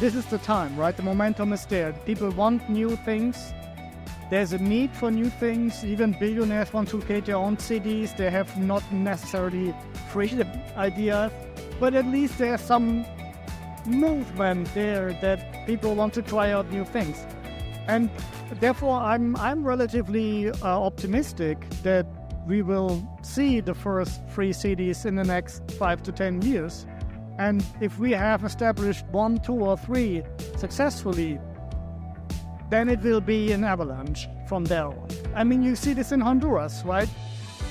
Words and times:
this 0.00 0.14
is 0.14 0.26
the 0.26 0.38
time, 0.38 0.76
right? 0.76 0.96
The 0.96 1.02
momentum 1.02 1.52
is 1.52 1.66
there. 1.66 1.92
People 2.06 2.30
want 2.30 2.68
new 2.70 2.96
things. 2.96 3.52
There's 4.30 4.52
a 4.52 4.58
need 4.58 4.92
for 4.92 5.10
new 5.10 5.28
things. 5.28 5.84
Even 5.84 6.12
billionaires 6.12 6.72
want 6.72 6.88
to 6.90 7.00
create 7.00 7.24
their 7.24 7.36
own 7.36 7.58
cities. 7.58 8.12
They 8.12 8.30
have 8.30 8.56
not 8.58 8.82
necessarily 8.92 9.74
created 10.10 10.46
ideas, 10.76 11.32
but 11.80 11.94
at 11.94 12.06
least 12.06 12.38
there's 12.38 12.60
some 12.60 13.04
movement 13.86 14.72
there 14.74 15.14
that 15.20 15.66
people 15.66 15.94
want 15.94 16.14
to 16.14 16.22
try 16.22 16.52
out 16.52 16.70
new 16.70 16.84
things. 16.84 17.26
And 17.88 18.10
therefore, 18.60 19.00
I'm 19.00 19.34
I'm 19.36 19.64
relatively 19.64 20.50
uh, 20.50 20.54
optimistic 20.62 21.58
that 21.82 22.06
we 22.46 22.62
will 22.62 23.02
see 23.22 23.60
the 23.60 23.74
first 23.74 24.20
free 24.28 24.52
cities 24.52 25.06
in 25.06 25.16
the 25.16 25.24
next 25.24 25.70
five 25.72 26.02
to 26.04 26.12
ten 26.12 26.42
years. 26.42 26.86
And 27.38 27.64
if 27.80 27.98
we 28.00 28.10
have 28.12 28.44
established 28.44 29.06
one, 29.12 29.38
two, 29.38 29.54
or 29.54 29.76
three 29.76 30.24
successfully, 30.56 31.38
then 32.68 32.88
it 32.88 33.00
will 33.00 33.20
be 33.20 33.52
an 33.52 33.62
avalanche 33.62 34.28
from 34.48 34.64
there 34.64 34.86
on. 34.86 35.08
I 35.36 35.44
mean, 35.44 35.62
you 35.62 35.76
see 35.76 35.94
this 35.94 36.10
in 36.10 36.20
Honduras, 36.20 36.82
right? 36.84 37.08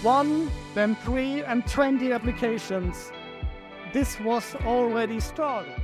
One, 0.04 0.50
then 0.74 0.96
three, 1.04 1.44
and 1.44 1.68
20 1.68 2.14
applications. 2.14 3.12
This 3.92 4.18
was 4.22 4.56
already 4.66 5.20
started. 5.20 5.76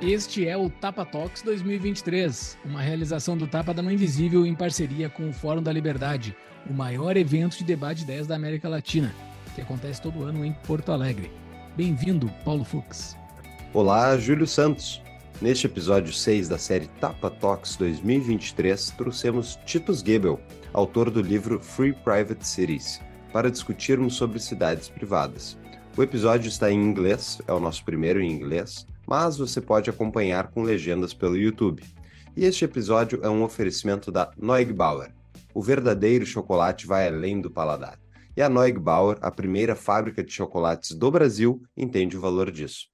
Este 0.00 0.46
é 0.46 0.56
o 0.56 0.68
Tapa 0.68 1.04
Talks 1.06 1.40
2023, 1.42 2.58
uma 2.64 2.82
realização 2.82 3.38
do 3.38 3.46
Tapa 3.46 3.72
da 3.72 3.82
Mão 3.82 3.90
Invisível 3.90 4.44
em 4.44 4.54
parceria 4.54 5.08
com 5.08 5.30
o 5.30 5.32
Fórum 5.32 5.62
da 5.62 5.72
Liberdade, 5.72 6.36
o 6.68 6.74
maior 6.74 7.16
evento 7.16 7.56
de 7.56 7.64
debate 7.64 7.98
de 7.98 8.04
ideias 8.04 8.26
da 8.26 8.36
América 8.36 8.68
Latina, 8.68 9.14
que 9.54 9.60
acontece 9.60 10.02
todo 10.02 10.24
ano 10.24 10.44
em 10.44 10.52
Porto 10.66 10.90
Alegre. 10.90 11.30
Bem-vindo, 11.76 12.30
Paulo 12.44 12.64
Fux. 12.64 13.16
Olá, 13.72 14.16
Júlio 14.18 14.46
Santos. 14.46 15.00
Neste 15.40 15.66
episódio 15.66 16.12
6 16.12 16.48
da 16.48 16.58
série 16.58 16.86
Tapa 17.00 17.30
Talks 17.30 17.76
2023, 17.76 18.90
trouxemos 18.90 19.58
Titus 19.64 20.00
Gebel, 20.00 20.40
autor 20.72 21.10
do 21.10 21.20
livro 21.20 21.60
Free 21.60 21.92
Private 21.92 22.46
Cities, 22.46 23.00
para 23.32 23.50
discutirmos 23.50 24.14
sobre 24.14 24.38
cidades 24.38 24.88
privadas. 24.88 25.56
O 25.96 26.02
episódio 26.02 26.48
está 26.48 26.70
em 26.70 26.80
inglês, 26.80 27.40
é 27.46 27.52
o 27.52 27.60
nosso 27.60 27.84
primeiro 27.84 28.20
em 28.20 28.30
inglês, 28.30 28.86
mas 29.06 29.36
você 29.36 29.60
pode 29.60 29.90
acompanhar 29.90 30.48
com 30.48 30.62
legendas 30.62 31.12
pelo 31.12 31.36
YouTube. 31.36 31.82
E 32.36 32.44
este 32.44 32.64
episódio 32.64 33.20
é 33.22 33.28
um 33.28 33.42
oferecimento 33.42 34.10
da 34.10 34.30
Neugbauer. 34.36 35.12
O 35.52 35.62
verdadeiro 35.62 36.26
chocolate 36.26 36.86
vai 36.86 37.06
além 37.06 37.40
do 37.40 37.50
paladar. 37.50 38.03
E 38.36 38.42
a 38.42 38.48
Neugbauer, 38.48 39.18
a 39.20 39.30
primeira 39.30 39.76
fábrica 39.76 40.22
de 40.22 40.32
chocolates 40.32 40.96
do 40.96 41.10
Brasil, 41.10 41.62
entende 41.76 42.16
o 42.16 42.20
valor 42.20 42.50
disso. 42.50 42.88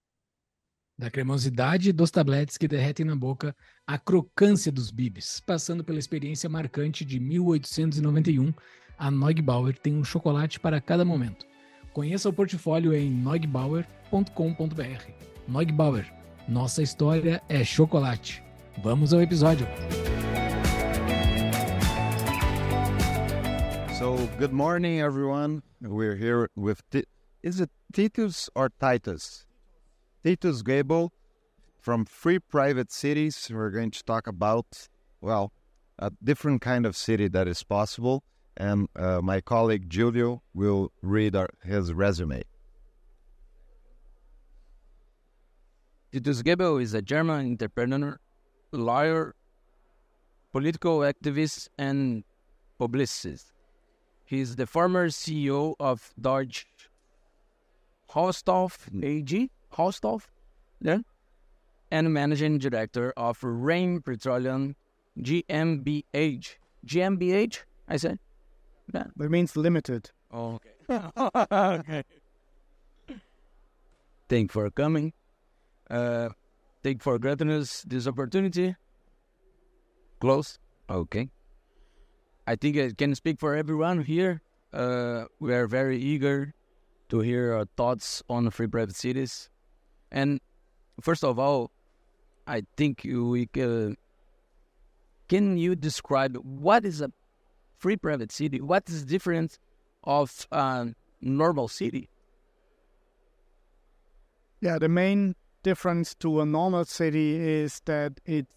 Da 0.98 1.10
cremosidade 1.10 1.92
dos 1.92 2.10
tabletes 2.10 2.58
que 2.58 2.68
derretem 2.68 3.06
na 3.06 3.16
boca 3.16 3.56
à 3.86 3.98
crocância 3.98 4.70
dos 4.70 4.90
bibis, 4.90 5.40
passando 5.40 5.82
pela 5.82 5.98
experiência 5.98 6.48
marcante 6.48 7.06
de 7.06 7.18
1891, 7.18 8.52
a 8.98 9.10
Neugbauer 9.10 9.78
tem 9.78 9.96
um 9.96 10.04
chocolate 10.04 10.60
para 10.60 10.78
cada 10.78 11.06
momento. 11.06 11.46
Conheça 11.94 12.28
o 12.28 12.32
portfólio 12.32 12.92
em 12.92 13.10
neugbauer.com.br. 13.10 15.10
Neugbauer. 15.48 16.12
Nossa 16.46 16.82
história 16.82 17.42
é 17.48 17.64
chocolate. 17.64 18.42
Vamos 18.82 19.14
ao 19.14 19.22
episódio. 19.22 19.66
So, 24.00 24.16
good 24.38 24.54
morning, 24.54 24.98
everyone. 24.98 25.62
We're 25.82 26.16
here 26.16 26.48
with 26.56 26.80
T- 26.88 27.04
is 27.42 27.60
it 27.60 27.68
Titus 27.92 28.48
or 28.56 28.70
Titus? 28.70 29.44
Titus 30.24 30.62
Gebel 30.62 31.12
from 31.78 32.06
Free 32.06 32.38
Private 32.38 32.90
Cities. 32.90 33.50
We're 33.52 33.68
going 33.68 33.90
to 33.90 34.02
talk 34.02 34.26
about 34.26 34.88
well, 35.20 35.52
a 35.98 36.10
different 36.24 36.62
kind 36.62 36.86
of 36.86 36.96
city 36.96 37.28
that 37.28 37.46
is 37.46 37.62
possible, 37.62 38.24
and 38.56 38.88
uh, 38.96 39.20
my 39.20 39.42
colleague 39.42 39.92
Julio 39.92 40.40
will 40.54 40.92
read 41.02 41.36
our, 41.36 41.50
his 41.62 41.92
resume. 41.92 42.42
Titus 46.10 46.40
Gebel 46.40 46.78
is 46.78 46.94
a 46.94 47.02
German 47.02 47.50
entrepreneur, 47.50 48.18
lawyer, 48.72 49.34
political 50.52 51.00
activist, 51.00 51.68
and 51.76 52.24
publicist. 52.78 53.52
He 54.30 54.38
is 54.40 54.54
the 54.54 54.66
former 54.66 55.08
CEO 55.08 55.74
of 55.80 56.14
Deutsche 56.20 56.64
Rohstoff 58.08 58.86
AG, 59.02 59.50
Rohstoff, 59.72 60.28
yeah, 60.80 60.98
and 61.90 62.14
managing 62.14 62.58
director 62.58 63.12
of 63.16 63.42
Rhein 63.42 64.00
Petroleum 64.00 64.76
GmbH. 65.18 66.54
GmbH, 66.86 67.58
I 67.88 67.96
said? 67.96 68.20
Yeah. 68.94 69.06
That 69.16 69.30
means 69.30 69.56
limited. 69.56 70.12
Oh, 70.30 70.60
okay. 70.88 71.10
okay. 71.52 72.04
Thank 74.28 74.54
you 74.54 74.60
for 74.62 74.70
coming 74.70 75.12
uh, 75.90 76.28
take 76.84 77.02
for 77.02 77.18
granted 77.18 77.48
this 77.88 78.06
opportunity. 78.06 78.76
Close. 80.20 80.60
Okay. 80.88 81.30
I 82.50 82.56
think 82.56 82.76
I 82.76 82.90
can 82.90 83.14
speak 83.14 83.38
for 83.38 83.54
everyone 83.54 84.02
here. 84.02 84.42
Uh, 84.72 85.26
we 85.38 85.54
are 85.54 85.68
very 85.68 85.98
eager 85.98 86.52
to 87.08 87.20
hear 87.20 87.54
our 87.54 87.66
thoughts 87.76 88.24
on 88.28 88.50
free 88.50 88.66
private 88.66 88.96
cities. 88.96 89.48
And 90.10 90.40
first 91.00 91.22
of 91.22 91.38
all, 91.38 91.70
I 92.48 92.62
think 92.76 93.02
we 93.04 93.46
can. 93.46 93.96
Can 95.28 95.58
you 95.58 95.76
describe 95.76 96.36
what 96.42 96.84
is 96.84 97.00
a 97.00 97.12
free 97.78 97.96
private 97.96 98.32
city? 98.32 98.60
What 98.60 98.88
is 98.88 99.04
different 99.04 99.60
of 100.02 100.48
a 100.50 100.88
normal 101.20 101.68
city? 101.68 102.08
Yeah, 104.60 104.80
the 104.80 104.88
main 104.88 105.36
difference 105.62 106.16
to 106.16 106.40
a 106.40 106.46
normal 106.46 106.84
city 106.84 107.36
is 107.36 107.80
that 107.84 108.18
it's 108.26 108.56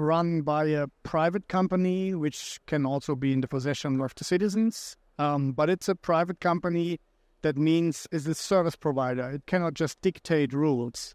run 0.00 0.42
by 0.42 0.64
a 0.64 0.86
private 1.02 1.48
company, 1.48 2.14
which 2.14 2.58
can 2.66 2.86
also 2.86 3.14
be 3.14 3.32
in 3.32 3.40
the 3.40 3.48
possession 3.48 4.00
of 4.00 4.14
the 4.14 4.24
citizens. 4.24 4.96
Um, 5.18 5.52
but 5.52 5.68
it's 5.68 5.88
a 5.88 5.94
private 5.94 6.40
company 6.40 6.98
that 7.42 7.56
means 7.56 8.06
is 8.10 8.26
a 8.26 8.34
service 8.34 8.76
provider. 8.76 9.30
It 9.30 9.46
cannot 9.46 9.74
just 9.74 10.00
dictate 10.00 10.52
rules. 10.52 11.14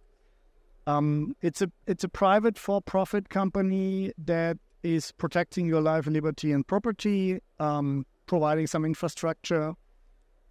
Um, 0.88 1.36
it's 1.42 1.62
a 1.62 1.72
it's 1.88 2.04
a 2.04 2.10
private 2.10 2.60
for-profit 2.60 3.30
company 3.30 4.12
that 4.18 4.58
is 4.84 5.12
protecting 5.14 5.66
your 5.66 5.82
life, 5.82 6.06
liberty, 6.06 6.52
and 6.52 6.66
property, 6.68 7.40
um, 7.60 8.06
providing 8.28 8.68
some 8.68 8.86
infrastructure, 8.86 9.74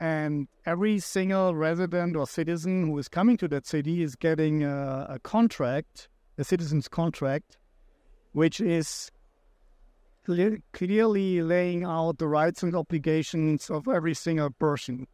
and 0.01 0.49
every 0.67 0.99
single 0.99 1.55
resident 1.55 2.17
or 2.17 2.27
citizen 2.27 2.87
who 2.87 2.99
is 2.99 3.09
coming 3.09 3.37
to 3.37 3.49
that 3.49 3.67
city 3.67 4.03
is 4.03 4.17
getting 4.17 4.65
a, 4.65 5.07
a 5.09 5.19
contract, 5.21 6.09
a 6.37 6.43
citizen's 6.43 6.89
contract, 6.89 7.57
which 8.35 8.61
is 8.61 9.11
clear, 10.27 10.59
clearly 10.73 11.41
laying 11.41 11.85
out 11.85 12.19
the 12.19 12.29
rights 12.29 12.63
and 12.63 12.77
obligations 12.77 13.71
of 13.71 13.89
every 13.89 14.13
single 14.13 14.51
person. 14.51 15.07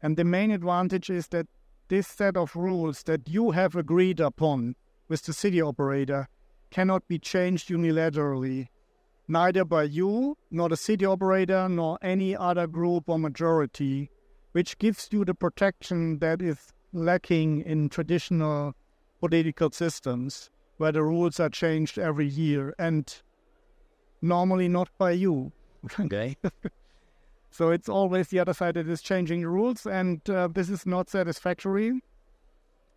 And 0.00 0.16
the 0.16 0.24
main 0.24 0.52
advantage 0.52 1.10
is 1.10 1.28
that 1.28 1.46
this 1.88 2.06
set 2.06 2.36
of 2.36 2.54
rules 2.54 3.02
that 3.04 3.28
you 3.28 3.50
have 3.52 3.74
agreed 3.74 4.20
upon 4.20 4.76
with 5.08 5.22
the 5.24 5.32
city 5.32 5.60
operator 5.60 6.28
cannot 6.70 7.08
be 7.08 7.18
changed 7.18 7.70
unilaterally, 7.70 8.68
neither 9.26 9.64
by 9.64 9.84
you, 9.84 10.36
nor 10.50 10.68
the 10.68 10.76
city 10.76 11.06
operator, 11.06 11.68
nor 11.68 11.98
any 12.02 12.36
other 12.36 12.66
group 12.66 13.08
or 13.08 13.18
majority 13.18 14.10
which 14.52 14.78
gives 14.78 15.08
you 15.10 15.24
the 15.24 15.34
protection 15.34 16.18
that 16.18 16.42
is 16.42 16.72
lacking 16.92 17.60
in 17.62 17.88
traditional 17.88 18.74
political 19.20 19.70
systems 19.70 20.50
where 20.78 20.92
the 20.92 21.02
rules 21.02 21.38
are 21.38 21.50
changed 21.50 21.98
every 21.98 22.26
year 22.26 22.74
and 22.78 23.22
normally 24.22 24.68
not 24.68 24.88
by 24.98 25.12
you. 25.12 25.52
Okay. 26.00 26.36
so 27.50 27.70
it's 27.70 27.88
always 27.88 28.28
the 28.28 28.40
other 28.40 28.52
side 28.52 28.74
that 28.74 28.88
is 28.88 29.00
changing 29.00 29.42
the 29.42 29.48
rules, 29.48 29.86
and 29.86 30.28
uh, 30.28 30.48
this 30.48 30.68
is 30.68 30.86
not 30.86 31.08
satisfactory. 31.08 32.00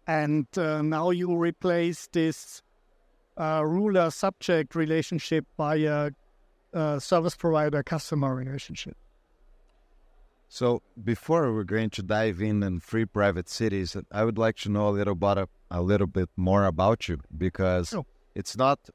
And 0.08 0.48
uh, 0.58 0.82
now 0.82 1.12
you 1.12 1.36
replace 1.36 2.08
this 2.12 2.64
uh, 3.38 3.62
ruler 3.64 4.10
subject 4.10 4.74
relationship 4.74 5.46
by 5.58 5.76
a, 5.76 6.10
a 6.74 7.00
service 7.00 7.36
provider 7.36 7.84
customer 7.84 8.34
relationship. 8.34 8.98
So 10.54 10.82
before 11.02 11.54
we're 11.54 11.64
going 11.64 11.92
to 11.92 12.04
dive 12.04 12.42
in 12.42 12.62
and 12.62 12.84
free 12.84 13.06
private 13.06 13.48
cities, 13.48 13.96
I 14.12 14.26
would 14.26 14.38
like 14.38 14.58
to 14.58 14.70
know 14.70 14.90
a 14.90 14.92
little 15.00 15.16
bit 15.16 15.48
a 15.72 15.82
little 15.82 16.08
bit 16.08 16.30
more 16.36 16.66
about 16.66 17.08
you 17.08 17.22
because 17.38 17.94
oh. 17.94 18.06
it's 18.36 18.58
not 18.58 18.90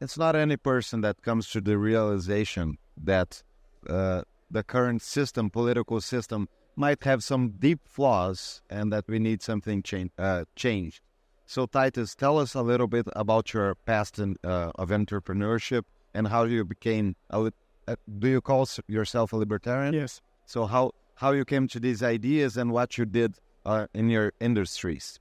it's 0.00 0.16
not 0.16 0.34
any 0.34 0.56
person 0.56 1.02
that 1.02 1.20
comes 1.20 1.50
to 1.50 1.60
the 1.60 1.76
realization 1.76 2.78
that 2.96 3.42
uh, 3.90 4.22
the 4.50 4.62
current 4.62 5.02
system, 5.02 5.50
political 5.50 6.00
system, 6.00 6.48
might 6.76 7.04
have 7.04 7.22
some 7.22 7.50
deep 7.58 7.80
flaws 7.86 8.62
and 8.70 8.90
that 8.90 9.04
we 9.06 9.18
need 9.18 9.42
something 9.42 9.82
change, 9.82 10.12
uh, 10.18 10.44
changed. 10.56 11.02
So, 11.44 11.66
Titus, 11.66 12.14
tell 12.14 12.38
us 12.38 12.54
a 12.54 12.62
little 12.62 12.88
bit 12.88 13.06
about 13.14 13.52
your 13.52 13.74
past 13.84 14.18
in, 14.18 14.36
uh, 14.42 14.72
of 14.76 14.88
entrepreneurship 14.88 15.82
and 16.14 16.28
how 16.28 16.44
you 16.44 16.64
became. 16.64 17.16
A, 17.28 17.52
uh, 17.86 17.96
do 18.18 18.28
you 18.28 18.40
call 18.40 18.66
yourself 18.88 19.34
a 19.34 19.36
libertarian? 19.36 19.92
Yes. 19.92 20.22
So, 20.46 20.66
how 20.66 20.92
how 21.16 21.32
you 21.32 21.44
came 21.44 21.66
to 21.68 21.80
these 21.80 22.02
ideas 22.02 22.56
and 22.56 22.70
what 22.70 22.96
you 22.96 23.04
did 23.04 23.34
uh, 23.64 23.88
in 23.92 24.08
your 24.10 24.32
industries? 24.40 25.18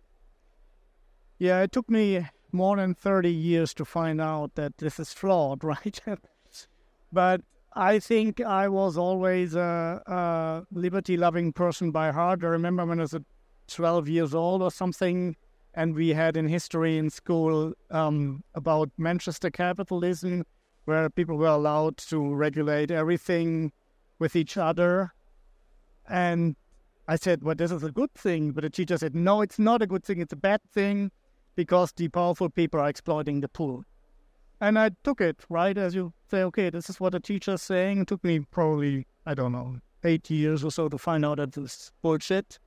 Yeah, 1.39 1.63
it 1.63 1.71
took 1.71 1.89
me 1.89 2.27
more 2.51 2.77
than 2.77 2.93
30 2.93 3.31
years 3.31 3.73
to 3.73 3.85
find 3.85 4.21
out 4.21 4.55
that 4.55 4.77
this 4.77 4.99
is 4.99 5.13
flawed, 5.13 5.63
right? 5.73 5.99
but 7.11 7.41
I 7.73 7.99
think 7.99 8.39
I 8.39 8.69
was 8.69 8.97
always 8.97 9.55
a, 9.55 10.01
a 10.05 10.63
liberty 10.71 11.17
loving 11.17 11.51
person 11.51 11.91
by 11.91 12.11
heart. 12.11 12.43
I 12.43 12.47
remember 12.47 12.85
when 12.85 12.99
I 12.99 13.03
was 13.03 13.17
12 13.67 14.07
years 14.07 14.35
old 14.35 14.61
or 14.61 14.71
something, 14.71 15.35
and 15.73 15.95
we 15.95 16.09
had 16.09 16.37
in 16.37 16.47
history 16.47 16.97
in 16.97 17.09
school 17.09 17.73
um, 17.89 18.43
about 18.53 18.91
Manchester 18.97 19.49
capitalism, 19.49 20.45
where 20.85 21.09
people 21.09 21.35
were 21.35 21.47
allowed 21.47 21.97
to 21.97 22.33
regulate 22.33 22.91
everything 22.91 23.71
with 24.19 24.35
each 24.35 24.55
other. 24.55 25.14
And 26.09 26.55
I 27.07 27.15
said, 27.15 27.43
well, 27.43 27.55
this 27.55 27.71
is 27.71 27.83
a 27.83 27.91
good 27.91 28.13
thing. 28.13 28.51
But 28.51 28.63
the 28.63 28.69
teacher 28.69 28.97
said, 28.97 29.15
no, 29.15 29.41
it's 29.41 29.59
not 29.59 29.81
a 29.81 29.87
good 29.87 30.03
thing. 30.03 30.19
It's 30.19 30.33
a 30.33 30.37
bad 30.37 30.61
thing 30.73 31.11
because 31.55 31.91
the 31.93 32.07
powerful 32.09 32.49
people 32.49 32.79
are 32.79 32.89
exploiting 32.89 33.41
the 33.41 33.47
poor. 33.47 33.85
And 34.61 34.79
I 34.79 34.91
took 35.03 35.21
it, 35.21 35.43
right? 35.49 35.77
As 35.77 35.93
you 35.93 36.13
say, 36.29 36.43
okay, 36.43 36.69
this 36.69 36.89
is 36.89 36.99
what 36.99 37.11
the 37.11 37.19
teacher's 37.19 37.61
saying. 37.61 38.01
It 38.01 38.07
took 38.07 38.23
me 38.23 38.39
probably, 38.39 39.05
I 39.25 39.33
don't 39.33 39.51
know, 39.51 39.79
eight 40.03 40.29
years 40.29 40.63
or 40.63 40.71
so 40.71 40.89
to 40.89 40.97
find 40.97 41.25
out 41.25 41.37
that 41.37 41.53
this 41.53 41.91
bullshit. 42.01 42.59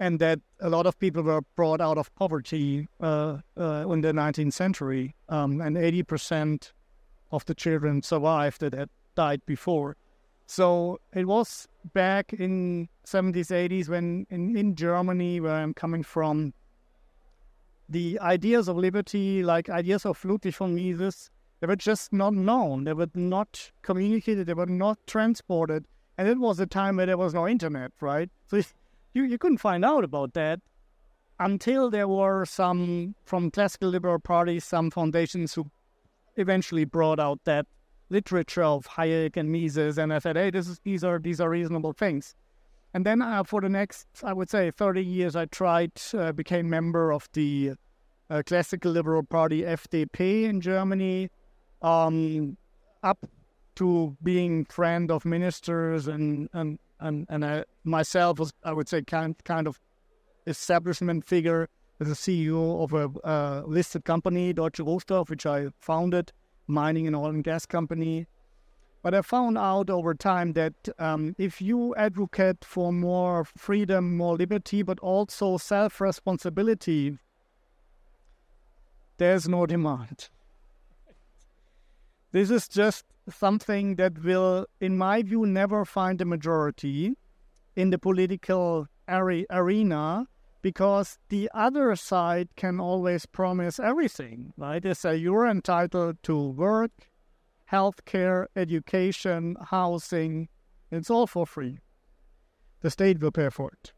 And 0.00 0.20
that 0.20 0.38
a 0.60 0.68
lot 0.68 0.86
of 0.86 0.96
people 1.00 1.24
were 1.24 1.40
brought 1.56 1.80
out 1.80 1.98
of 1.98 2.14
poverty 2.14 2.86
uh, 3.00 3.38
uh, 3.58 3.84
in 3.90 4.00
the 4.00 4.12
19th 4.12 4.52
century. 4.52 5.16
Um, 5.28 5.60
and 5.60 5.76
80% 5.76 6.72
of 7.32 7.44
the 7.46 7.54
children 7.54 8.02
survived 8.02 8.60
that 8.60 8.74
had 8.74 8.90
died 9.16 9.42
before. 9.44 9.96
So 10.46 11.00
it 11.12 11.26
was 11.26 11.68
back 11.92 12.32
in 12.32 12.88
70s, 13.06 13.50
80s 13.50 13.88
when 13.88 14.26
in, 14.30 14.56
in 14.56 14.74
Germany, 14.74 15.40
where 15.40 15.52
I'm 15.52 15.74
coming 15.74 16.02
from, 16.02 16.52
the 17.88 18.18
ideas 18.20 18.68
of 18.68 18.76
liberty, 18.76 19.42
like 19.42 19.68
ideas 19.68 20.04
of 20.04 20.22
Ludwig 20.24 20.54
von 20.54 20.74
Mises, 20.74 21.30
they 21.60 21.66
were 21.66 21.76
just 21.76 22.12
not 22.12 22.34
known. 22.34 22.84
They 22.84 22.92
were 22.92 23.10
not 23.14 23.70
communicated. 23.82 24.46
They 24.46 24.54
were 24.54 24.66
not 24.66 24.98
transported. 25.06 25.86
And 26.16 26.28
it 26.28 26.38
was 26.38 26.60
a 26.60 26.66
time 26.66 26.96
where 26.96 27.06
there 27.06 27.16
was 27.16 27.34
no 27.34 27.48
internet, 27.48 27.92
right? 28.00 28.30
So 28.46 28.56
you, 29.14 29.24
you 29.24 29.38
couldn't 29.38 29.58
find 29.58 29.84
out 29.84 30.04
about 30.04 30.34
that 30.34 30.60
until 31.40 31.90
there 31.90 32.08
were 32.08 32.44
some 32.44 33.14
from 33.24 33.50
classical 33.50 33.88
liberal 33.88 34.18
parties, 34.18 34.64
some 34.64 34.90
foundations 34.90 35.54
who 35.54 35.70
eventually 36.36 36.84
brought 36.84 37.20
out 37.20 37.40
that 37.44 37.66
literature 38.10 38.62
of 38.62 38.86
Hayek 38.86 39.36
and 39.36 39.50
Mises, 39.50 39.98
and 39.98 40.12
I 40.12 40.18
said, 40.18 40.36
hey, 40.36 40.50
this 40.50 40.68
is, 40.68 40.80
these 40.84 41.04
are 41.04 41.18
these 41.18 41.40
are 41.40 41.50
reasonable 41.50 41.92
things. 41.92 42.34
And 42.94 43.04
then 43.04 43.20
uh, 43.20 43.44
for 43.44 43.60
the 43.60 43.68
next, 43.68 44.06
I 44.24 44.32
would 44.32 44.48
say, 44.48 44.70
30 44.70 45.04
years, 45.04 45.36
I 45.36 45.44
tried, 45.46 45.92
uh, 46.14 46.32
became 46.32 46.70
member 46.70 47.12
of 47.12 47.28
the 47.34 47.72
uh, 48.30 48.42
classical 48.46 48.92
liberal 48.92 49.22
party 49.22 49.62
FDP 49.62 50.44
in 50.44 50.60
Germany, 50.60 51.30
um, 51.82 52.56
up 53.02 53.26
to 53.76 54.16
being 54.22 54.64
friend 54.64 55.10
of 55.10 55.24
ministers 55.24 56.08
and 56.08 56.48
and 56.52 56.78
and, 57.00 57.26
and 57.28 57.44
I 57.44 57.64
myself 57.84 58.40
was, 58.40 58.52
I 58.64 58.72
would 58.72 58.88
say, 58.88 59.02
kind 59.02 59.36
kind 59.44 59.68
of 59.68 59.78
establishment 60.46 61.24
figure 61.24 61.68
as 62.00 62.08
a 62.08 62.14
CEO 62.14 62.82
of 62.82 62.92
a 63.24 63.64
listed 63.66 64.04
company, 64.04 64.52
Deutsche 64.52 64.78
Rohstoff, 64.78 65.30
which 65.30 65.46
I 65.46 65.68
founded, 65.78 66.32
mining 66.68 67.06
and 67.06 67.16
oil 67.16 67.26
and 67.26 67.42
gas 67.42 67.66
company. 67.66 68.26
But 69.02 69.14
I 69.14 69.22
found 69.22 69.56
out 69.56 69.90
over 69.90 70.14
time 70.14 70.52
that 70.54 70.74
um, 70.98 71.34
if 71.38 71.62
you 71.62 71.94
advocate 71.94 72.64
for 72.64 72.92
more 72.92 73.44
freedom, 73.44 74.16
more 74.16 74.36
liberty, 74.36 74.82
but 74.82 74.98
also 75.00 75.56
self 75.56 76.00
responsibility, 76.00 77.18
there's 79.18 79.48
no 79.48 79.66
demand. 79.66 80.28
This 82.32 82.50
is 82.50 82.68
just 82.68 83.04
something 83.30 83.96
that 83.96 84.22
will, 84.22 84.66
in 84.80 84.98
my 84.98 85.22
view, 85.22 85.46
never 85.46 85.84
find 85.84 86.20
a 86.20 86.24
majority 86.24 87.14
in 87.76 87.90
the 87.90 87.98
political 87.98 88.86
arena 89.08 90.26
because 90.62 91.18
the 91.28 91.50
other 91.54 91.94
side 91.96 92.48
can 92.56 92.80
always 92.80 93.26
promise 93.26 93.78
everything, 93.78 94.52
right? 94.56 94.82
They 94.82 94.94
say 94.94 95.16
you're 95.16 95.46
entitled 95.46 96.22
to 96.24 96.36
work, 96.36 96.90
healthcare, 97.70 98.46
education, 98.56 99.56
housing. 99.70 100.48
It's 100.90 101.10
all 101.10 101.26
for 101.26 101.46
free. 101.46 101.78
The 102.80 102.90
state 102.90 103.20
will 103.20 103.32
pay 103.32 103.50
for 103.50 103.72
it. 103.72 103.92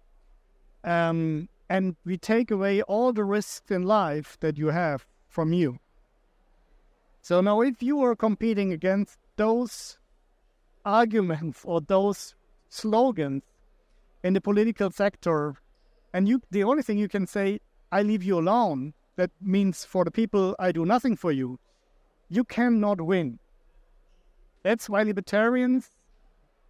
Um, 0.82 1.48
and 1.68 1.96
we 2.04 2.16
take 2.16 2.50
away 2.50 2.82
all 2.82 3.12
the 3.12 3.24
risks 3.24 3.70
in 3.70 3.82
life 3.82 4.36
that 4.40 4.58
you 4.58 4.68
have 4.68 5.06
from 5.28 5.52
you. 5.52 5.78
So 7.22 7.40
now, 7.40 7.60
if 7.60 7.82
you 7.82 8.02
are 8.02 8.16
competing 8.16 8.72
against 8.72 9.18
those 9.36 9.98
arguments 10.84 11.62
or 11.64 11.80
those 11.80 12.34
slogans 12.68 13.42
in 14.24 14.32
the 14.32 14.40
political 14.40 14.90
sector, 14.90 15.54
and 16.12 16.28
you, 16.28 16.42
the 16.50 16.64
only 16.64 16.82
thing 16.82 16.98
you 16.98 17.08
can 17.08 17.26
say, 17.26 17.60
I 17.92 18.02
leave 18.02 18.22
you 18.22 18.38
alone, 18.38 18.94
that 19.16 19.30
means 19.40 19.84
for 19.84 20.04
the 20.04 20.10
people, 20.10 20.56
I 20.58 20.72
do 20.72 20.84
nothing 20.84 21.16
for 21.16 21.32
you, 21.32 21.58
you 22.28 22.44
cannot 22.44 23.00
win. 23.00 23.38
That's 24.62 24.88
why 24.88 25.02
libertarians 25.02 25.90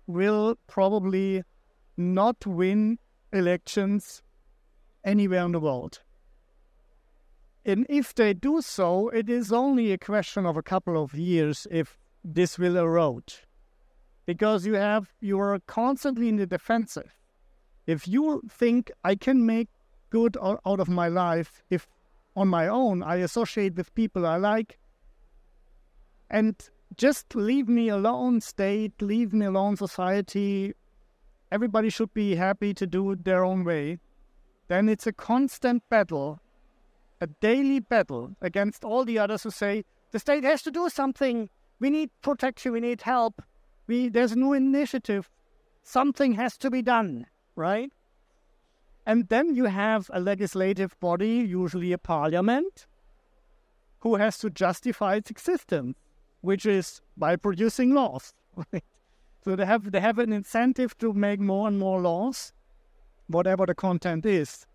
will 0.07 0.57
probably 0.67 1.43
not 1.97 2.47
win 2.47 2.99
elections 3.33 4.23
anywhere 5.05 5.45
in 5.45 5.53
the 5.53 5.61
world. 5.61 6.01
And 7.65 7.87
if 7.89 8.15
they 8.15 8.33
do 8.33 8.63
so, 8.63 9.11
it 9.11 9.29
is 9.29 9.53
only 9.53 9.93
a 9.93 9.99
question 9.99 10.47
of 10.47 10.57
a 10.57 10.63
couple 10.63 11.03
of 11.03 11.15
years 11.15 11.67
if 11.71 11.99
this 12.25 12.59
will 12.59 12.77
erode. 12.77 13.35
Because 14.27 14.67
you 14.67 14.75
have 14.75 15.13
you 15.21 15.39
are 15.41 15.59
constantly 15.67 16.29
in 16.29 16.37
the 16.37 16.47
defensive. 16.47 17.20
If 17.91 18.07
you 18.07 18.43
think 18.49 18.91
I 19.05 19.15
can 19.15 19.45
make 19.47 19.69
good 20.11 20.37
out 20.43 20.81
of 20.81 20.89
my 20.89 21.09
life 21.09 21.63
if 21.71 21.87
on 22.37 22.49
my 22.49 22.67
own 22.69 23.03
I 23.03 23.17
associate 23.17 23.75
with 23.77 23.95
people 23.95 24.27
I 24.27 24.37
like 24.37 24.79
and 26.29 26.55
just 26.97 27.35
leave 27.35 27.69
me 27.69 27.89
alone 27.89 28.41
state, 28.41 29.01
leave 29.01 29.33
me 29.33 29.47
alone 29.47 29.77
society, 29.77 30.75
everybody 31.51 31.91
should 31.91 32.13
be 32.15 32.35
happy 32.35 32.75
to 32.75 32.87
do 32.87 33.11
it 33.13 33.25
their 33.25 33.45
own 33.45 33.65
way, 33.65 33.99
then 34.69 34.89
it's 34.89 35.07
a 35.07 35.13
constant 35.13 35.83
battle 35.89 36.41
a 37.21 37.27
daily 37.27 37.81
battle 37.81 38.35
against 38.41 38.85
all 38.85 39.05
the 39.05 39.19
others 39.19 39.43
who 39.43 39.51
say 39.51 39.85
the 40.11 40.19
state 40.19 40.45
has 40.45 40.63
to 40.63 40.71
do 40.71 40.89
something. 40.89 41.51
We 41.79 41.91
need 41.91 42.11
protection. 42.23 42.73
We 42.73 42.81
need 42.81 43.03
help. 43.03 43.43
We 43.87 44.09
there's 44.09 44.33
a 44.33 44.39
new 44.39 44.53
initiative. 44.55 45.29
Something 45.83 46.33
has 46.35 46.57
to 46.59 46.71
be 46.71 46.83
done, 46.83 47.27
right? 47.61 47.93
And 49.07 49.29
then 49.29 49.55
you 49.55 49.67
have 49.67 50.11
a 50.13 50.21
legislative 50.21 50.99
body, 51.01 51.37
usually 51.37 51.93
a 51.93 51.99
parliament, 51.99 52.87
who 54.01 54.17
has 54.17 54.39
to 54.39 54.51
justify 54.51 55.17
its 55.17 55.31
existence, 55.31 55.97
which 56.41 56.67
is 56.67 57.01
by 57.17 57.37
producing 57.37 57.95
laws. 57.95 58.35
Right? 58.73 58.85
So 59.43 59.57
they 59.57 59.65
have 59.65 59.91
they 59.91 60.01
have 60.01 60.19
an 60.19 60.33
incentive 60.33 60.99
to 60.99 61.15
make 61.15 61.41
more 61.41 61.67
and 61.67 61.79
more 61.79 62.01
laws, 62.01 62.53
whatever 63.27 63.65
the 63.65 63.75
content 63.75 64.27
is. 64.27 64.67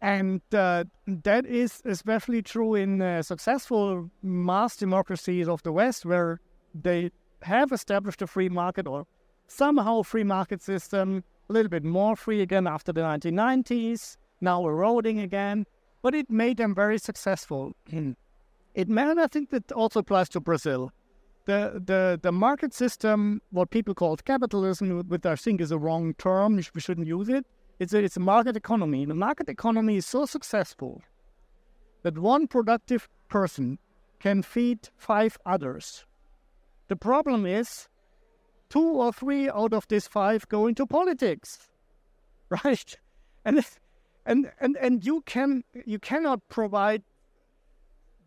And 0.00 0.40
uh, 0.52 0.84
that 1.06 1.44
is 1.46 1.82
especially 1.84 2.42
true 2.42 2.74
in 2.74 3.02
uh, 3.02 3.22
successful 3.22 4.10
mass 4.22 4.76
democracies 4.76 5.46
of 5.46 5.62
the 5.62 5.72
West, 5.72 6.06
where 6.06 6.40
they 6.74 7.10
have 7.42 7.70
established 7.70 8.22
a 8.22 8.26
free 8.26 8.48
market 8.48 8.86
or 8.86 9.06
somehow 9.46 10.02
free 10.02 10.24
market 10.24 10.62
system, 10.62 11.22
a 11.52 11.54
little 11.54 11.68
bit 11.68 11.84
more 11.84 12.16
free 12.16 12.40
again 12.40 12.66
after 12.66 12.92
the 12.92 13.02
1990s, 13.02 14.16
now 14.40 14.66
eroding 14.66 15.20
again, 15.20 15.66
but 16.00 16.14
it 16.14 16.30
made 16.30 16.56
them 16.56 16.74
very 16.74 16.98
successful. 16.98 17.72
it 18.74 18.88
may, 18.88 19.10
I 19.10 19.26
think 19.26 19.50
that 19.50 19.70
also 19.72 20.00
applies 20.00 20.28
to 20.30 20.40
Brazil. 20.40 20.90
The, 21.44 21.82
the, 21.84 22.18
the 22.22 22.32
market 22.32 22.72
system, 22.72 23.42
what 23.50 23.70
people 23.70 23.94
call 23.94 24.16
capitalism, 24.16 25.06
which 25.08 25.26
I 25.26 25.36
think 25.36 25.60
is 25.60 25.72
a 25.72 25.78
wrong 25.78 26.14
term, 26.14 26.56
we 26.56 26.80
shouldn't 26.80 27.06
use 27.06 27.28
it, 27.28 27.44
it's 27.78 27.92
a, 27.92 27.98
it's 27.98 28.16
a 28.16 28.20
market 28.20 28.56
economy. 28.56 29.02
And 29.02 29.10
The 29.10 29.16
market 29.16 29.48
economy 29.48 29.96
is 29.96 30.06
so 30.06 30.24
successful 30.24 31.02
that 32.02 32.18
one 32.18 32.46
productive 32.46 33.08
person 33.28 33.78
can 34.20 34.42
feed 34.42 34.88
five 34.96 35.36
others. 35.44 36.06
The 36.88 36.96
problem 36.96 37.44
is 37.44 37.88
two 38.72 38.88
or 39.04 39.12
three 39.12 39.50
out 39.50 39.74
of 39.74 39.86
these 39.88 40.06
five 40.06 40.48
go 40.48 40.66
into 40.66 40.86
politics. 40.86 41.68
right? 42.64 42.96
And 43.44 43.64
and 44.24 44.50
and 44.60 44.76
and 44.80 45.04
you 45.04 45.22
can 45.26 45.62
you 45.84 45.98
cannot 45.98 46.40
provide 46.48 47.02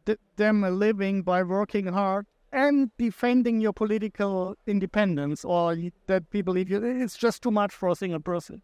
th- 0.05 0.19
them 0.35 0.63
a 0.63 0.69
living 0.69 1.23
by 1.23 1.41
working 1.41 1.87
hard 1.87 2.27
and 2.51 2.91
defending 2.97 3.59
your 3.59 3.73
political 3.73 4.55
independence 4.67 5.43
or 5.43 5.75
that 6.07 6.29
people 6.29 6.53
believe 6.53 6.69
you. 6.69 6.83
It's 6.83 7.17
just 7.17 7.41
too 7.41 7.51
much 7.51 7.73
for 7.73 7.89
a 7.89 7.95
single 7.95 8.19
person, 8.19 8.61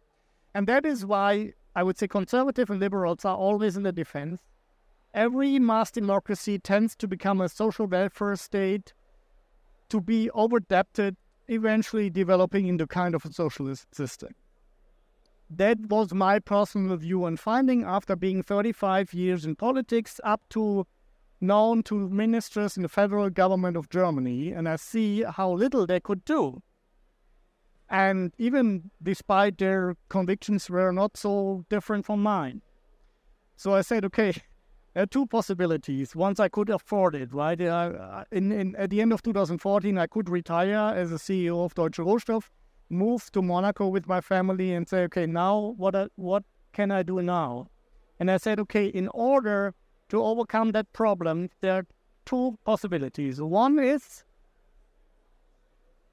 and 0.54 0.66
that 0.68 0.86
is 0.86 1.04
why 1.04 1.52
I 1.74 1.82
would 1.82 1.98
say 1.98 2.06
conservative 2.06 2.70
and 2.70 2.78
liberals 2.78 3.24
are 3.24 3.36
always 3.36 3.76
in 3.76 3.82
the 3.82 3.92
defense. 3.92 4.40
Every 5.14 5.58
mass 5.58 5.90
democracy 5.90 6.58
tends 6.58 6.94
to 6.96 7.08
become 7.08 7.40
a 7.40 7.48
social 7.48 7.86
welfare 7.86 8.36
state, 8.36 8.94
to 9.88 10.00
be 10.00 10.30
overdebted, 10.30 11.16
eventually 11.52 12.10
developing 12.10 12.66
into 12.66 12.86
kind 12.86 13.14
of 13.14 13.24
a 13.24 13.32
socialist 13.32 13.94
system. 13.94 14.34
That 15.50 15.78
was 15.88 16.14
my 16.14 16.38
personal 16.38 16.96
view 16.96 17.26
and 17.26 17.38
finding 17.38 17.84
after 17.84 18.16
being 18.16 18.42
35 18.42 19.12
years 19.12 19.44
in 19.44 19.54
politics, 19.54 20.18
up 20.24 20.40
to 20.50 20.86
known 21.40 21.82
to 21.82 22.08
ministers 22.08 22.76
in 22.76 22.84
the 22.84 22.88
federal 22.88 23.28
government 23.28 23.76
of 23.76 23.90
Germany, 23.90 24.52
and 24.52 24.68
I 24.68 24.76
see 24.76 25.22
how 25.22 25.52
little 25.52 25.86
they 25.86 26.00
could 26.00 26.24
do. 26.24 26.62
And 27.90 28.32
even 28.38 28.90
despite 29.02 29.58
their 29.58 29.96
convictions 30.08 30.70
were 30.70 30.92
not 30.92 31.16
so 31.16 31.66
different 31.68 32.06
from 32.06 32.22
mine. 32.22 32.62
So 33.56 33.74
I 33.74 33.82
said, 33.82 34.04
okay, 34.06 34.34
are 34.94 35.06
two 35.06 35.26
possibilities. 35.26 36.14
Once 36.14 36.38
I 36.38 36.48
could 36.48 36.68
afford 36.68 37.14
it, 37.14 37.32
right? 37.32 37.60
Uh, 37.60 38.24
in, 38.30 38.52
in, 38.52 38.76
at 38.76 38.90
the 38.90 39.00
end 39.00 39.12
of 39.12 39.22
2014, 39.22 39.96
I 39.98 40.06
could 40.06 40.28
retire 40.28 40.94
as 40.94 41.12
a 41.12 41.16
CEO 41.16 41.64
of 41.64 41.74
Deutsche 41.74 41.98
Rohstoff, 41.98 42.50
move 42.90 43.30
to 43.32 43.40
Monaco 43.40 43.88
with 43.88 44.06
my 44.06 44.20
family 44.20 44.74
and 44.74 44.88
say, 44.88 45.04
okay, 45.04 45.26
now 45.26 45.74
what, 45.76 45.96
I, 45.96 46.08
what 46.16 46.44
can 46.72 46.90
I 46.90 47.02
do 47.02 47.22
now? 47.22 47.68
And 48.20 48.30
I 48.30 48.36
said, 48.36 48.60
okay, 48.60 48.86
in 48.86 49.08
order 49.08 49.74
to 50.10 50.22
overcome 50.22 50.72
that 50.72 50.92
problem, 50.92 51.48
there 51.60 51.74
are 51.78 51.86
two 52.26 52.58
possibilities. 52.64 53.40
One 53.40 53.78
is 53.78 54.24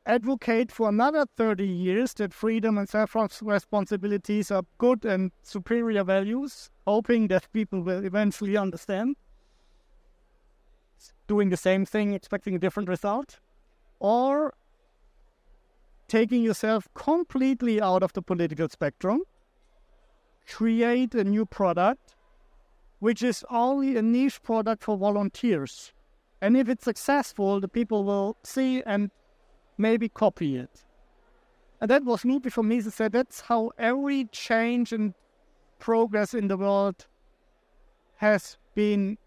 advocate 0.09 0.71
for 0.71 0.89
another 0.89 1.25
30 1.37 1.65
years 1.65 2.13
that 2.15 2.33
freedom 2.33 2.77
and 2.77 2.89
self 2.89 3.15
responsibilities 3.41 4.51
are 4.51 4.63
good 4.79 5.05
and 5.05 5.31
superior 5.43 6.03
values, 6.03 6.71
hoping 6.85 7.27
that 7.27 7.47
people 7.53 7.81
will 7.81 8.03
eventually 8.03 8.57
understand. 8.57 9.15
Doing 11.27 11.49
the 11.49 11.57
same 11.57 11.85
thing, 11.85 12.13
expecting 12.13 12.55
a 12.55 12.59
different 12.59 12.89
result. 12.89 13.39
Or 13.99 14.53
taking 16.07 16.41
yourself 16.41 16.87
completely 16.95 17.79
out 17.79 18.01
of 18.01 18.13
the 18.13 18.21
political 18.21 18.67
spectrum, 18.67 19.21
create 20.47 21.13
a 21.13 21.23
new 21.23 21.45
product, 21.45 22.15
which 22.97 23.21
is 23.21 23.45
only 23.51 23.95
a 23.95 24.01
niche 24.01 24.41
product 24.41 24.83
for 24.83 24.97
volunteers. 24.97 25.93
And 26.41 26.57
if 26.57 26.67
it's 26.67 26.83
successful, 26.83 27.59
the 27.59 27.67
people 27.67 28.03
will 28.03 28.37
see 28.43 28.81
and 28.83 29.11
maybe 29.79 30.09
copy 30.09 30.57
it. 30.57 30.83
And 31.81 31.89
that 31.89 32.03
was 32.03 32.25
movie 32.25 32.49
for 32.49 32.61
me 32.61 32.81
to 32.81 32.91
say 32.91 33.07
that's 33.07 33.41
how 33.41 33.71
every 33.79 34.25
change 34.25 34.91
and 34.91 35.13
progress 35.79 36.33
in 36.33 36.49
the 36.49 36.57
world 36.57 37.07
has 38.17 38.57
been 38.75 39.17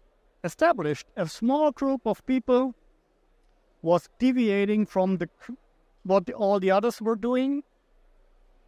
established. 0.43 1.07
A 1.17 1.27
small 1.27 1.71
group 1.71 2.01
of 2.05 2.23
people 2.27 2.75
was 3.81 4.07
deviating 4.19 4.85
from 4.85 5.17
the 5.17 5.27
what 6.03 6.25
the, 6.25 6.33
all 6.33 6.59
the 6.59 6.69
others 6.69 7.01
were 7.01 7.15
doing, 7.15 7.63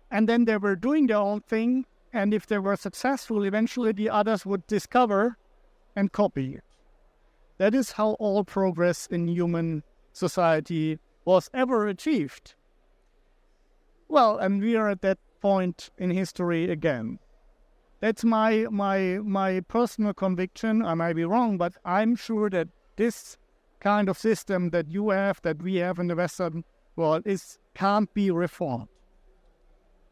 and 0.09 0.27
then 0.27 0.45
they 0.45 0.57
were 0.57 0.75
doing 0.75 1.07
their 1.07 1.17
own 1.17 1.41
thing. 1.41 1.85
And 2.11 2.33
if 2.33 2.47
they 2.47 2.57
were 2.57 2.77
successful, 2.77 3.43
eventually 3.43 3.91
the 3.91 4.09
others 4.09 4.45
would 4.45 4.65
discover 4.67 5.37
and 5.95 6.11
copy 6.11 6.55
it. 6.55 6.63
That 7.57 7.75
is 7.75 7.91
how 7.91 8.11
all 8.13 8.43
progress 8.43 9.05
in 9.07 9.27
human 9.27 9.83
society 10.13 10.97
was 11.25 11.49
ever 11.53 11.87
achieved. 11.87 12.55
Well, 14.07 14.37
and 14.37 14.61
we 14.61 14.75
are 14.75 14.89
at 14.89 15.01
that 15.01 15.17
point 15.41 15.89
in 15.97 16.11
history 16.11 16.69
again. 16.69 17.19
That's 17.99 18.23
my 18.23 18.67
my 18.69 19.19
my 19.23 19.61
personal 19.61 20.13
conviction. 20.13 20.85
I 20.85 20.93
might 20.93 21.13
be 21.13 21.25
wrong, 21.25 21.57
but 21.57 21.73
I'm 21.83 22.15
sure 22.15 22.49
that 22.51 22.67
this 22.97 23.37
kind 23.79 24.09
of 24.09 24.17
system 24.17 24.69
that 24.69 24.89
you 24.89 25.09
have, 25.09 25.41
that 25.41 25.61
we 25.61 25.75
have 25.75 25.99
in 25.99 26.07
the 26.07 26.15
Western 26.15 26.63
world, 26.95 27.23
is 27.25 27.57
can't 27.73 28.13
be 28.13 28.31
reformed. 28.31 28.87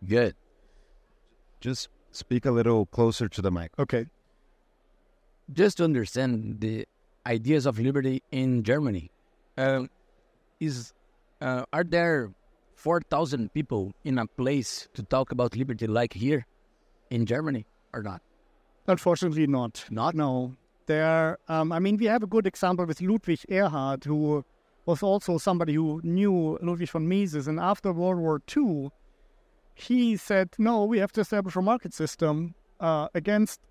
Good. 0.06 0.36
Just 1.62 1.90
speak 2.12 2.46
a 2.46 2.52
little 2.52 2.86
closer 2.88 3.30
to 3.30 3.42
the 3.42 3.52
mic. 3.52 3.72
Okay. 3.80 4.08
Just 5.52 5.78
to 5.78 5.84
understand 5.84 6.60
the 6.62 6.86
ideas 7.26 7.66
of 7.66 7.80
liberty 7.80 8.24
in 8.32 8.64
Germany, 8.64 9.12
um, 9.58 9.90
is 10.60 10.94
uh, 11.44 11.66
are 11.74 11.84
there 11.84 12.32
4,000 12.76 13.54
people 13.54 13.94
in 14.04 14.18
a 14.18 14.26
place 14.26 14.88
to 14.94 15.04
talk 15.04 15.32
about 15.32 15.56
liberty 15.56 15.88
like 15.88 16.14
here 16.14 16.46
in 17.12 17.26
Germany 17.26 17.66
or 17.94 18.02
not? 18.02 18.22
Unfortunately, 18.88 19.46
not. 19.48 19.86
Not? 19.90 20.16
No. 20.16 20.56
There, 20.86 21.38
um, 21.48 21.72
I 21.72 21.80
mean, 21.80 21.98
we 21.98 22.06
have 22.06 22.24
a 22.24 22.28
good 22.28 22.48
example 22.48 22.86
with 22.86 23.02
Ludwig 23.02 23.40
Erhard, 23.50 24.04
who 24.04 24.44
was 24.86 25.04
also 25.04 25.38
somebody 25.38 25.74
who 25.74 26.02
knew 26.04 26.58
Ludwig 26.62 26.90
von 26.90 27.08
Mises. 27.08 27.48
And 27.48 27.60
after 27.60 27.94
World 27.94 28.20
War 28.20 28.42
II, 28.56 28.90
he 29.76 30.18
said, 30.18 30.50
no, 30.58 30.84
we 30.86 31.00
have 31.00 31.12
to 31.14 31.22
establish 31.22 31.56
a 31.56 31.62
market 31.62 31.94
system 31.94 32.56
uh, 32.80 33.08
against 33.14 33.62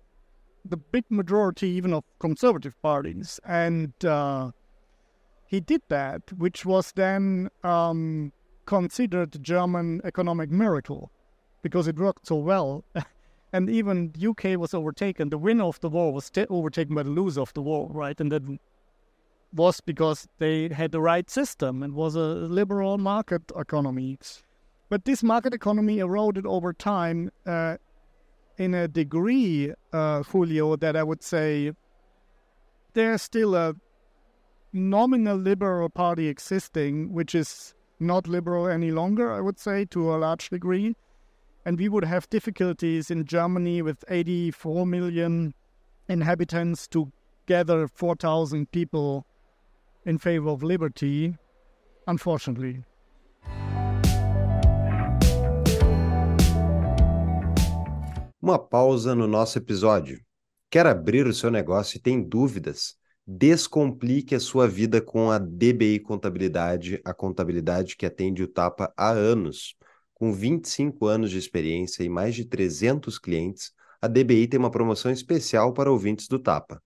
the 0.65 0.77
big 0.77 1.05
majority, 1.09 1.67
even 1.67 1.93
of 1.93 2.03
conservative 2.19 2.79
parties. 2.81 3.39
And 3.45 3.93
uh, 4.03 4.51
he 5.53 5.59
did 5.59 5.83
that, 5.87 6.33
which 6.35 6.65
was 6.65 6.93
then 6.93 7.47
um, 7.63 8.33
considered 8.65 9.37
German 9.43 10.01
economic 10.03 10.49
miracle 10.49 11.11
because 11.61 11.87
it 11.87 11.99
worked 11.99 12.25
so 12.25 12.37
well. 12.37 12.83
and 13.53 13.69
even 13.69 14.11
UK 14.19 14.57
was 14.57 14.73
overtaken. 14.73 15.29
The 15.29 15.37
winner 15.37 15.65
of 15.65 15.79
the 15.79 15.89
war 15.89 16.11
was 16.11 16.31
overtaken 16.49 16.95
by 16.95 17.03
the 17.03 17.11
loser 17.11 17.41
of 17.41 17.53
the 17.53 17.61
war, 17.61 17.87
right? 17.91 18.19
And 18.19 18.31
that 18.31 18.41
was 19.53 19.79
because 19.79 20.27
they 20.39 20.69
had 20.69 20.91
the 20.91 21.01
right 21.01 21.29
system 21.29 21.83
and 21.83 21.93
was 21.93 22.15
a 22.15 22.29
liberal 22.59 22.97
market 22.97 23.43
economy. 23.55 24.17
But 24.89 25.05
this 25.05 25.21
market 25.21 25.53
economy 25.53 25.99
eroded 25.99 26.47
over 26.47 26.73
time 26.73 27.29
uh, 27.45 27.77
in 28.57 28.73
a 28.73 28.87
degree, 28.87 29.71
uh, 29.91 30.23
Julio, 30.23 30.77
that 30.77 30.95
I 30.95 31.03
would 31.03 31.21
say 31.21 31.73
there's 32.95 33.21
still 33.21 33.53
a 33.53 33.75
nominal 34.73 35.37
liberal 35.37 35.87
party 35.87 36.27
existing, 36.27 37.13
which 37.13 37.35
is 37.35 37.75
not 37.99 38.27
liberal 38.27 38.67
any 38.67 38.91
longer, 38.91 39.31
I 39.31 39.39
would 39.39 39.59
say, 39.59 39.85
to 39.85 40.13
a 40.13 40.17
large 40.17 40.49
degree. 40.49 40.95
And 41.65 41.77
we 41.77 41.87
would 41.87 42.03
have 42.03 42.29
difficulties 42.29 43.09
in 43.09 43.25
Germany 43.25 43.81
with 43.81 44.03
84 44.09 44.85
million 44.85 45.53
inhabitants 46.09 46.87
to 46.89 47.11
gather 47.45 47.87
4,000 47.87 48.71
people 48.71 49.25
in 50.05 50.17
favor 50.17 50.49
of 50.49 50.63
liberty, 50.63 51.37
unfortunately. 52.07 52.83
Uma 58.41 58.59
pausa 58.59 59.15
no 59.15 59.25
nosso 59.25 59.57
episódio. 59.57 60.19
Quer 60.69 60.85
abrir 60.85 61.27
o 61.27 61.33
seu 61.33 61.49
negócio 61.49 61.95
e 61.95 62.01
tem 62.01 62.21
dúvidas? 62.21 62.97
Descomplique 63.25 64.35
a 64.35 64.39
sua 64.39 64.67
vida 64.67 65.01
com 65.01 65.31
a 65.31 65.37
DBI 65.39 65.99
Contabilidade, 65.99 66.99
a 67.05 67.13
contabilidade 67.13 67.95
que 67.95 68.05
atende 68.05 68.43
o 68.43 68.47
Tapa 68.47 68.93
há 68.97 69.11
anos. 69.11 69.75
Com 70.13 70.33
25 70.33 71.05
anos 71.05 71.31
de 71.31 71.37
experiência 71.37 72.03
e 72.03 72.09
mais 72.09 72.35
de 72.35 72.43
300 72.43 73.17
clientes, 73.17 73.71
a 74.01 74.07
DBI 74.07 74.47
tem 74.47 74.59
uma 74.59 74.69
promoção 74.69 75.09
especial 75.09 75.73
para 75.73 75.89
ouvintes 75.89 76.27
do 76.27 76.37
Tapa. 76.37 76.81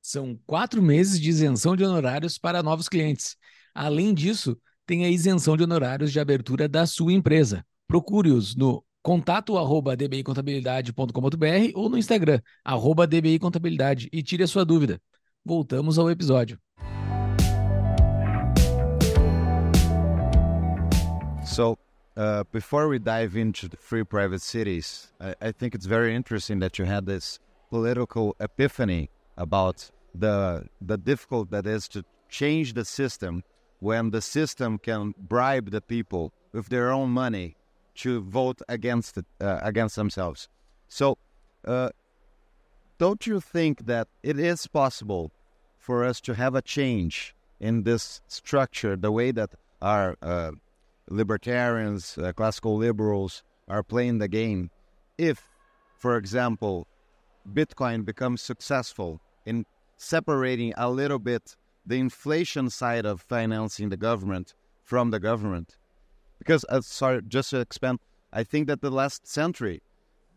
São 0.00 0.38
quatro 0.46 0.80
meses 0.80 1.20
de 1.20 1.28
isenção 1.28 1.76
de 1.76 1.84
honorários 1.84 2.38
para 2.38 2.62
novos 2.62 2.88
clientes. 2.88 3.36
Além 3.74 4.14
disso, 4.14 4.58
tem 4.86 5.04
a 5.04 5.10
isenção 5.10 5.54
de 5.54 5.64
honorários 5.64 6.10
de 6.10 6.18
abertura 6.18 6.66
da 6.66 6.86
sua 6.86 7.12
empresa. 7.12 7.64
Procure-os 7.86 8.56
no 8.56 8.82
contato 9.02 9.58
arroba 9.58 9.94
dbicontabilidade.com.br 9.94 11.72
ou 11.74 11.90
no 11.90 11.98
Instagram, 11.98 12.40
arroba 12.64 13.06
dbicontabilidade 13.06 14.08
e 14.10 14.22
tire 14.22 14.42
a 14.42 14.48
sua 14.48 14.64
dúvida. 14.64 15.00
Voltamos 15.44 15.98
ao 15.98 16.10
episódio. 16.10 16.58
So, 21.46 21.78
uh, 22.16 22.44
before 22.52 22.88
we 22.88 22.98
dive 22.98 23.36
into 23.36 23.68
the 23.68 23.76
free 23.78 24.04
private 24.04 24.42
cities, 24.42 25.12
I, 25.18 25.34
I, 25.40 25.52
think 25.52 25.74
it's 25.74 25.86
very 25.86 26.14
interesting 26.14 26.58
that 26.60 26.78
you 26.78 26.84
had 26.84 27.06
this 27.06 27.38
political 27.70 28.36
epiphany 28.38 29.08
about 29.36 29.90
the 30.14 30.66
the 30.80 30.98
difficult 30.98 31.50
that 31.50 31.66
is 31.66 31.88
to 31.88 32.04
change 32.28 32.74
the 32.74 32.84
system 32.84 33.42
when 33.78 34.10
the 34.10 34.20
system 34.20 34.78
can 34.78 35.14
bribe 35.18 35.70
the 35.70 35.80
people 35.80 36.32
with 36.52 36.68
their 36.68 36.92
own 36.92 37.10
money 37.10 37.56
to 37.94 38.20
vote 38.20 38.60
against 38.68 39.16
it 39.16 39.24
uh, 39.40 39.58
against 39.62 39.96
themselves. 39.96 40.48
So, 40.88 41.16
uh, 41.66 41.88
don't 43.00 43.26
you 43.26 43.40
think 43.40 43.86
that 43.86 44.08
it 44.22 44.38
is 44.38 44.66
possible 44.66 45.32
for 45.78 46.04
us 46.04 46.20
to 46.20 46.34
have 46.34 46.54
a 46.54 46.60
change 46.60 47.34
in 47.58 47.82
this 47.84 48.20
structure, 48.26 48.94
the 48.94 49.10
way 49.10 49.30
that 49.30 49.48
our 49.80 50.18
uh, 50.20 50.50
libertarians, 51.08 52.18
uh, 52.18 52.30
classical 52.34 52.76
liberals 52.76 53.42
are 53.68 53.82
playing 53.82 54.18
the 54.18 54.28
game, 54.28 54.70
if, 55.16 55.42
for 55.96 56.18
example, 56.18 56.86
Bitcoin 57.50 58.04
becomes 58.04 58.42
successful 58.42 59.18
in 59.46 59.64
separating 59.96 60.74
a 60.76 60.90
little 60.90 61.18
bit 61.18 61.56
the 61.86 61.98
inflation 61.98 62.68
side 62.68 63.06
of 63.06 63.22
financing 63.22 63.88
the 63.88 63.96
government 63.96 64.52
from 64.84 65.10
the 65.10 65.18
government. 65.18 65.78
Because, 66.38 66.66
uh, 66.68 66.82
sorry, 66.82 67.22
just 67.26 67.48
to 67.50 67.60
expand, 67.60 67.98
I 68.30 68.44
think 68.44 68.66
that 68.66 68.82
the 68.82 68.90
last 68.90 69.26
century, 69.26 69.80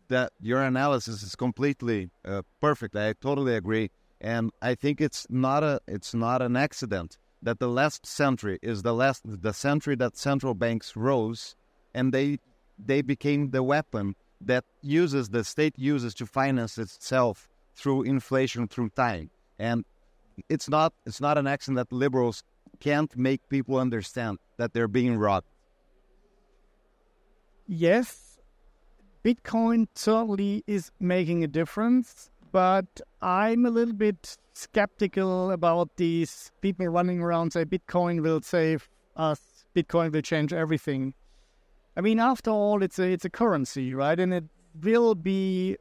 that 0.08 0.32
your 0.40 0.62
analysis 0.62 1.22
is 1.22 1.34
completely 1.34 2.10
uh, 2.24 2.42
perfect. 2.60 2.96
I 2.96 3.14
totally 3.14 3.54
agree, 3.54 3.90
and 4.20 4.50
I 4.62 4.74
think 4.74 5.00
it's 5.00 5.26
not 5.30 5.62
a 5.62 5.80
it's 5.86 6.14
not 6.14 6.42
an 6.42 6.56
accident 6.56 7.18
that 7.42 7.58
the 7.58 7.68
last 7.68 8.06
century 8.06 8.58
is 8.62 8.82
the 8.82 8.94
last 8.94 9.22
the 9.24 9.52
century 9.52 9.94
that 9.96 10.16
central 10.16 10.54
banks 10.54 10.96
rose, 10.96 11.54
and 11.94 12.12
they 12.12 12.38
they 12.78 13.02
became 13.02 13.50
the 13.50 13.62
weapon 13.62 14.14
that 14.40 14.64
uses 14.82 15.28
the 15.28 15.44
state 15.44 15.78
uses 15.78 16.14
to 16.14 16.26
finance 16.26 16.78
itself 16.78 17.48
through 17.74 18.02
inflation 18.02 18.68
through 18.68 18.90
time. 18.90 19.30
And 19.58 19.84
it's 20.48 20.68
not 20.68 20.92
it's 21.06 21.20
not 21.20 21.38
an 21.38 21.46
accident 21.46 21.76
that 21.76 21.94
liberals 21.94 22.42
can't 22.80 23.16
make 23.16 23.48
people 23.48 23.78
understand 23.78 24.38
that 24.58 24.72
they're 24.72 24.88
being 24.88 25.16
robbed. 25.16 25.46
Yes, 27.66 28.23
Bitcoin 29.24 29.86
certainly 29.94 30.62
is 30.66 30.90
making 31.00 31.42
a 31.42 31.46
difference, 31.46 32.30
but 32.52 33.00
I'm 33.22 33.64
a 33.64 33.70
little 33.70 33.94
bit 33.94 34.36
skeptical 34.52 35.50
about 35.50 35.96
these 35.96 36.52
people 36.60 36.86
running 36.88 37.20
around 37.20 37.52
say 37.52 37.64
Bitcoin 37.64 38.20
will 38.20 38.42
save 38.42 38.86
us, 39.16 39.40
Bitcoin 39.74 40.12
will 40.12 40.20
change 40.20 40.52
everything. 40.52 41.14
I 41.96 42.02
mean, 42.02 42.20
after 42.20 42.50
all, 42.50 42.82
it's 42.82 42.98
a 42.98 43.04
it's 43.04 43.24
a 43.24 43.30
currency, 43.30 43.94
right? 43.94 44.18
And 44.20 44.34
it 44.34 44.44
will 44.82 45.14
be 45.14 45.78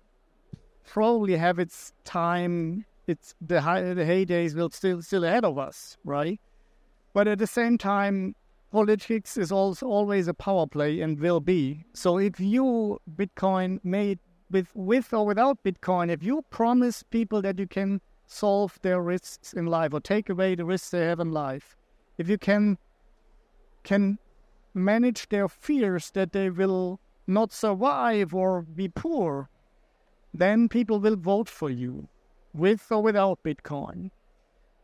probably 0.85 1.35
have 1.35 1.59
its 1.59 1.91
time. 2.05 2.85
It's 3.07 3.35
the 3.41 3.59
high, 3.59 3.81
the 3.81 4.03
heydays 4.03 4.55
will 4.55 4.69
still 4.69 5.01
still 5.01 5.25
ahead 5.25 5.43
of 5.43 5.57
us, 5.57 5.97
right? 6.05 6.39
But 7.13 7.27
at 7.27 7.39
the 7.39 7.47
same 7.47 7.77
time, 7.77 8.35
politics 8.73 9.37
is 9.37 9.51
also 9.51 9.85
always 9.85 10.27
a 10.27 10.33
power 10.33 10.65
play 10.65 10.99
and 10.99 11.19
will 11.19 11.39
be. 11.39 11.85
So 11.93 12.17
if 12.17 12.39
you 12.39 12.99
Bitcoin 13.15 13.79
made 13.83 14.17
with 14.49 14.69
with 14.73 15.13
or 15.13 15.27
without 15.27 15.63
Bitcoin, 15.63 16.09
if 16.09 16.23
you 16.23 16.43
promise 16.49 17.03
people 17.03 17.39
that 17.43 17.59
you 17.59 17.67
can 17.67 18.01
solve 18.25 18.79
their 18.81 18.99
risks 18.99 19.53
in 19.53 19.67
life 19.67 19.93
or 19.93 19.99
take 19.99 20.27
away 20.27 20.55
the 20.55 20.65
risks 20.65 20.89
they 20.89 21.05
have 21.05 21.19
in 21.19 21.31
life, 21.31 21.77
if 22.17 22.27
you 22.27 22.39
can 22.39 22.79
can 23.83 24.17
manage 24.73 25.29
their 25.29 25.47
fears 25.47 26.09
that 26.11 26.31
they 26.31 26.49
will 26.49 26.99
not 27.27 27.53
survive 27.53 28.33
or 28.33 28.63
be 28.63 28.87
poor, 28.89 29.49
then 30.33 30.67
people 30.67 30.99
will 30.99 31.15
vote 31.15 31.47
for 31.47 31.69
you 31.69 32.09
with 32.53 32.91
or 32.91 33.03
without 33.03 33.43
Bitcoin. 33.43 34.09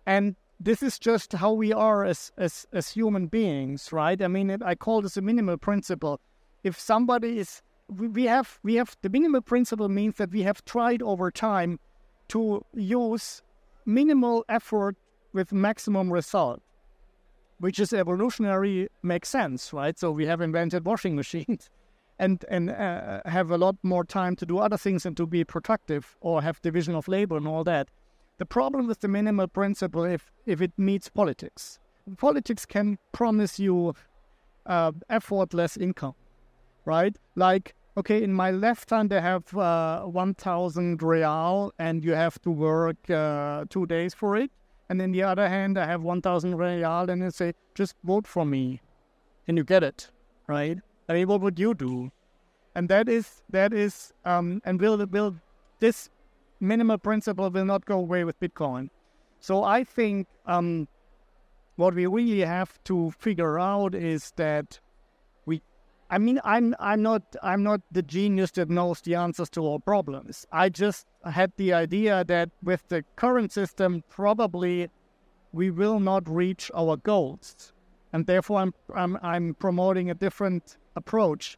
And 0.05 0.35
this 0.59 0.83
is 0.83 0.99
just 0.99 1.33
how 1.33 1.53
we 1.53 1.71
are 1.71 2.03
as, 2.05 2.31
as, 2.37 2.67
as 2.73 2.89
human 2.89 3.27
beings, 3.27 3.91
right? 3.91 4.21
I 4.21 4.27
mean, 4.27 4.61
I 4.63 4.75
call 4.75 5.01
this 5.01 5.17
a 5.17 5.21
minimal 5.21 5.57
principle. 5.57 6.19
If 6.63 6.79
somebody 6.79 7.39
is, 7.39 7.61
we 7.87 8.25
have, 8.25 8.59
we 8.63 8.75
have, 8.75 8.95
the 9.01 9.09
minimal 9.09 9.41
principle 9.41 9.89
means 9.89 10.15
that 10.17 10.31
we 10.31 10.41
have 10.43 10.63
tried 10.65 11.01
over 11.01 11.31
time 11.31 11.79
to 12.29 12.63
use 12.73 13.41
minimal 13.85 14.43
effort 14.49 14.95
with 15.33 15.53
maximum 15.53 16.11
result 16.11 16.61
which 17.59 17.79
is 17.79 17.93
evolutionary, 17.93 18.87
makes 19.03 19.29
sense, 19.29 19.71
right? 19.73 19.97
So 19.99 20.11
we 20.11 20.25
have 20.25 20.41
invented 20.41 20.85
washing 20.85 21.15
machines, 21.23 21.69
and 22.17 22.43
and 22.49 22.69
uh, 22.69 23.21
have 23.25 23.51
a 23.51 23.57
lot 23.57 23.75
more 23.83 24.03
time 24.03 24.35
to 24.37 24.45
do 24.45 24.57
other 24.57 24.77
things 24.77 25.05
and 25.05 25.15
to 25.17 25.25
be 25.25 25.43
productive 25.43 26.17
or 26.21 26.41
have 26.41 26.61
division 26.61 26.95
of 26.95 27.07
labor 27.07 27.37
and 27.37 27.47
all 27.47 27.63
that. 27.65 27.89
The 28.39 28.45
problem 28.45 28.87
with 28.87 29.01
the 29.01 29.07
minimal 29.07 29.47
principle, 29.47 30.03
if 30.03 30.31
if 30.45 30.61
it 30.61 30.71
meets 30.77 31.09
politics, 31.09 31.79
politics 32.17 32.65
can 32.65 32.97
promise 33.11 33.59
you 33.59 33.93
uh, 34.65 34.91
effortless 35.09 35.77
income, 35.77 36.15
right? 36.85 37.15
Like 37.35 37.75
okay, 37.95 38.23
in 38.23 38.33
my 38.33 38.51
left 38.51 38.89
hand 38.89 39.13
I 39.13 39.19
have 39.19 39.55
uh, 39.55 40.03
one 40.03 40.33
thousand 40.33 41.03
real, 41.03 41.71
and 41.77 42.03
you 42.03 42.13
have 42.13 42.41
to 42.41 42.51
work 42.51 43.09
uh, 43.09 43.65
two 43.69 43.85
days 43.85 44.13
for 44.13 44.35
it 44.35 44.51
and 44.89 44.99
in 45.01 45.11
the 45.11 45.21
other 45.21 45.47
hand, 45.47 45.77
I 45.77 45.85
have 45.85 46.01
1,000 46.01 46.55
real 46.55 47.09
and 47.09 47.21
they 47.21 47.29
say, 47.29 47.53
just 47.75 47.95
vote 48.03 48.25
for 48.25 48.43
me. 48.43 48.81
And 49.47 49.55
you 49.55 49.63
get 49.63 49.83
it, 49.83 50.09
right? 50.47 50.79
I 51.07 51.13
mean, 51.13 51.27
what 51.27 51.41
would 51.41 51.59
you 51.59 51.75
do? 51.75 52.11
And 52.75 52.89
that 52.89 53.07
is, 53.07 53.41
that 53.51 53.71
is, 53.71 54.13
um, 54.25 54.61
and 54.65 54.81
will, 54.81 55.05
will 55.05 55.35
this 55.79 56.09
minimal 56.59 56.97
principle 56.97 57.49
will 57.49 57.65
not 57.65 57.85
go 57.85 57.97
away 57.99 58.23
with 58.23 58.39
Bitcoin. 58.39 58.89
So 59.39 59.63
I 59.63 59.83
think 59.83 60.27
um, 60.45 60.87
what 61.75 61.93
we 61.95 62.05
really 62.05 62.41
have 62.41 62.83
to 62.85 63.11
figure 63.11 63.57
out 63.57 63.95
is 63.95 64.33
that 64.35 64.79
we, 65.45 65.61
I 66.09 66.17
mean, 66.17 66.39
I'm 66.43 66.75
I'm 66.79 67.01
not 67.01 67.23
I'm 67.41 67.63
not 67.63 67.81
the 67.91 68.01
genius 68.01 68.51
that 68.51 68.69
knows 68.69 69.01
the 69.01 69.15
answers 69.15 69.49
to 69.51 69.61
all 69.61 69.79
problems. 69.79 70.45
I 70.51 70.69
just 70.69 71.07
had 71.23 71.53
the 71.55 71.73
idea 71.73 72.23
that 72.25 72.49
with 72.61 72.87
the 72.89 73.03
current 73.15 73.53
system, 73.53 74.03
probably 74.09 74.89
we 75.53 75.71
will 75.71 75.99
not 75.99 76.27
reach 76.29 76.69
our 76.75 76.97
goals, 76.97 77.73
and 78.11 78.25
therefore 78.25 78.59
I'm 78.59 78.73
I'm 78.93 79.17
I'm 79.21 79.53
promoting 79.53 80.09
a 80.09 80.15
different 80.15 80.77
approach. 80.95 81.57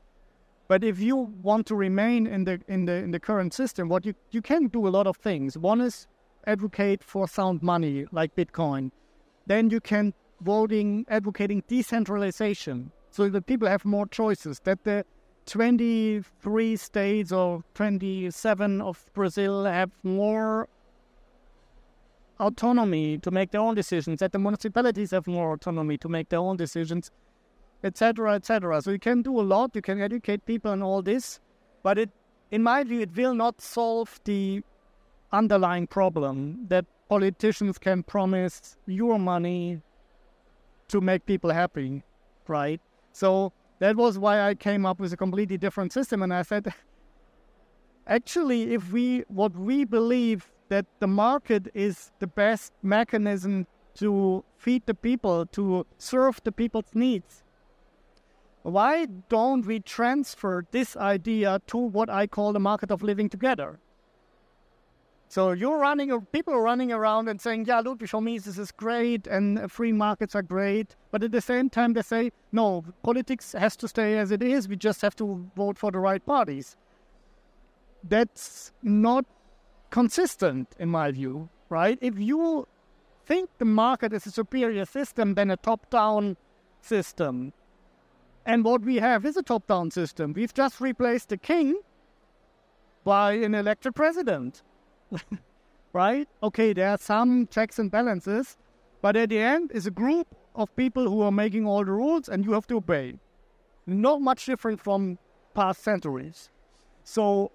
But 0.72 0.86
if 0.86 1.02
you 1.02 1.18
want 1.18 1.68
to 1.68 1.76
remain 1.76 2.26
in 2.26 2.46
the 2.46 2.62
in 2.70 2.86
the 2.86 2.94
in 2.94 3.12
the 3.12 3.20
current 3.20 3.54
system, 3.54 3.90
what 3.90 4.06
you 4.06 4.14
you 4.30 4.42
can 4.42 4.68
do 4.68 4.88
a 4.88 4.92
lot 4.98 5.06
of 5.06 5.18
things. 5.18 5.58
One 5.58 5.82
is 5.82 6.08
advocate 6.48 7.04
for 7.04 7.28
sound 7.28 7.62
money 7.62 8.06
like 8.14 8.38
Bitcoin. 8.38 8.92
Then 9.48 9.70
you 9.70 9.82
can 9.82 10.14
voting 10.40 11.06
advocating 11.10 11.62
decentralization 11.68 12.94
so 13.10 13.28
that 13.28 13.48
people 13.48 13.68
have 13.68 13.84
more 13.84 14.06
choices, 14.06 14.62
that 14.62 14.86
the 14.86 15.04
23 15.46 16.78
states 16.78 17.34
or 17.34 17.66
27 17.74 18.82
of 18.82 19.12
Brazil 19.14 19.66
have 19.66 19.92
more 20.04 20.70
autonomy 22.40 23.18
to 23.18 23.30
make 23.30 23.52
their 23.52 23.60
own 23.60 23.76
decisions, 23.76 24.22
that 24.22 24.32
the 24.32 24.40
municipalities 24.40 25.12
have 25.12 25.28
more 25.28 25.52
autonomy 25.52 25.98
to 25.98 26.08
make 26.08 26.30
their 26.30 26.40
own 26.40 26.56
decisions, 26.56 27.12
etc., 27.84 28.36
etc. 28.36 28.82
So 28.82 28.92
you 28.92 29.00
can 29.00 29.22
do 29.22 29.40
a 29.40 29.42
lot, 29.42 29.72
you 29.76 29.82
can 29.82 30.02
educate 30.02 30.46
people 30.46 30.72
on 30.72 30.82
all 30.82 31.02
this, 31.02 31.40
but 31.84 31.98
it, 31.98 32.10
in 32.52 32.64
my 32.64 32.84
view, 32.84 33.02
it 33.02 33.16
will 33.16 33.34
not 33.34 33.62
solve 33.62 34.20
the 34.26 34.64
underlying 35.32 35.88
problem 35.88 36.66
that 36.68 36.86
politicians 37.10 37.78
can 37.78 38.04
promise 38.04 38.78
your 38.86 39.20
money 39.20 39.82
to 40.88 41.02
make 41.02 41.26
people 41.26 41.52
happy, 41.52 42.04
right? 42.48 42.82
So 43.14 43.54
that 43.80 43.96
was 43.96 44.18
why 44.18 44.42
I 44.42 44.56
came 44.56 44.86
up 44.86 45.00
with 45.00 45.12
a 45.14 45.18
completely 45.18 45.58
different 45.58 45.94
system. 45.94 46.22
And 46.22 46.34
I 46.34 46.44
said, 46.44 46.74
actually, 48.08 48.74
if 48.74 48.92
we, 48.92 49.24
what 49.28 49.56
we 49.56 49.86
believe 49.86 50.52
that 50.70 50.86
the 51.00 51.08
market 51.08 51.70
is 51.74 52.12
the 52.20 52.28
best 52.28 52.74
mechanism 52.84 53.68
to 53.96 54.44
feed 54.58 54.84
the 54.86 54.94
people, 54.94 55.46
to 55.48 55.86
serve 55.98 56.40
the 56.44 56.52
people's 56.52 56.94
needs, 56.94 57.41
why 58.64 59.08
don't 59.30 59.66
we 59.66 59.80
transfer 59.80 60.66
this 60.72 60.96
idea 60.96 61.62
to 61.68 61.78
what 61.78 62.10
I 62.10 62.28
call 62.28 62.54
the 62.54 62.60
market 62.60 62.92
of 62.92 63.02
living 63.02 63.30
together? 63.30 63.80
So 65.30 65.54
you're 65.54 65.80
running, 65.80 66.10
people 66.34 66.54
are 66.54 66.62
running 66.62 66.92
around 66.92 67.30
and 67.30 67.40
saying, 67.40 67.66
yeah, 67.66 67.80
Ludwig 67.80 68.10
von 68.10 68.26
Mises 68.26 68.60
is 68.60 68.70
great 68.72 69.28
and 69.28 69.72
free 69.72 69.94
markets 69.94 70.36
are 70.36 70.42
great. 70.42 70.98
But 71.10 71.24
at 71.24 71.32
the 71.32 71.40
same 71.40 71.70
time, 71.70 71.94
they 71.94 72.02
say, 72.02 72.34
no, 72.52 72.84
politics 73.02 73.54
has 73.54 73.78
to 73.78 73.88
stay 73.88 74.18
as 74.18 74.32
it 74.32 74.44
is. 74.44 74.68
We 74.68 74.76
just 74.76 75.02
have 75.02 75.16
to 75.16 75.50
vote 75.56 75.80
for 75.80 75.90
the 75.90 76.00
right 76.00 76.24
parties. 76.26 76.76
That's 78.04 78.74
not 78.84 79.26
consistent, 79.90 80.76
in 80.78 80.90
my 80.90 81.12
view, 81.12 81.48
right? 81.70 81.98
If 82.02 82.20
you 82.20 82.68
think 83.26 83.50
the 83.58 83.66
market 83.66 84.12
is 84.12 84.26
a 84.26 84.32
superior 84.32 84.84
system 84.84 85.36
than 85.36 85.50
a 85.50 85.56
top 85.56 85.90
down 85.90 86.36
system, 86.82 87.54
and 88.46 88.64
what 88.64 88.82
we 88.82 88.98
have 88.98 89.26
is 89.26 89.38
a 89.38 89.44
top 89.44 89.68
down 89.68 89.92
system, 89.92 90.34
we've 90.34 90.54
just 90.54 90.82
replaced 90.82 91.30
the 91.30 91.38
king 91.38 91.80
by 93.04 93.34
an 93.34 93.56
elected 93.56 93.96
president 93.96 94.64
right? 95.94 96.28
Okay, 96.42 96.74
there 96.74 96.90
are 96.90 96.98
some 96.98 97.48
checks 97.48 97.80
and 97.80 97.92
balances, 97.92 98.58
but 99.02 99.16
at 99.16 99.30
the 99.30 99.40
end, 99.40 99.72
it's 99.74 99.86
a 99.86 99.92
group 99.92 100.28
of 100.56 100.76
people 100.76 101.10
who 101.10 101.22
are 101.22 101.32
making 101.32 101.66
all 101.66 101.84
the 101.84 101.92
rules 101.92 102.30
and 102.30 102.46
you 102.46 102.54
have 102.54 102.68
to 102.68 102.78
obey, 102.78 103.16
not 103.86 104.22
much 104.22 104.46
different 104.46 104.80
from 104.80 105.18
past 105.54 105.82
centuries. 105.82 106.50
So, 107.04 107.52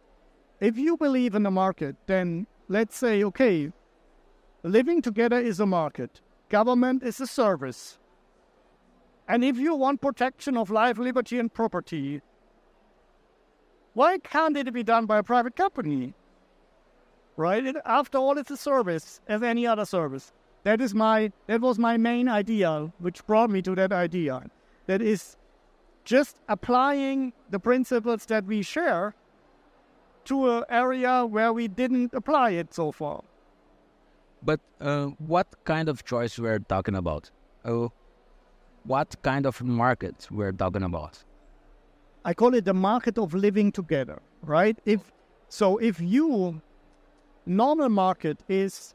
if 0.61 0.77
you 0.79 0.97
believe 0.97 1.35
in 1.35 1.43
the 1.43 1.51
market, 1.51 1.97
then 2.07 2.47
let's 2.69 2.97
say, 2.97 3.23
okay, 3.25 3.73
living 4.63 5.03
together 5.03 5.39
is 5.39 5.61
a 5.61 5.67
market, 5.67 6.21
government 6.49 7.03
is 7.03 7.21
a 7.21 7.27
service. 7.27 7.99
And 9.29 9.45
if 9.45 9.57
you 9.59 9.75
want 9.75 10.01
protection 10.01 10.57
of 10.57 10.71
life, 10.71 10.99
liberty, 10.99 11.39
and 11.39 11.53
property, 11.53 12.23
why 13.95 14.19
can't 14.19 14.57
it 14.57 14.73
be 14.73 14.83
done 14.83 15.07
by 15.07 15.19
a 15.19 15.23
private 15.23 15.57
company? 15.57 16.15
Right? 17.37 17.67
It, 17.67 17.77
after 17.85 18.19
all, 18.19 18.39
it's 18.39 18.51
a 18.51 18.57
service 18.57 19.21
as 19.27 19.43
any 19.43 19.67
other 19.67 19.85
service. 19.85 20.33
That 20.65 20.81
is 20.81 20.95
my 20.95 21.33
that 21.47 21.61
was 21.61 21.79
my 21.79 21.97
main 21.97 22.29
idea, 22.29 22.93
which 22.99 23.27
brought 23.27 23.51
me 23.51 23.63
to 23.63 23.75
that 23.75 23.93
idea. 23.93 24.43
That 24.87 25.03
is 25.03 25.37
just 26.05 26.37
applying 26.49 27.33
the 27.51 27.59
principles 27.59 28.27
that 28.27 28.45
we 28.45 28.63
share 28.63 29.15
to 30.25 30.51
an 30.51 30.65
area 30.69 31.25
where 31.25 31.53
we 31.53 31.69
didn't 31.69 32.15
apply 32.15 32.51
it 32.51 32.75
so 32.75 32.93
far. 32.93 33.23
But 34.43 34.61
uh, 34.81 35.07
what 35.19 35.47
kind 35.65 35.89
of 35.89 36.05
choice 36.05 36.39
we're 36.39 36.59
talking 36.59 36.95
about? 36.95 37.31
Uh, 37.65 37.89
what 38.87 39.17
kind 39.23 39.47
of 39.47 39.63
market 39.63 40.29
we're 40.31 40.53
talking 40.53 40.83
about? 40.83 41.25
I 42.25 42.35
call 42.35 42.55
it 42.55 42.65
the 42.65 42.75
market 42.75 43.19
of 43.19 43.35
living 43.35 43.73
together, 43.73 44.21
right? 44.43 44.79
If 44.85 45.13
so, 45.49 45.79
if 45.79 46.01
you 46.01 46.61
normal 47.47 47.89
market 47.89 48.39
is 48.49 48.95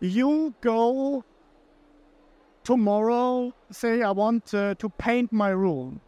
you 0.00 0.54
go 0.60 1.24
tomorrow, 2.64 3.54
say 3.70 4.02
I 4.02 4.10
want 4.10 4.52
uh, 4.54 4.74
to 4.74 4.88
paint 4.88 5.32
my 5.32 5.50
room. 5.50 6.00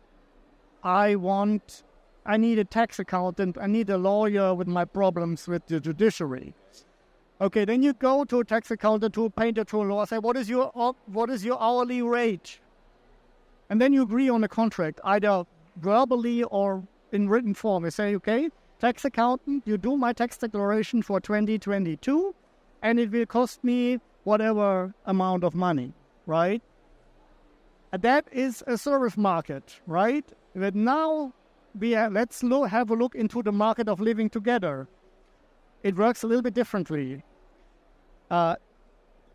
I 0.82 1.16
want, 1.16 1.82
I 2.24 2.36
need 2.36 2.58
a 2.58 2.64
tax 2.64 2.98
accountant. 2.98 3.56
I 3.60 3.66
need 3.66 3.90
a 3.90 3.98
lawyer 3.98 4.54
with 4.54 4.66
my 4.66 4.84
problems 4.84 5.46
with 5.46 5.66
the 5.66 5.80
judiciary. 5.80 6.54
Okay, 7.38 7.66
then 7.66 7.82
you 7.82 7.92
go 7.92 8.24
to 8.24 8.40
a 8.40 8.44
tax 8.44 8.70
accountant, 8.70 9.12
to 9.14 9.26
a 9.26 9.30
painter, 9.30 9.64
to 9.64 9.82
a 9.82 9.84
lawyer. 9.84 10.06
Say, 10.06 10.18
what 10.18 10.36
is 10.36 10.48
your 10.48 10.94
what 11.06 11.28
is 11.28 11.44
your 11.44 11.60
hourly 11.60 12.00
rate? 12.00 12.60
And 13.68 13.80
then 13.80 13.92
you 13.92 14.02
agree 14.02 14.28
on 14.28 14.42
a 14.44 14.48
contract, 14.48 15.00
either 15.04 15.44
verbally 15.76 16.44
or 16.44 16.82
in 17.12 17.28
written 17.28 17.52
form. 17.52 17.84
You 17.84 17.90
say, 17.90 18.14
okay, 18.16 18.48
tax 18.78 19.04
accountant, 19.04 19.64
you 19.66 19.76
do 19.76 19.96
my 19.96 20.12
tax 20.12 20.38
declaration 20.38 21.02
for 21.02 21.20
2022, 21.20 22.34
and 22.82 22.98
it 22.98 23.10
will 23.10 23.26
cost 23.26 23.62
me 23.62 23.98
whatever 24.24 24.94
amount 25.04 25.44
of 25.44 25.54
money, 25.54 25.92
right? 26.26 26.62
And 27.92 28.02
that 28.02 28.26
is 28.32 28.64
a 28.66 28.78
service 28.78 29.16
market, 29.16 29.80
right? 29.86 30.24
But 30.54 30.74
now 30.74 31.32
we 31.78 31.90
have, 31.92 32.12
let's 32.12 32.40
have 32.40 32.90
a 32.90 32.94
look 32.94 33.14
into 33.14 33.42
the 33.42 33.52
market 33.52 33.88
of 33.88 34.00
living 34.00 34.30
together. 34.30 34.88
It 35.82 35.96
works 35.96 36.22
a 36.22 36.26
little 36.26 36.42
bit 36.42 36.54
differently. 36.54 37.22
Uh, 38.30 38.56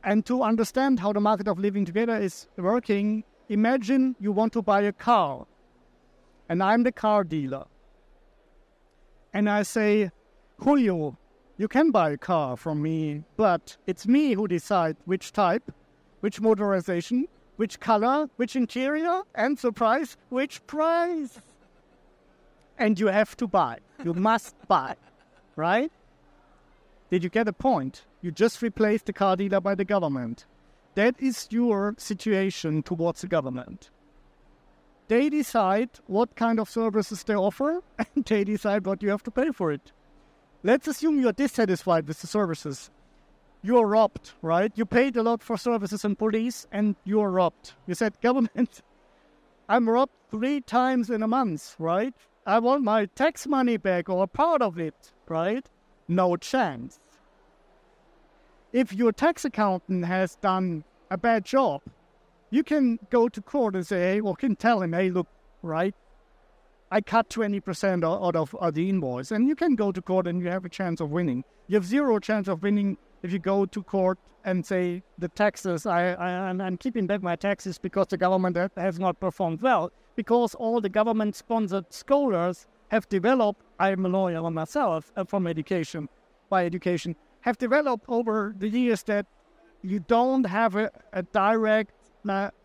and 0.03 0.25
to 0.25 0.43
understand 0.43 0.99
how 0.99 1.13
the 1.13 1.19
market 1.19 1.47
of 1.47 1.59
living 1.59 1.85
together 1.85 2.17
is 2.17 2.47
working, 2.57 3.23
imagine 3.49 4.15
you 4.19 4.31
want 4.31 4.53
to 4.53 4.61
buy 4.61 4.81
a 4.81 4.91
car 4.91 5.45
and 6.51 6.61
I'm 6.61 6.83
the 6.83 6.91
car 6.91 7.23
dealer. 7.23 7.63
And 9.33 9.49
I 9.49 9.63
say, 9.63 10.11
Julio, 10.57 11.17
you 11.57 11.69
can 11.69 11.91
buy 11.91 12.09
a 12.11 12.17
car 12.17 12.57
from 12.57 12.81
me, 12.81 13.23
but 13.37 13.77
it's 13.87 14.05
me 14.05 14.33
who 14.33 14.49
decide 14.49 14.97
which 15.05 15.31
type, 15.31 15.71
which 16.19 16.41
motorization, 16.41 17.23
which 17.55 17.79
color, 17.79 18.29
which 18.35 18.57
interior, 18.57 19.21
and 19.35 19.57
surprise, 19.57 20.17
which 20.27 20.65
price. 20.67 21.39
And 22.77 22.99
you 22.99 23.07
have 23.07 23.37
to 23.37 23.47
buy. 23.47 23.77
You 24.03 24.13
must 24.13 24.53
buy, 24.67 24.97
right? 25.55 25.89
Did 27.11 27.25
you 27.25 27.29
get 27.29 27.49
a 27.49 27.53
point? 27.53 28.05
You 28.21 28.31
just 28.31 28.61
replaced 28.61 29.05
the 29.05 29.11
car 29.13 29.35
dealer 29.35 29.59
by 29.59 29.75
the 29.75 29.83
government. 29.83 30.45
That 30.95 31.15
is 31.19 31.49
your 31.51 31.93
situation 31.97 32.83
towards 32.83 33.19
the 33.19 33.27
government. 33.27 33.89
They 35.09 35.29
decide 35.29 35.89
what 36.07 36.37
kind 36.37 36.57
of 36.57 36.69
services 36.69 37.23
they 37.23 37.35
offer, 37.35 37.81
and 37.99 38.23
they 38.23 38.45
decide 38.45 38.85
what 38.85 39.03
you 39.03 39.09
have 39.09 39.23
to 39.23 39.31
pay 39.31 39.51
for 39.51 39.73
it. 39.73 39.91
Let's 40.63 40.87
assume 40.87 41.19
you're 41.19 41.33
dissatisfied 41.33 42.07
with 42.07 42.21
the 42.21 42.27
services. 42.27 42.89
You're 43.61 43.87
robbed, 43.87 44.31
right? 44.41 44.71
You 44.75 44.85
paid 44.85 45.17
a 45.17 45.23
lot 45.23 45.43
for 45.43 45.57
services 45.57 46.05
and 46.05 46.17
police, 46.17 46.65
and 46.71 46.95
you're 47.03 47.29
robbed. 47.29 47.73
You 47.87 47.93
said, 47.93 48.13
government, 48.21 48.83
I'm 49.67 49.89
robbed 49.89 50.13
three 50.29 50.61
times 50.61 51.09
in 51.09 51.23
a 51.23 51.27
month, 51.27 51.75
right? 51.77 52.13
I 52.45 52.59
want 52.59 52.83
my 52.83 53.07
tax 53.07 53.45
money 53.47 53.75
back 53.75 54.07
or 54.07 54.25
part 54.27 54.61
of 54.61 54.79
it, 54.79 55.11
right? 55.27 55.69
No 56.07 56.37
chance. 56.37 57.00
If 58.73 58.93
your 58.93 59.11
tax 59.11 59.43
accountant 59.43 60.05
has 60.05 60.35
done 60.35 60.83
a 61.09 61.17
bad 61.17 61.43
job, 61.43 61.81
you 62.51 62.63
can 62.63 62.99
go 63.09 63.27
to 63.27 63.41
court 63.41 63.75
and 63.75 63.85
say, 63.85 64.13
hey, 64.13 64.19
or 64.21 64.35
can 64.35 64.55
tell 64.55 64.81
him, 64.81 64.93
hey, 64.93 65.09
look, 65.09 65.27
right, 65.61 65.93
I 66.89 67.01
cut 67.01 67.29
20% 67.29 68.03
out 68.03 68.35
of, 68.35 68.55
of 68.55 68.73
the 68.73 68.89
invoice. 68.89 69.31
And 69.31 69.47
you 69.47 69.55
can 69.55 69.75
go 69.75 69.91
to 69.91 70.01
court 70.01 70.27
and 70.27 70.41
you 70.41 70.47
have 70.49 70.65
a 70.65 70.69
chance 70.69 70.99
of 71.01 71.11
winning. 71.11 71.43
You 71.67 71.75
have 71.75 71.85
zero 71.85 72.19
chance 72.19 72.47
of 72.47 72.63
winning 72.63 72.97
if 73.23 73.31
you 73.31 73.39
go 73.39 73.65
to 73.65 73.83
court 73.83 74.17
and 74.43 74.65
say 74.65 75.03
the 75.17 75.27
taxes, 75.27 75.85
I, 75.85 76.13
I, 76.13 76.49
I'm 76.49 76.77
keeping 76.77 77.07
back 77.07 77.21
my 77.21 77.35
taxes 77.35 77.77
because 77.77 78.07
the 78.07 78.17
government 78.17 78.57
has 78.75 78.99
not 78.99 79.19
performed 79.19 79.61
well, 79.61 79.91
because 80.15 80.55
all 80.55 80.81
the 80.81 80.89
government 80.89 81.35
sponsored 81.35 81.85
scholars 81.93 82.67
have 82.89 83.07
developed, 83.09 83.61
I'm 83.79 84.05
a 84.05 84.09
lawyer 84.09 84.49
myself 84.49 85.11
uh, 85.15 85.23
from 85.23 85.45
education, 85.45 86.09
by 86.49 86.65
education, 86.65 87.15
have 87.41 87.57
developed 87.57 88.05
over 88.07 88.53
the 88.57 88.69
years 88.69 89.03
that 89.03 89.25
you 89.81 89.99
don't 89.99 90.45
have 90.45 90.75
a, 90.75 90.91
a 91.13 91.23
direct 91.23 91.93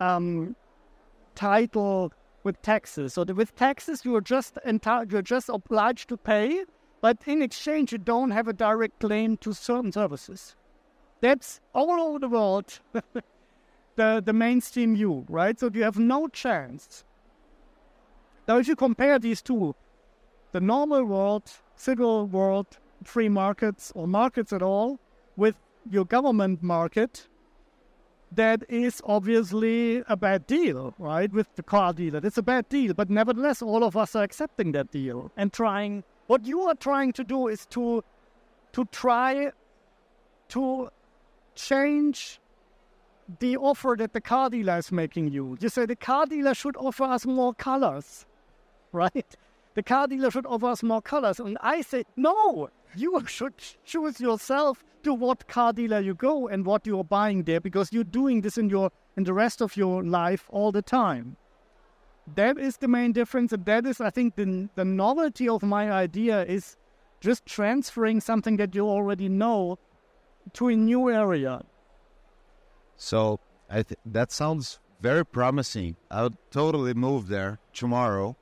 um, 0.00 0.54
title 1.34 2.12
with 2.44 2.60
taxes. 2.62 3.14
So 3.14 3.24
with 3.24 3.54
taxes, 3.56 4.04
you're 4.04 4.20
just 4.20 4.56
enti- 4.66 5.10
you're 5.10 5.22
just 5.22 5.48
obliged 5.48 6.08
to 6.10 6.16
pay, 6.16 6.64
but 7.00 7.18
in 7.26 7.42
exchange, 7.42 7.92
you 7.92 7.98
don't 7.98 8.30
have 8.30 8.48
a 8.48 8.52
direct 8.52 9.00
claim 9.00 9.36
to 9.38 9.52
certain 9.52 9.92
services. 9.92 10.56
That's 11.20 11.60
all 11.74 12.00
over 12.00 12.18
the 12.18 12.28
world. 12.28 12.80
the 13.96 14.22
the 14.24 14.32
mainstream 14.32 14.94
view, 14.94 15.24
right? 15.28 15.58
So 15.58 15.70
you 15.72 15.82
have 15.82 15.98
no 15.98 16.28
chance. 16.28 17.04
Now, 18.46 18.58
if 18.58 18.68
you 18.68 18.76
compare 18.76 19.18
these 19.18 19.42
two, 19.42 19.74
the 20.52 20.60
normal 20.60 21.04
world, 21.04 21.50
civil 21.74 22.26
world, 22.26 22.78
free 23.04 23.28
markets 23.28 23.92
or 23.94 24.06
markets 24.06 24.52
at 24.52 24.62
all, 24.62 24.98
with 25.36 25.56
your 25.90 26.04
government 26.04 26.62
market, 26.62 27.28
that 28.32 28.64
is 28.68 29.00
obviously 29.04 30.02
a 30.08 30.16
bad 30.16 30.46
deal, 30.46 30.94
right? 30.98 31.32
With 31.32 31.54
the 31.56 31.62
car 31.62 31.92
dealer. 31.92 32.20
It's 32.22 32.38
a 32.38 32.42
bad 32.42 32.68
deal, 32.68 32.94
but 32.94 33.08
nevertheless, 33.08 33.62
all 33.62 33.84
of 33.84 33.96
us 33.96 34.16
are 34.16 34.22
accepting 34.22 34.72
that 34.72 34.90
deal 34.90 35.30
and 35.36 35.52
trying. 35.52 36.04
What 36.26 36.44
you 36.44 36.62
are 36.62 36.74
trying 36.74 37.12
to 37.14 37.24
do 37.24 37.48
is 37.48 37.66
to 37.66 38.02
to 38.72 38.84
try 38.86 39.52
to 40.48 40.90
change 41.54 42.40
the 43.38 43.56
offer 43.56 43.96
that 43.98 44.12
the 44.12 44.20
car 44.20 44.50
dealer 44.50 44.78
is 44.78 44.92
making 44.92 45.28
you. 45.28 45.56
You 45.60 45.68
say 45.68 45.86
the 45.86 45.96
car 45.96 46.26
dealer 46.26 46.54
should 46.54 46.76
offer 46.76 47.04
us 47.04 47.26
more 47.26 47.54
colors, 47.54 48.26
right? 48.92 49.36
The 49.76 49.82
car 49.82 50.06
dealer 50.06 50.30
should 50.30 50.46
offer 50.46 50.68
us 50.68 50.82
more 50.82 51.02
colors. 51.02 51.38
And 51.38 51.58
I 51.60 51.82
say, 51.82 52.04
no, 52.16 52.70
you 52.96 53.22
should 53.26 53.52
choose 53.84 54.18
yourself 54.18 54.82
to 55.02 55.12
what 55.12 55.46
car 55.48 55.74
dealer 55.74 56.00
you 56.00 56.14
go 56.14 56.48
and 56.48 56.64
what 56.64 56.86
you're 56.86 57.04
buying 57.04 57.44
there 57.44 57.60
because 57.60 57.92
you're 57.92 58.02
doing 58.02 58.40
this 58.40 58.56
in 58.56 58.70
your 58.70 58.90
in 59.18 59.24
the 59.24 59.34
rest 59.34 59.60
of 59.60 59.76
your 59.76 60.02
life 60.02 60.46
all 60.48 60.72
the 60.72 60.80
time. 60.80 61.36
That 62.34 62.58
is 62.58 62.78
the 62.78 62.88
main 62.88 63.12
difference, 63.12 63.52
and 63.52 63.66
that 63.66 63.86
is, 63.86 64.00
I 64.00 64.08
think, 64.08 64.36
the 64.36 64.70
the 64.76 64.84
novelty 64.84 65.46
of 65.46 65.62
my 65.62 65.92
idea 65.92 66.42
is 66.44 66.78
just 67.20 67.44
transferring 67.44 68.20
something 68.22 68.56
that 68.56 68.74
you 68.74 68.88
already 68.88 69.28
know 69.28 69.78
to 70.54 70.68
a 70.68 70.74
new 70.74 71.10
area. 71.10 71.62
So 72.96 73.40
I 73.68 73.82
th- 73.82 74.00
that 74.06 74.32
sounds 74.32 74.80
very 75.02 75.24
promising. 75.26 75.96
I 76.10 76.22
would 76.22 76.38
totally 76.50 76.94
move 76.94 77.28
there 77.28 77.58
tomorrow. 77.74 78.36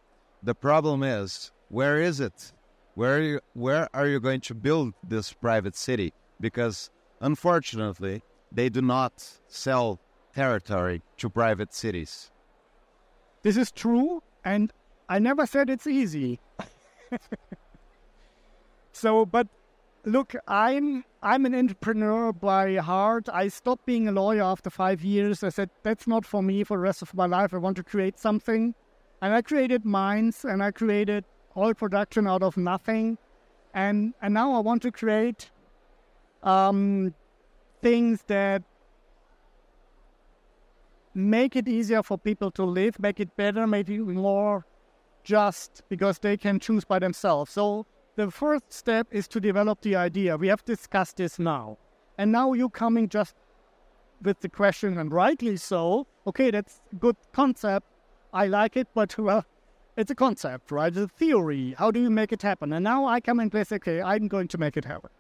The 0.45 0.55
problem 0.55 1.03
is, 1.03 1.53
where 1.71 1.99
is 1.99 2.21
it? 2.21 2.53
Where 2.97 3.17
are 3.17 3.23
you, 3.23 3.41
where 3.55 3.89
are 3.95 4.07
you 4.07 4.21
going 4.21 4.43
to 4.43 4.55
build 4.55 4.93
this 5.03 5.33
private 5.33 5.75
city? 5.75 6.13
Because 6.39 6.91
unfortunately, 7.23 8.23
they 8.53 8.69
do 8.69 8.83
not 8.83 9.27
sell 9.49 9.99
territory 10.35 11.01
to 11.17 11.31
private 11.31 11.73
cities. 11.73 12.31
This 13.43 13.57
is 13.57 13.73
true, 13.73 14.23
and 14.45 14.71
I 15.09 15.19
never 15.19 15.47
said 15.47 15.71
it's 15.71 15.87
easy. 15.87 16.39
so, 18.93 19.25
but 19.25 19.49
look, 20.05 20.35
I'm 20.47 21.07
I'm 21.23 21.47
an 21.47 21.55
entrepreneur 21.55 22.35
by 22.35 22.75
heart. 22.75 23.31
I 23.33 23.49
stopped 23.49 23.87
being 23.87 24.09
a 24.09 24.13
lawyer 24.13 24.43
after 24.43 24.69
five 24.69 25.03
years. 25.03 25.43
I 25.43 25.49
said 25.49 25.71
that's 25.83 26.07
not 26.07 26.27
for 26.27 26.43
me 26.43 26.65
for 26.65 26.77
the 26.77 26.83
rest 26.83 27.01
of 27.01 27.15
my 27.15 27.25
life. 27.25 27.55
I 27.55 27.57
want 27.57 27.79
to 27.79 27.83
create 27.83 28.19
something 28.19 28.75
And 29.25 29.33
I 29.33 29.41
created 29.41 29.87
mines 29.87 30.45
and 30.45 30.63
I 30.63 30.71
created 30.71 31.25
oil 31.57 31.73
production 31.73 32.27
out 32.27 32.43
of 32.43 32.59
nothing. 32.59 33.17
And, 33.73 34.13
and 34.21 34.35
now 34.35 34.53
I 34.53 34.59
want 34.59 34.83
to 34.83 34.93
create 34.93 35.51
um, 36.43 37.15
things 37.81 38.23
that 38.27 38.63
make 41.15 41.57
it 41.57 41.67
easier 41.67 42.03
for 42.03 42.19
people 42.19 42.51
to 42.51 42.65
live, 42.65 43.01
make 43.01 43.19
it 43.19 43.35
better, 43.35 43.67
make 43.67 43.89
it 43.89 44.01
more 44.01 44.67
just 45.23 45.85
because 45.89 46.19
they 46.19 46.37
can 46.37 46.61
choose 46.61 46.85
by 46.85 46.99
themselves. 46.99 47.51
So 47.51 47.87
the 48.17 48.31
first 48.31 48.71
step 48.75 49.07
is 49.11 49.27
to 49.29 49.41
develop 49.41 49.81
the 49.81 49.97
idea. 49.97 50.37
We 50.37 50.49
have 50.49 50.63
discussed 50.67 51.17
this 51.17 51.39
now. 51.39 51.79
And 52.19 52.31
now 52.31 52.53
you're 52.53 52.69
coming 52.69 53.09
just 53.09 53.35
with 54.23 54.41
the 54.41 54.51
question, 54.51 54.99
and 54.99 55.11
rightly 55.11 55.57
so. 55.57 56.07
Okay, 56.27 56.51
that's 56.51 56.83
good 57.01 57.17
concept. 57.33 57.87
I 58.35 58.49
like 58.49 58.77
it, 58.77 58.89
but 58.95 59.17
well, 59.17 59.47
it's 59.97 60.11
a 60.11 60.15
concept, 60.15 60.73
right? 60.73 60.89
It's 60.89 60.99
a 60.99 61.07
theory. 61.07 61.77
How 61.79 61.93
do 61.93 62.01
you 62.01 62.11
make 62.11 62.33
it 62.33 62.43
happen? 62.43 62.73
And 62.73 62.83
now 62.83 63.07
I 63.07 63.21
come 63.21 63.39
and 63.39 63.53
say, 63.53 63.77
okay, 63.77 64.03
I'm 64.03 64.27
going 64.27 64.49
to 64.49 64.59
make 64.59 64.77
it 64.77 64.85
happen. 64.85 65.11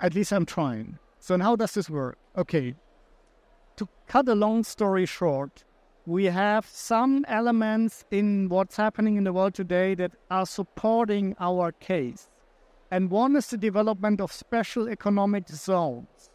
At 0.00 0.14
least 0.14 0.32
I'm 0.32 0.46
trying. 0.46 0.98
So, 1.20 1.34
and 1.34 1.42
how 1.42 1.54
does 1.54 1.74
this 1.74 1.90
work? 1.90 2.16
Okay, 2.36 2.74
to 3.76 3.88
cut 4.06 4.26
a 4.28 4.34
long 4.34 4.64
story 4.64 5.04
short, 5.04 5.64
we 6.06 6.24
have 6.24 6.64
some 6.66 7.26
elements 7.28 8.06
in 8.10 8.48
what's 8.48 8.76
happening 8.76 9.16
in 9.16 9.24
the 9.24 9.32
world 9.32 9.52
today 9.52 9.94
that 9.96 10.12
are 10.30 10.46
supporting 10.46 11.36
our 11.38 11.72
case. 11.72 12.30
And 12.90 13.10
one 13.10 13.36
is 13.36 13.48
the 13.48 13.58
development 13.58 14.22
of 14.22 14.32
special 14.32 14.88
economic 14.88 15.46
zones. 15.48 16.30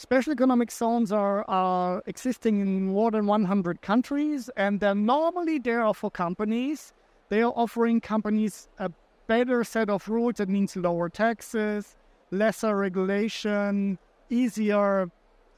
Special 0.00 0.32
economic 0.32 0.70
zones 0.70 1.12
are, 1.12 1.44
are 1.46 2.02
existing 2.06 2.62
in 2.62 2.86
more 2.86 3.10
than 3.10 3.26
100 3.26 3.82
countries, 3.82 4.48
and 4.56 4.80
they're 4.80 4.94
normally 4.94 5.58
there 5.58 5.92
for 5.92 6.10
companies. 6.10 6.94
They 7.28 7.42
are 7.42 7.52
offering 7.54 8.00
companies 8.00 8.70
a 8.78 8.90
better 9.26 9.62
set 9.62 9.90
of 9.90 10.08
rules. 10.08 10.36
That 10.36 10.48
means 10.48 10.74
lower 10.74 11.10
taxes, 11.10 11.98
lesser 12.30 12.74
regulation, 12.78 13.98
easier 14.30 15.10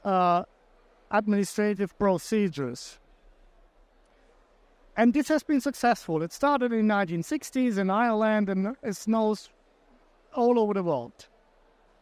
uh, 0.03 0.43
administrative 1.09 1.97
procedures. 1.97 2.99
And 4.97 5.13
this 5.13 5.29
has 5.29 5.43
been 5.43 5.61
successful. 5.61 6.21
It 6.21 6.33
started 6.33 6.73
in 6.73 6.89
the 6.89 6.93
1960s 6.93 7.77
in 7.77 7.89
Ireland 7.89 8.49
and 8.49 8.75
it 8.83 8.97
snows 8.97 9.51
all 10.35 10.59
over 10.59 10.73
the 10.73 10.83
world. 10.83 11.29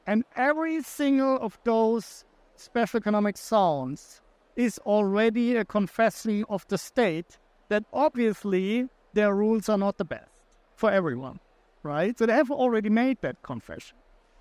And 0.07 0.23
every 0.35 0.81
single 0.81 1.37
of 1.37 1.59
those 1.63 2.25
special 2.61 2.97
economic 2.97 3.37
zones 3.37 4.21
is 4.55 4.77
already 4.79 5.55
a 5.55 5.65
confession 5.65 6.45
of 6.49 6.67
the 6.67 6.77
state 6.77 7.37
that 7.69 7.83
obviously 7.93 8.87
their 9.13 9.33
rules 9.35 9.69
are 9.69 9.77
not 9.77 9.97
the 9.97 10.05
best 10.05 10.29
for 10.75 10.91
everyone, 10.91 11.39
right? 11.83 12.17
So 12.17 12.25
they 12.25 12.33
have 12.33 12.51
already 12.51 12.89
made 12.89 13.17
that 13.21 13.41
confession. 13.43 13.97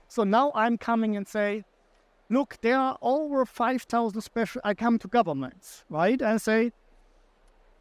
So 0.08 0.24
now 0.24 0.52
I'm 0.54 0.76
coming 0.78 1.16
and 1.16 1.26
say, 1.26 1.64
look, 2.28 2.56
there 2.60 2.78
are 2.78 2.98
over 3.02 3.46
5,000 3.46 4.20
special, 4.20 4.60
I 4.64 4.74
come 4.74 4.98
to 4.98 5.08
governments, 5.08 5.84
right? 5.88 6.20
And 6.20 6.40
say, 6.40 6.72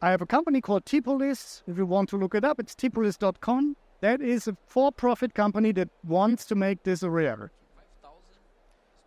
I 0.02 0.10
have 0.10 0.22
a 0.22 0.26
company 0.26 0.60
called 0.60 0.84
Tipolis. 0.84 1.62
If 1.66 1.76
you 1.76 1.86
want 1.86 2.08
to 2.10 2.16
look 2.16 2.34
it 2.34 2.44
up, 2.44 2.58
it's 2.58 2.74
tipolis.com. 2.74 3.76
That 4.00 4.22
is 4.22 4.48
a 4.48 4.56
for-profit 4.66 5.34
company 5.34 5.72
that 5.72 5.90
wants 6.04 6.46
to 6.46 6.54
make 6.54 6.84
this 6.84 7.02
a 7.02 7.10
reality. 7.10 7.52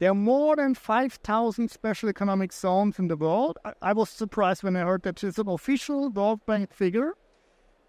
There 0.04 0.12
are 0.12 0.16
more 0.16 0.58
than 0.58 0.76
5,000 0.76 1.72
special 1.72 2.10
economic 2.10 2.52
zones 2.52 3.00
in 3.00 3.08
the 3.08 3.16
world. 3.16 3.58
I, 3.64 3.72
I, 3.82 3.94
was 3.94 4.10
surprised 4.10 4.62
when 4.62 4.76
I 4.76 4.82
heard 4.82 5.04
that 5.04 5.24
it's 5.24 5.38
an 5.38 5.48
official 5.48 6.10
World 6.10 6.46
Bank 6.46 6.74
figure. 6.74 7.14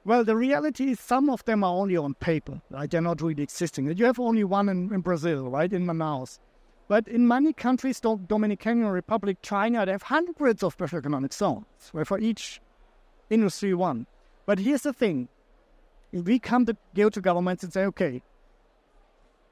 Well, 0.05 0.23
the 0.23 0.37
reality 0.37 0.93
is 0.93 1.01
some 1.01 1.29
of 1.29 1.45
them 1.45 1.65
are 1.65 1.75
only 1.75 1.97
on 1.97 2.15
paper, 2.15 2.63
right? 2.71 2.89
They're 2.89 3.01
not 3.01 3.21
really 3.21 3.43
existing. 3.43 3.93
You 3.99 4.05
have 4.05 4.21
only 4.21 4.45
one 4.45 4.69
in, 4.69 4.95
in 4.95 5.01
Brazil, 5.01 5.51
right, 5.51 5.73
in 5.73 5.87
Manaus. 5.87 6.39
But 6.87 7.09
in 7.09 7.27
many 7.27 7.53
countries, 7.53 7.99
the 7.99 8.15
Dominican 8.15 8.87
Republic, 8.87 9.39
China, 9.43 9.85
they 9.85 9.91
have 9.91 10.03
hundreds 10.03 10.63
of 10.63 10.75
special 10.75 11.01
economic 11.01 11.33
zones, 11.33 11.67
where 11.91 12.05
for 12.05 12.21
each 12.21 12.61
industry 13.29 13.75
one. 13.75 14.07
But 14.47 14.61
here's 14.61 14.83
the 14.83 14.93
thing. 14.93 15.31
We 16.13 16.39
come 16.39 16.65
to 16.67 16.77
go 16.95 17.11
to 17.11 17.21
governments 17.21 17.65
and 17.65 17.73
say, 17.73 17.87
okay, 17.87 18.23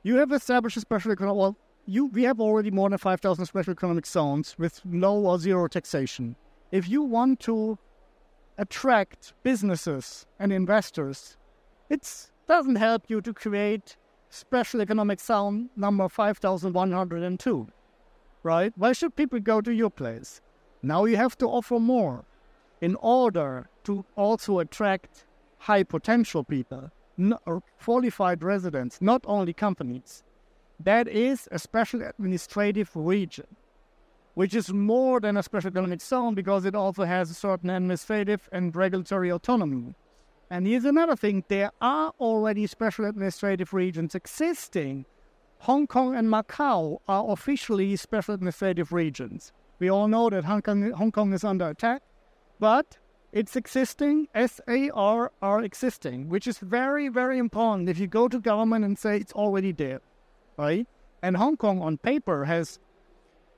you 0.05 0.19
have 0.19 0.31
established 0.31 0.77
a 0.77 0.81
special 0.81 1.11
economic, 1.11 1.37
well, 1.37 1.57
you, 1.87 2.07
we 2.07 2.23
have 2.25 2.41
already 2.41 2.71
more 2.71 2.89
than 2.89 2.99
5,000 2.99 3.47
special 3.47 3.73
economic 3.73 4.07
zones 4.07 4.55
with 4.59 4.81
low 4.85 5.27
or 5.27 5.39
zero 5.39 5.67
taxation. 5.69 6.37
If 6.71 6.89
you 6.89 7.03
want 7.03 7.41
to 7.41 7.79
attract 8.59 9.35
businesses 9.43 10.27
and 10.39 10.53
investors, 10.53 11.37
it 11.91 12.29
doesn't 12.47 12.77
help 12.77 13.05
you 13.09 13.21
to 13.21 13.33
create 13.33 13.97
special 14.31 14.81
economic 14.81 15.21
zone 15.21 15.69
number 15.77 16.09
5102, 16.09 17.69
right? 18.43 18.73
Why 18.77 18.93
should 18.93 19.15
people 19.17 19.41
go 19.41 19.61
to 19.61 19.73
your 19.73 19.91
place? 19.91 20.41
Now 20.83 21.05
you 21.05 21.17
have 21.17 21.37
to 21.39 21.47
offer 21.47 21.79
more 21.79 22.25
in 22.81 22.97
order 22.97 23.69
to 23.85 24.05
also 24.17 24.59
attract 24.61 25.27
high 25.59 25.83
potential 25.83 26.43
people, 26.43 26.91
qualified 27.83 28.43
residents, 28.43 29.01
not 29.01 29.23
only 29.27 29.53
companies. 29.53 30.25
That 30.85 31.07
is 31.07 31.49
a 31.53 31.59
special 31.61 32.03
administrative 32.03 32.91
region, 32.95 33.47
which 34.35 34.53
is 34.55 34.73
more 34.73 35.21
than 35.21 35.37
a 35.37 35.43
special 35.43 35.69
economic 35.69 36.01
zone 36.01 36.35
because 36.35 36.65
it 36.65 36.75
also 36.75 37.05
has 37.05 37.31
a 37.31 37.35
certain 37.35 37.71
administrative 37.71 38.49
and 38.51 38.75
regulatory 38.75 39.31
autonomy. 39.31 39.95
And 40.51 40.67
here's 40.67 40.85
another 40.85 41.15
thing 41.15 41.45
there 41.47 41.71
are 41.81 42.13
already 42.19 42.67
special 42.67 43.05
administrative 43.05 43.73
regions 43.73 44.17
existing. 44.17 45.07
Hong 45.61 45.87
Kong 45.87 46.17
and 46.17 46.29
Macau 46.29 46.99
are 47.07 47.31
officially 47.31 47.95
special 47.95 48.35
administrative 48.35 48.93
regions. 48.93 49.53
We 49.79 49.89
all 49.89 50.09
know 50.09 50.31
that 50.31 50.45
Hong 50.45 50.63
Kong, 50.63 50.91
Hong 50.91 51.13
Kong 51.13 51.33
is 51.33 51.45
under 51.45 51.69
attack, 51.69 52.03
but 52.59 52.99
it's 53.31 53.55
existing, 53.55 54.27
SAR 54.35 55.31
are 55.41 55.63
existing, 55.63 56.29
which 56.29 56.49
is 56.49 56.59
very, 56.59 57.09
very 57.09 57.39
important 57.39 57.89
if 57.89 58.01
you 58.01 58.09
go 58.09 58.27
to 58.27 58.41
government 58.41 58.85
and 58.85 58.99
say 58.99 59.19
it's 59.19 59.33
already 59.33 59.71
there, 59.71 60.01
right? 60.63 60.87
And 61.23 61.37
Hong 61.37 61.57
Kong 61.57 61.83
on 61.83 61.99
paper 61.99 62.45
has 62.45 62.79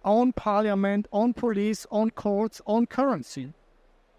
own 0.04 0.32
parliament, 0.32 1.06
own 1.12 1.32
police, 1.34 1.86
own 1.90 2.10
courts, 2.10 2.60
own 2.66 2.86
currency. 2.86 3.52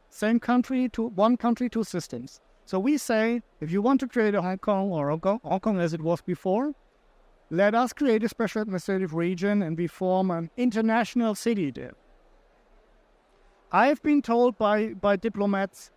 Same 0.09 0.39
country, 0.39 0.89
to 0.89 1.07
one 1.25 1.35
country, 1.45 1.67
two 1.69 1.83
systems. 1.83 2.39
So 2.65 2.79
we 2.79 2.97
say, 2.97 3.41
if 3.59 3.71
you 3.71 3.81
want 3.81 3.99
to 4.01 4.07
create 4.07 4.35
a 4.35 4.41
Hong 4.41 4.57
Kong 4.57 4.91
or 4.91 5.09
Hong 5.09 5.59
Kong, 5.59 5.79
as 5.79 5.93
it 5.93 6.01
was 6.01 6.21
before, 6.21 6.73
let 7.49 7.75
us 7.75 7.93
create 7.93 8.23
a 8.23 8.29
special 8.29 8.61
administrative 8.61 9.13
region 9.13 9.61
and 9.61 9.77
we 9.77 9.87
form 9.87 10.31
an 10.31 10.49
international 10.57 11.35
city 11.35 11.69
there. 11.71 11.93
I've 13.71 14.01
been 14.01 14.21
told 14.21 14.57
by, 14.57 14.93
by 14.93 15.15
diplomats, 15.15 15.91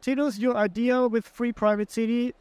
Titus, 0.00 0.38
your 0.38 0.56
idea 0.56 1.08
with 1.08 1.26
free 1.26 1.52
private 1.52 1.90
city 1.90 2.34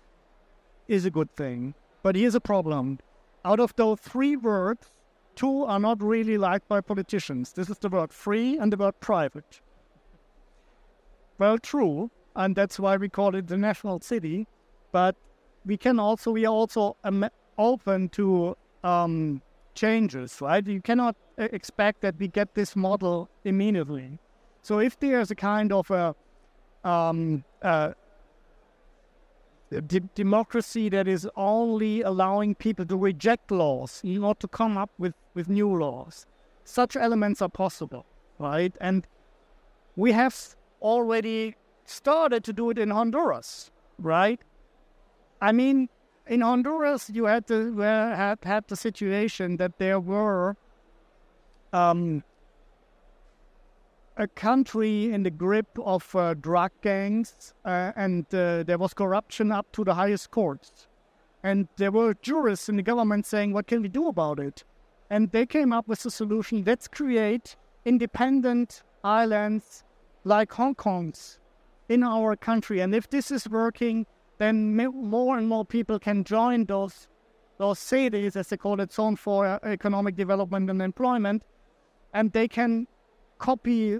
is 0.87 1.05
a 1.05 1.11
good 1.11 1.31
thing. 1.35 1.73
But 2.03 2.15
here's 2.15 2.35
a 2.35 2.41
problem. 2.53 2.99
Out 3.43 3.59
of 3.59 3.75
those 3.75 3.99
three 3.99 4.35
words, 4.35 4.89
two 5.35 5.63
are 5.63 5.79
not 5.79 6.01
really 6.01 6.37
liked 6.37 6.67
by 6.67 6.81
politicians. 6.81 7.53
This 7.53 7.69
is 7.69 7.77
the 7.79 7.89
word 7.89 8.13
free 8.13 8.57
and 8.57 8.71
the 8.71 8.77
word 8.77 8.99
private. 8.99 9.61
Well, 11.37 11.57
true, 11.57 12.11
and 12.35 12.55
that's 12.55 12.79
why 12.79 12.97
we 12.97 13.09
call 13.09 13.35
it 13.35 13.47
the 13.47 13.57
national 13.57 14.01
city. 14.01 14.47
But 14.91 15.15
we 15.65 15.77
can 15.77 15.99
also 15.99 16.31
we 16.31 16.45
are 16.45 16.53
also 16.53 16.97
open 17.57 18.09
to 18.09 18.55
um, 18.83 19.41
changes, 19.73 20.41
right? 20.41 20.65
You 20.65 20.81
cannot 20.81 21.15
expect 21.37 22.01
that 22.01 22.15
we 22.19 22.27
get 22.27 22.53
this 22.53 22.75
model 22.75 23.29
immediately. 23.43 24.19
So 24.61 24.79
if 24.79 24.99
there's 24.99 25.31
a 25.31 25.35
kind 25.35 25.71
of 25.71 25.89
a, 25.89 26.15
um, 26.83 27.43
a 27.61 27.95
democracy 30.15 30.89
that 30.89 31.07
is 31.07 31.27
only 31.35 32.01
allowing 32.01 32.55
people 32.55 32.85
to 32.85 32.97
reject 32.97 33.51
laws, 33.51 34.01
not 34.03 34.39
to 34.41 34.47
come 34.47 34.77
up 34.77 34.91
with, 34.97 35.13
with 35.33 35.47
new 35.47 35.73
laws, 35.73 36.25
such 36.65 36.95
elements 36.95 37.41
are 37.41 37.49
possible, 37.49 38.05
right? 38.37 38.75
And 38.81 39.07
we 39.95 40.11
have 40.11 40.55
already 40.81 41.55
started 41.85 42.43
to 42.43 42.53
do 42.53 42.69
it 42.69 42.77
in 42.77 42.89
Honduras, 42.89 43.71
right? 43.97 44.39
I 45.41 45.51
mean, 45.51 45.89
in 46.27 46.41
Honduras, 46.41 47.09
you 47.09 47.25
had 47.25 47.47
the 47.47 47.73
had 48.15 48.39
had 48.43 48.67
the 48.67 48.75
situation 48.75 49.57
that 49.57 49.79
there 49.79 49.99
were 49.99 50.55
um, 51.73 52.23
a 54.17 54.27
country 54.27 55.11
in 55.11 55.23
the 55.23 55.31
grip 55.31 55.67
of 55.79 56.15
uh, 56.15 56.33
drug 56.35 56.71
gangs, 56.81 57.53
uh, 57.65 57.91
and 57.95 58.25
uh, 58.33 58.63
there 58.63 58.77
was 58.77 58.93
corruption 58.93 59.51
up 59.51 59.71
to 59.71 59.83
the 59.83 59.93
highest 59.93 60.31
courts. 60.31 60.87
And 61.43 61.67
there 61.77 61.91
were 61.91 62.13
jurists 62.21 62.69
in 62.69 62.75
the 62.75 62.83
government 62.83 63.25
saying, 63.25 63.53
"What 63.53 63.67
can 63.67 63.81
we 63.81 63.87
do 63.89 64.07
about 64.07 64.39
it?" 64.39 64.63
And 65.09 65.31
they 65.31 65.45
came 65.45 65.73
up 65.73 65.87
with 65.87 66.05
a 66.05 66.11
solution: 66.11 66.63
let's 66.65 66.87
create 66.87 67.55
independent 67.85 68.83
islands 69.03 69.83
like 70.23 70.51
Hong 70.53 70.75
Kong's 70.75 71.39
in 71.89 72.03
our 72.03 72.35
country. 72.35 72.79
And 72.79 72.93
if 72.93 73.09
this 73.09 73.31
is 73.31 73.49
working, 73.49 74.05
then 74.37 74.75
more 74.75 75.37
and 75.37 75.47
more 75.47 75.65
people 75.65 75.99
can 75.99 76.23
join 76.23 76.65
those 76.65 77.07
those 77.57 77.79
cities, 77.79 78.35
as 78.35 78.49
they 78.49 78.57
call 78.57 78.79
it, 78.81 78.91
zone 78.91 79.15
for 79.15 79.59
economic 79.63 80.15
development 80.15 80.69
and 80.69 80.81
employment, 80.81 81.43
and 82.13 82.31
they 82.31 82.47
can 82.47 82.87
copy 83.41 83.99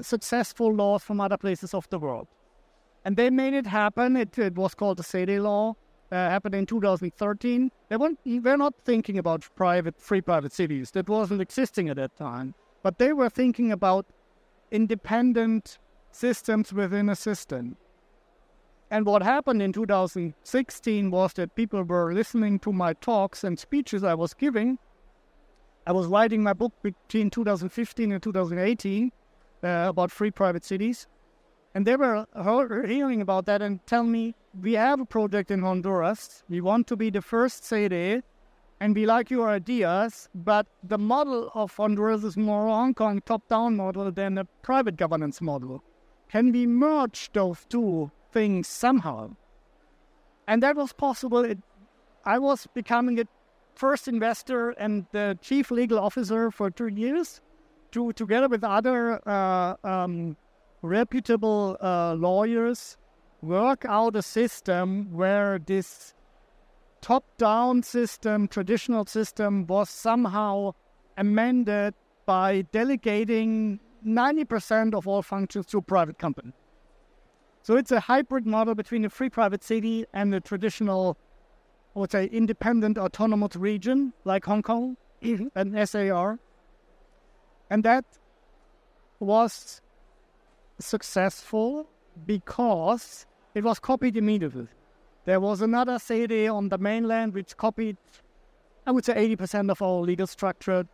successful 0.00 0.74
laws 0.74 1.02
from 1.02 1.20
other 1.20 1.38
places 1.38 1.72
of 1.72 1.88
the 1.88 1.98
world. 1.98 2.26
And 3.04 3.16
they 3.16 3.30
made 3.30 3.54
it 3.54 3.66
happen. 3.66 4.16
It, 4.16 4.36
it 4.38 4.56
was 4.56 4.74
called 4.74 4.98
the 4.98 5.02
ZEDE 5.02 5.40
law. 5.40 5.74
Uh, 6.10 6.28
happened 6.28 6.54
in 6.54 6.66
2013. 6.66 7.70
They 7.88 7.96
weren't, 7.96 8.18
were 8.26 8.56
not 8.58 8.74
thinking 8.84 9.16
about 9.16 9.48
private, 9.56 9.98
free 9.98 10.20
private 10.20 10.52
cities. 10.52 10.90
That 10.90 11.08
wasn't 11.08 11.40
existing 11.40 11.88
at 11.88 11.96
that 11.96 12.14
time. 12.16 12.54
But 12.82 12.98
they 12.98 13.14
were 13.14 13.30
thinking 13.30 13.72
about 13.72 14.04
independent 14.70 15.78
systems 16.10 16.72
within 16.72 17.08
a 17.08 17.16
system. 17.16 17.76
And 18.90 19.06
what 19.06 19.22
happened 19.22 19.62
in 19.62 19.72
2016 19.72 21.10
was 21.10 21.32
that 21.34 21.54
people 21.54 21.82
were 21.82 22.12
listening 22.12 22.58
to 22.58 22.72
my 22.74 22.92
talks 22.92 23.42
and 23.42 23.58
speeches 23.58 24.04
I 24.04 24.12
was 24.12 24.34
giving. 24.34 24.78
I 25.86 25.92
was 25.92 26.06
writing 26.06 26.42
my 26.42 26.52
book 26.52 26.72
between 26.82 27.30
2015 27.30 28.12
and 28.12 28.22
2018 28.22 29.10
uh, 29.64 29.86
about 29.88 30.10
free 30.12 30.30
private 30.30 30.64
cities. 30.64 31.08
And 31.74 31.86
they 31.86 31.96
were 31.96 32.26
hearing 32.86 33.20
about 33.20 33.46
that 33.46 33.62
and 33.62 33.84
tell 33.86 34.04
me, 34.04 34.34
we 34.60 34.74
have 34.74 35.00
a 35.00 35.04
project 35.04 35.50
in 35.50 35.62
Honduras. 35.62 36.44
We 36.48 36.60
want 36.60 36.86
to 36.88 36.96
be 36.96 37.10
the 37.10 37.22
first 37.22 37.64
ZEDE 37.64 38.22
and 38.80 38.94
we 38.94 39.06
like 39.06 39.30
your 39.30 39.48
ideas, 39.48 40.28
but 40.34 40.66
the 40.82 40.98
model 40.98 41.50
of 41.54 41.74
Honduras 41.76 42.24
is 42.24 42.36
more 42.36 42.66
Hong 42.66 42.94
Kong 42.94 43.22
top-down 43.24 43.76
model 43.76 44.10
than 44.10 44.38
a 44.38 44.44
private 44.62 44.96
governance 44.96 45.40
model. 45.40 45.82
Can 46.28 46.50
we 46.52 46.66
merge 46.66 47.30
those 47.32 47.64
two 47.68 48.10
things 48.32 48.66
somehow? 48.66 49.36
And 50.48 50.62
that 50.62 50.76
was 50.76 50.92
possible. 50.92 51.44
It, 51.44 51.58
I 52.24 52.38
was 52.38 52.66
becoming 52.74 53.20
a 53.20 53.24
first 53.74 54.08
investor 54.08 54.70
and 54.70 55.06
the 55.12 55.38
chief 55.40 55.70
legal 55.70 55.98
officer 55.98 56.50
for 56.50 56.70
two 56.70 56.88
years, 56.88 57.40
to 57.92 58.12
together 58.12 58.48
with 58.48 58.64
other 58.64 59.20
uh, 59.28 59.76
um, 59.84 60.36
reputable 60.82 61.76
uh, 61.80 62.14
lawyers 62.14 62.96
work 63.42 63.84
out 63.88 64.16
a 64.16 64.22
system 64.22 65.12
where 65.12 65.58
this 65.58 66.14
top-down 67.00 67.82
system, 67.82 68.46
traditional 68.48 69.04
system, 69.04 69.66
was 69.66 69.90
somehow 69.90 70.72
amended 71.16 71.94
by 72.24 72.62
delegating 72.72 73.80
90% 74.06 74.94
of 74.94 75.06
all 75.06 75.22
functions 75.22 75.66
to 75.66 75.78
a 75.78 75.82
private 75.82 76.18
company. 76.18 76.52
So 77.62 77.76
it's 77.76 77.92
a 77.92 78.00
hybrid 78.00 78.46
model 78.46 78.74
between 78.74 79.04
a 79.04 79.10
free 79.10 79.30
private 79.30 79.62
city 79.62 80.04
and 80.12 80.34
a 80.34 80.40
traditional, 80.40 81.16
I 81.94 81.98
would 81.98 82.10
say, 82.10 82.26
independent 82.26 82.96
autonomous 82.96 83.56
region 83.56 84.12
like 84.24 84.44
Hong 84.46 84.62
Kong, 84.62 84.96
mm-hmm. 85.22 85.48
an 85.54 85.86
SAR. 85.86 86.38
And 87.70 87.84
that 87.84 88.04
was 89.20 89.80
successful 90.78 91.86
because 92.26 93.26
it 93.54 93.62
was 93.64 93.78
copied 93.78 94.16
immediately. 94.16 94.68
There 95.24 95.40
was 95.40 95.60
another 95.60 95.98
city 95.98 96.48
on 96.48 96.68
the 96.68 96.78
mainland 96.78 97.34
which 97.34 97.56
copied, 97.56 97.96
I 98.86 98.90
would 98.90 99.04
say, 99.04 99.36
80% 99.36 99.70
of 99.70 99.80
our 99.80 100.00
legal 100.00 100.26
structure. 100.26 100.86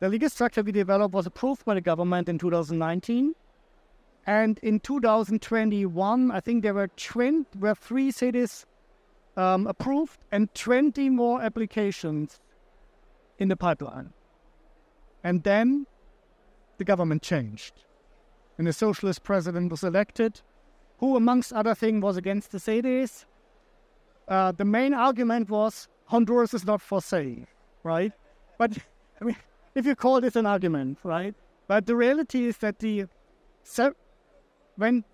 The 0.00 0.08
legal 0.08 0.30
structure 0.30 0.62
we 0.62 0.72
developed 0.72 1.14
was 1.14 1.26
approved 1.26 1.64
by 1.64 1.74
the 1.74 1.80
government 1.80 2.28
in 2.28 2.38
2019. 2.38 3.34
And 4.26 4.58
in 4.62 4.80
2021, 4.80 6.30
I 6.30 6.40
think 6.40 6.62
there 6.62 6.74
were, 6.74 6.88
20, 6.88 7.58
were 7.58 7.74
three 7.74 8.10
cities 8.10 8.66
um, 9.38 9.66
approved 9.68 10.18
and 10.32 10.52
20 10.54 11.08
more 11.10 11.40
applications 11.40 12.40
in 13.38 13.48
the 13.48 13.56
pipeline. 13.56 14.12
And 15.22 15.44
then 15.44 15.86
the 16.78 16.84
government 16.84 17.22
changed 17.22 17.84
and 18.58 18.66
a 18.66 18.72
socialist 18.72 19.22
president 19.22 19.70
was 19.70 19.84
elected, 19.84 20.40
who, 20.98 21.16
amongst 21.16 21.52
other 21.52 21.74
things, 21.76 22.02
was 22.02 22.16
against 22.16 22.50
the 22.50 22.58
ZEDEs. 22.58 23.24
Uh, 24.26 24.50
the 24.52 24.64
main 24.64 24.92
argument 24.92 25.48
was 25.48 25.88
Honduras 26.06 26.52
is 26.52 26.66
not 26.66 26.82
for 26.82 27.00
sale, 27.00 27.44
right? 27.84 28.12
But 28.58 28.76
I 29.20 29.24
mean, 29.24 29.36
if 29.76 29.86
you 29.86 29.94
call 29.94 30.20
this 30.20 30.34
an 30.34 30.46
argument, 30.46 30.98
right? 31.04 31.34
But 31.68 31.86
the 31.86 31.94
reality 31.94 32.46
is 32.46 32.58
that 32.58 32.80
the 32.80 33.06
so 33.62 33.94
when 34.76 35.04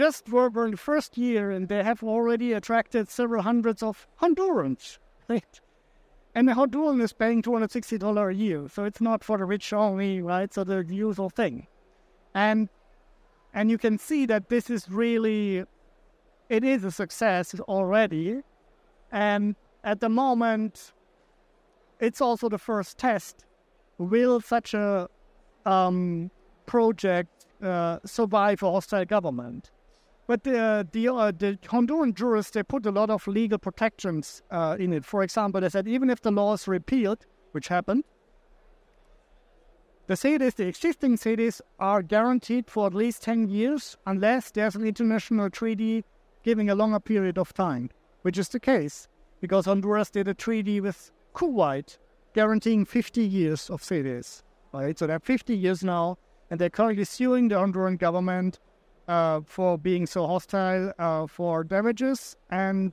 just 0.00 0.28
were, 0.30 0.48
were 0.48 0.64
in 0.64 0.70
the 0.70 0.76
first 0.90 1.18
year 1.18 1.50
and 1.50 1.68
they 1.68 1.82
have 1.82 2.02
already 2.02 2.54
attracted 2.54 3.10
several 3.10 3.42
hundreds 3.42 3.82
of 3.82 4.06
Hondurans, 4.22 4.98
right? 5.28 5.60
And 6.34 6.48
the 6.48 6.54
Honduran 6.54 7.02
is 7.02 7.12
paying 7.12 7.42
$260 7.42 8.30
a 8.30 8.34
year, 8.34 8.68
so 8.68 8.84
it's 8.84 9.00
not 9.00 9.22
for 9.22 9.36
the 9.36 9.44
rich 9.44 9.72
only, 9.72 10.22
right? 10.22 10.52
So 10.54 10.64
the 10.64 10.84
usual 10.88 11.28
thing 11.28 11.66
and 12.34 12.68
and 13.52 13.70
you 13.70 13.78
can 13.78 13.98
see 13.98 14.26
that 14.26 14.48
this 14.48 14.70
is 14.70 14.88
really 14.88 15.64
it 16.48 16.64
is 16.64 16.84
a 16.84 16.90
success 16.90 17.54
already 17.60 18.40
and 19.10 19.56
at 19.84 20.00
the 20.00 20.08
moment 20.08 20.92
it's 21.98 22.20
also 22.20 22.48
the 22.48 22.58
first 22.58 22.98
test 22.98 23.44
will 23.98 24.40
such 24.40 24.72
a 24.74 25.08
um, 25.66 26.30
project 26.66 27.46
uh, 27.62 27.98
survive 28.04 28.62
a 28.62 28.70
hostile 28.70 29.04
government 29.04 29.70
but 30.30 30.44
the, 30.44 30.86
the, 30.92 31.08
uh, 31.08 31.32
the 31.32 31.58
Honduran 31.64 32.14
jurists, 32.14 32.52
they 32.52 32.62
put 32.62 32.86
a 32.86 32.92
lot 32.92 33.10
of 33.10 33.26
legal 33.26 33.58
protections 33.58 34.42
uh, 34.52 34.76
in 34.78 34.92
it. 34.92 35.04
For 35.04 35.24
example, 35.24 35.60
they 35.60 35.68
said 35.68 35.88
even 35.88 36.08
if 36.08 36.20
the 36.20 36.30
law 36.30 36.52
is 36.52 36.68
repealed, 36.68 37.26
which 37.50 37.66
happened, 37.66 38.04
the 40.06 40.14
cities, 40.14 40.54
the 40.54 40.68
existing 40.68 41.16
cities, 41.16 41.60
are 41.80 42.00
guaranteed 42.00 42.70
for 42.70 42.86
at 42.86 42.94
least 42.94 43.22
10 43.22 43.48
years 43.48 43.96
unless 44.06 44.52
there's 44.52 44.76
an 44.76 44.84
international 44.84 45.50
treaty 45.50 46.04
giving 46.44 46.70
a 46.70 46.76
longer 46.76 47.00
period 47.00 47.36
of 47.36 47.52
time, 47.52 47.90
which 48.22 48.38
is 48.38 48.50
the 48.50 48.60
case 48.60 49.08
because 49.40 49.64
Honduras 49.66 50.10
did 50.10 50.28
a 50.28 50.34
treaty 50.34 50.80
with 50.80 51.10
Kuwait 51.34 51.98
guaranteeing 52.34 52.84
50 52.84 53.20
years 53.20 53.68
of 53.68 53.82
cities. 53.82 54.44
Right, 54.72 54.96
so 54.96 55.08
they're 55.08 55.18
50 55.18 55.56
years 55.56 55.82
now, 55.82 56.18
and 56.52 56.60
they're 56.60 56.70
currently 56.70 57.02
suing 57.02 57.48
the 57.48 57.56
Honduran 57.56 57.98
government 57.98 58.60
uh, 59.10 59.40
for 59.44 59.76
being 59.76 60.06
so 60.06 60.26
hostile 60.26 60.92
uh, 60.98 61.26
for 61.26 61.64
damages 61.64 62.36
and 62.48 62.92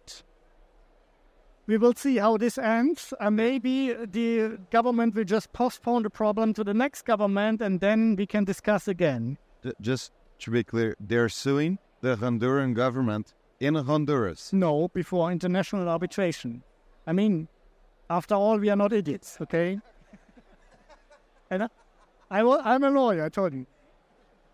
we 1.67 1.77
will 1.77 1.93
see 1.93 2.17
how 2.17 2.38
this 2.38 2.58
ends. 2.58 3.13
Uh, 3.19 3.30
maybe 3.30 3.93
the 3.93 4.58
government 4.71 5.13
will 5.13 5.25
just 5.25 5.53
postpone 5.53 6.03
the 6.03 6.10
problem 6.10 6.53
to 6.53 6.63
the 6.63 6.73
next 6.73 7.03
government 7.03 7.62
and 7.62 7.82
then 7.82 8.15
we 8.15 8.25
can 8.25 8.45
discuss 8.45 8.88
again. 8.88 9.38
Just 9.80 10.12
to 10.39 10.51
be 10.51 10.63
clear, 10.63 10.95
they're 10.99 11.30
suing 11.30 11.77
the 12.01 12.15
Honduran 12.15 12.73
government 12.73 13.34
in 13.60 13.75
Honduras. 13.75 14.51
No, 14.53 14.88
before 14.88 15.32
international 15.32 15.88
arbitration. 15.88 16.63
I 17.06 17.13
mean, 17.13 17.47
after 18.10 18.36
all, 18.36 18.58
we 18.58 18.69
are 18.69 18.75
not 18.75 18.93
idiots, 18.93 19.38
okay? 19.41 19.80
and 21.51 21.63
I, 21.63 21.67
I, 22.32 22.41
I'm 22.41 22.84
a 22.84 22.89
lawyer, 22.89 23.25
I 23.25 23.30
told 23.30 23.53
you. 23.53 23.67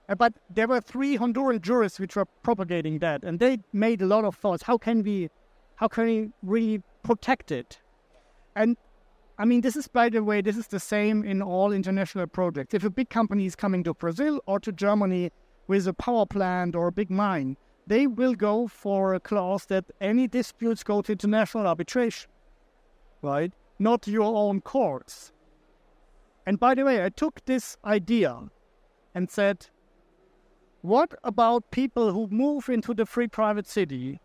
Uh, 0.10 0.16
but 0.16 0.34
there 0.50 0.68
were 0.68 0.82
three 0.82 1.18
Honduran 1.18 1.62
jurists 1.62 2.00
which 2.00 2.16
were 2.16 2.26
propagating 2.44 3.00
that, 3.00 3.24
and 3.24 3.40
they 3.40 3.58
made 3.72 4.02
a 4.02 4.06
lot 4.06 4.26
of 4.26 4.36
thoughts. 4.36 4.64
How 4.64 4.78
can 4.78 5.04
we, 5.04 5.30
how 5.76 5.88
can 5.88 6.06
we 6.06 6.30
really 6.42 6.84
protected. 7.04 7.78
And 8.56 8.78
I 9.38 9.46
mean, 9.46 9.62
this 9.62 9.76
is, 9.76 9.88
by 9.88 10.10
the 10.10 10.24
way, 10.24 10.42
this 10.42 10.58
is 10.58 10.68
the 10.68 10.80
same 10.80 11.24
in 11.24 11.42
all 11.42 11.72
international 11.72 12.28
projects. 12.28 12.74
If 12.74 12.84
a 12.84 12.90
big 12.90 13.10
company 13.10 13.46
is 13.46 13.56
coming 13.56 13.84
to 13.84 13.94
Brazil 13.94 14.42
or 14.48 14.60
to 14.62 14.72
Germany 14.72 15.32
with 15.68 15.88
a 15.88 15.94
power 15.94 16.26
plant 16.26 16.76
or 16.76 16.88
a 16.88 16.92
big 16.92 17.10
mine, 17.10 17.58
they 17.86 18.08
will 18.08 18.34
go 18.34 18.68
for 18.68 19.14
a 19.14 19.20
clause 19.20 19.66
that 19.66 19.86
any 20.00 20.28
disputes 20.28 20.84
go 20.84 21.02
to 21.02 21.12
international 21.12 21.68
arbitration, 21.68 22.30
right? 23.22 23.52
Not 23.80 24.08
your 24.08 24.36
own 24.36 24.62
courts. 24.62 25.34
And 26.46 26.60
by 26.60 26.76
the 26.76 26.86
way, 26.86 27.04
I 27.04 27.10
took 27.10 27.44
this 27.46 27.78
idea 27.84 28.40
and 29.16 29.30
said, 29.30 29.68
what 30.84 31.14
about 31.24 31.72
people 31.72 32.12
who 32.12 32.28
move 32.28 32.68
into 32.68 32.94
the 32.94 33.06
free 33.06 33.28
private 33.28 33.66
city 33.66 34.20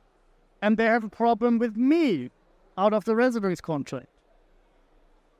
and 0.60 0.76
they 0.76 0.86
have 0.86 1.04
a 1.04 1.08
problem 1.08 1.58
with 1.58 1.76
me 1.76 2.30
out 2.76 2.92
of 2.92 3.04
the 3.04 3.14
residence 3.14 3.60
contract. 3.60 4.08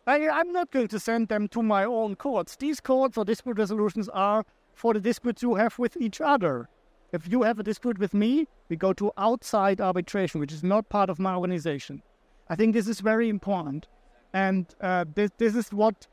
I, 0.07 0.19
am 0.19 0.53
not 0.53 0.71
going 0.71 0.87
to 0.89 1.01
send 1.01 1.27
them 1.27 1.49
to 1.49 1.63
my 1.63 1.85
own 1.85 2.15
courts. 2.15 2.55
These 2.55 2.79
courts 2.81 3.19
or 3.19 3.25
dispute 3.25 3.59
resolutions 3.59 4.09
are 4.11 4.45
for 4.75 4.95
the 4.95 5.01
disputes 5.01 5.43
you 5.43 5.57
have 5.57 5.77
with 5.77 5.97
each 5.97 6.21
other. 6.21 6.69
If 7.13 7.29
you 7.29 7.43
have 7.43 7.59
a 7.59 7.65
dispute 7.65 7.99
with 7.99 8.15
me, 8.15 8.47
we 8.69 8.77
go 8.77 8.93
to 8.93 9.11
outside 9.19 9.81
arbitration, 9.81 10.39
which 10.39 10.53
is 10.53 10.63
not 10.63 10.89
part 10.89 11.11
of 11.11 11.19
my 11.19 11.35
organization. 11.35 12.01
I 12.49 12.55
think 12.55 12.75
this 12.75 12.87
is 12.87 13.01
very 13.01 13.29
important. 13.29 13.89
And 14.33 14.73
uh, 14.81 15.05
this, 15.15 15.33
this 15.37 15.57
is 15.57 15.73
what 15.73 16.07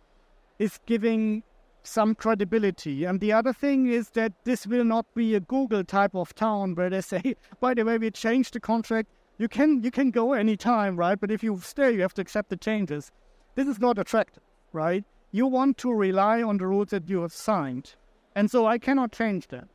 is 0.57 0.79
giving 0.87 1.43
some 1.85 2.15
credibility. 2.15 3.05
And 3.05 3.19
the 3.19 3.31
other 3.31 3.53
thing 3.53 3.87
is 3.87 4.09
that 4.11 4.33
this 4.43 4.65
will 4.67 4.83
not 4.83 5.05
be 5.15 5.35
a 5.35 5.39
Google 5.39 5.83
type 5.83 6.15
of 6.15 6.33
town 6.35 6.75
where 6.75 6.89
they 6.89 7.01
say, 7.01 7.35
by 7.59 7.73
the 7.73 7.83
way, 7.83 7.97
we 7.97 8.11
changed 8.11 8.53
the 8.53 8.59
contract. 8.59 9.09
You 9.37 9.47
can 9.47 9.83
you 9.83 9.91
can 9.91 10.11
go 10.11 10.33
anytime, 10.33 10.95
right? 10.97 11.19
But 11.19 11.31
if 11.31 11.43
you 11.43 11.59
stay, 11.61 11.91
you 11.91 12.01
have 12.01 12.13
to 12.15 12.21
accept 12.21 12.49
the 12.49 12.57
changes. 12.57 13.11
This 13.55 13.67
is 13.67 13.79
not 13.79 13.99
attractive, 13.99 14.43
right? 14.73 15.03
You 15.31 15.47
want 15.47 15.77
to 15.79 15.91
rely 15.91 16.41
on 16.41 16.57
the 16.57 16.67
rules 16.67 16.89
that 16.89 17.09
you 17.09 17.21
have 17.21 17.33
signed. 17.33 17.95
And 18.35 18.49
so 18.49 18.65
I 18.65 18.77
cannot 18.77 19.11
change 19.11 19.47
that. 19.47 19.67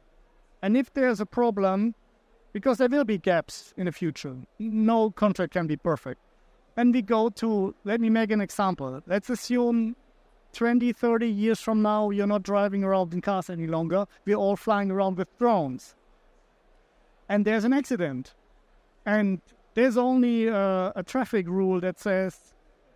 And 0.62 0.76
if 0.76 0.92
there's 0.92 1.20
a 1.20 1.26
problem, 1.26 1.94
because 2.52 2.78
there 2.78 2.88
will 2.88 3.04
be 3.04 3.18
gaps 3.18 3.72
in 3.76 3.86
the 3.86 3.92
future, 3.92 4.36
no 4.58 5.10
contract 5.10 5.52
can 5.52 5.66
be 5.66 5.76
perfect. 5.76 6.20
And 6.76 6.94
we 6.94 7.02
go 7.02 7.30
to, 7.30 7.74
let 7.84 8.00
me 8.00 8.10
make 8.10 8.30
an 8.30 8.40
example. 8.40 9.00
Let's 9.06 9.30
assume 9.30 9.96
20, 10.52 10.92
30 10.92 11.28
years 11.28 11.60
from 11.60 11.82
now, 11.82 12.10
you're 12.10 12.26
not 12.26 12.42
driving 12.42 12.84
around 12.84 13.14
in 13.14 13.20
cars 13.20 13.50
any 13.50 13.66
longer. 13.66 14.06
We're 14.24 14.36
all 14.36 14.56
flying 14.56 14.90
around 14.90 15.16
with 15.16 15.28
drones. 15.38 15.94
And 17.28 17.44
there's 17.44 17.64
an 17.64 17.72
accident. 17.72 18.34
And 19.06 19.40
there's 19.74 19.96
only 19.96 20.48
a, 20.48 20.92
a 20.96 21.02
traffic 21.02 21.48
rule 21.48 21.80
that 21.80 21.98
says 21.98 22.54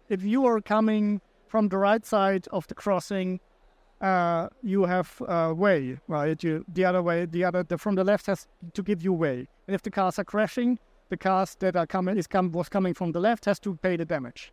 if 0.08 0.22
you 0.22 0.44
are 0.46 0.60
coming 0.60 1.20
from 1.48 1.68
the 1.68 1.78
right 1.78 2.04
side 2.04 2.46
of 2.50 2.66
the 2.66 2.74
crossing, 2.74 3.40
uh, 4.00 4.48
you 4.62 4.84
have 4.84 5.22
uh, 5.28 5.52
way, 5.56 5.98
right? 6.08 6.42
You 6.42 6.64
the 6.72 6.84
other 6.84 7.02
way, 7.02 7.26
the 7.26 7.44
other 7.44 7.62
the, 7.62 7.78
from 7.78 7.94
the 7.94 8.04
left 8.04 8.26
has 8.26 8.46
to 8.74 8.82
give 8.82 9.02
you 9.02 9.12
way. 9.12 9.48
And 9.66 9.74
if 9.74 9.82
the 9.82 9.90
cars 9.90 10.18
are 10.18 10.24
crashing, 10.24 10.78
the 11.08 11.16
cars 11.16 11.56
that 11.60 11.76
are 11.76 11.86
coming 11.86 12.18
is 12.18 12.26
come 12.26 12.50
was 12.52 12.68
coming 12.68 12.92
from 12.92 13.12
the 13.12 13.20
left 13.20 13.44
has 13.44 13.58
to 13.60 13.76
pay 13.76 13.96
the 13.96 14.04
damage. 14.04 14.52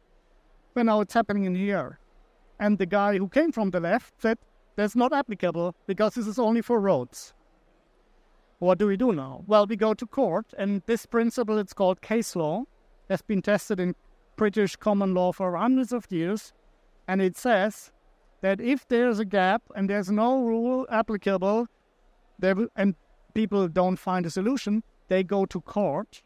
But 0.73 0.85
now 0.85 1.01
it's 1.01 1.13
happening 1.13 1.45
in 1.45 1.55
here, 1.55 1.99
and 2.61 2.77
the 2.77 2.85
guy 2.85 3.17
who 3.17 3.27
came 3.27 3.51
from 3.51 3.71
the 3.71 3.79
left 3.79 4.13
said 4.21 4.37
that's 4.77 4.95
not 4.95 5.11
applicable 5.11 5.75
because 5.87 6.13
this 6.13 6.27
is 6.27 6.39
only 6.39 6.61
for 6.61 6.79
roads. 6.79 7.33
What 8.59 8.77
do 8.77 8.85
we 8.85 8.95
do 8.95 9.11
now? 9.11 9.43
Well, 9.47 9.65
we 9.65 9.75
go 9.75 9.95
to 9.95 10.05
court, 10.05 10.45
and 10.57 10.83
this 10.85 11.07
principle, 11.07 11.57
it's 11.57 11.73
called 11.73 12.01
case 12.01 12.35
law, 12.35 12.65
has 13.09 13.23
been 13.23 13.41
tested 13.41 13.79
in 13.79 13.95
British 14.37 14.75
common 14.75 15.15
law 15.15 15.31
for 15.31 15.57
hundreds 15.57 15.91
of 15.91 16.05
years, 16.11 16.53
and 17.07 17.21
it 17.21 17.35
says 17.35 17.91
that 18.41 18.61
if 18.61 18.87
there's 18.87 19.17
a 19.17 19.25
gap 19.25 19.63
and 19.75 19.89
there's 19.89 20.11
no 20.11 20.43
rule 20.43 20.85
applicable, 20.91 21.65
there 22.37 22.55
and 22.75 22.95
people 23.33 23.67
don't 23.67 23.97
find 23.97 24.25
a 24.27 24.29
solution, 24.29 24.83
they 25.07 25.23
go 25.23 25.45
to 25.47 25.59
court, 25.61 26.21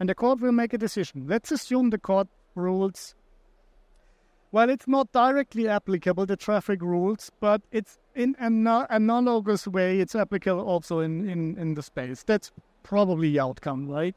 and 0.00 0.08
the 0.08 0.14
court 0.14 0.40
will 0.40 0.52
make 0.52 0.72
a 0.72 0.78
decision. 0.78 1.26
Let's 1.28 1.52
assume 1.52 1.90
the 1.90 1.98
court 1.98 2.28
rules. 2.54 3.14
Well, 4.54 4.70
it's 4.70 4.86
not 4.86 5.10
directly 5.10 5.66
applicable, 5.66 6.26
the 6.26 6.36
traffic 6.36 6.80
rules, 6.80 7.28
but 7.40 7.60
it's 7.72 7.98
in 8.14 8.36
an 8.38 8.68
analogous 8.88 9.66
way, 9.66 9.98
it's 9.98 10.14
applicable 10.14 10.60
also 10.60 11.00
in, 11.00 11.28
in, 11.28 11.58
in 11.58 11.74
the 11.74 11.82
space. 11.82 12.22
That's 12.22 12.52
probably 12.84 13.32
the 13.32 13.40
outcome, 13.40 13.88
right? 13.88 14.14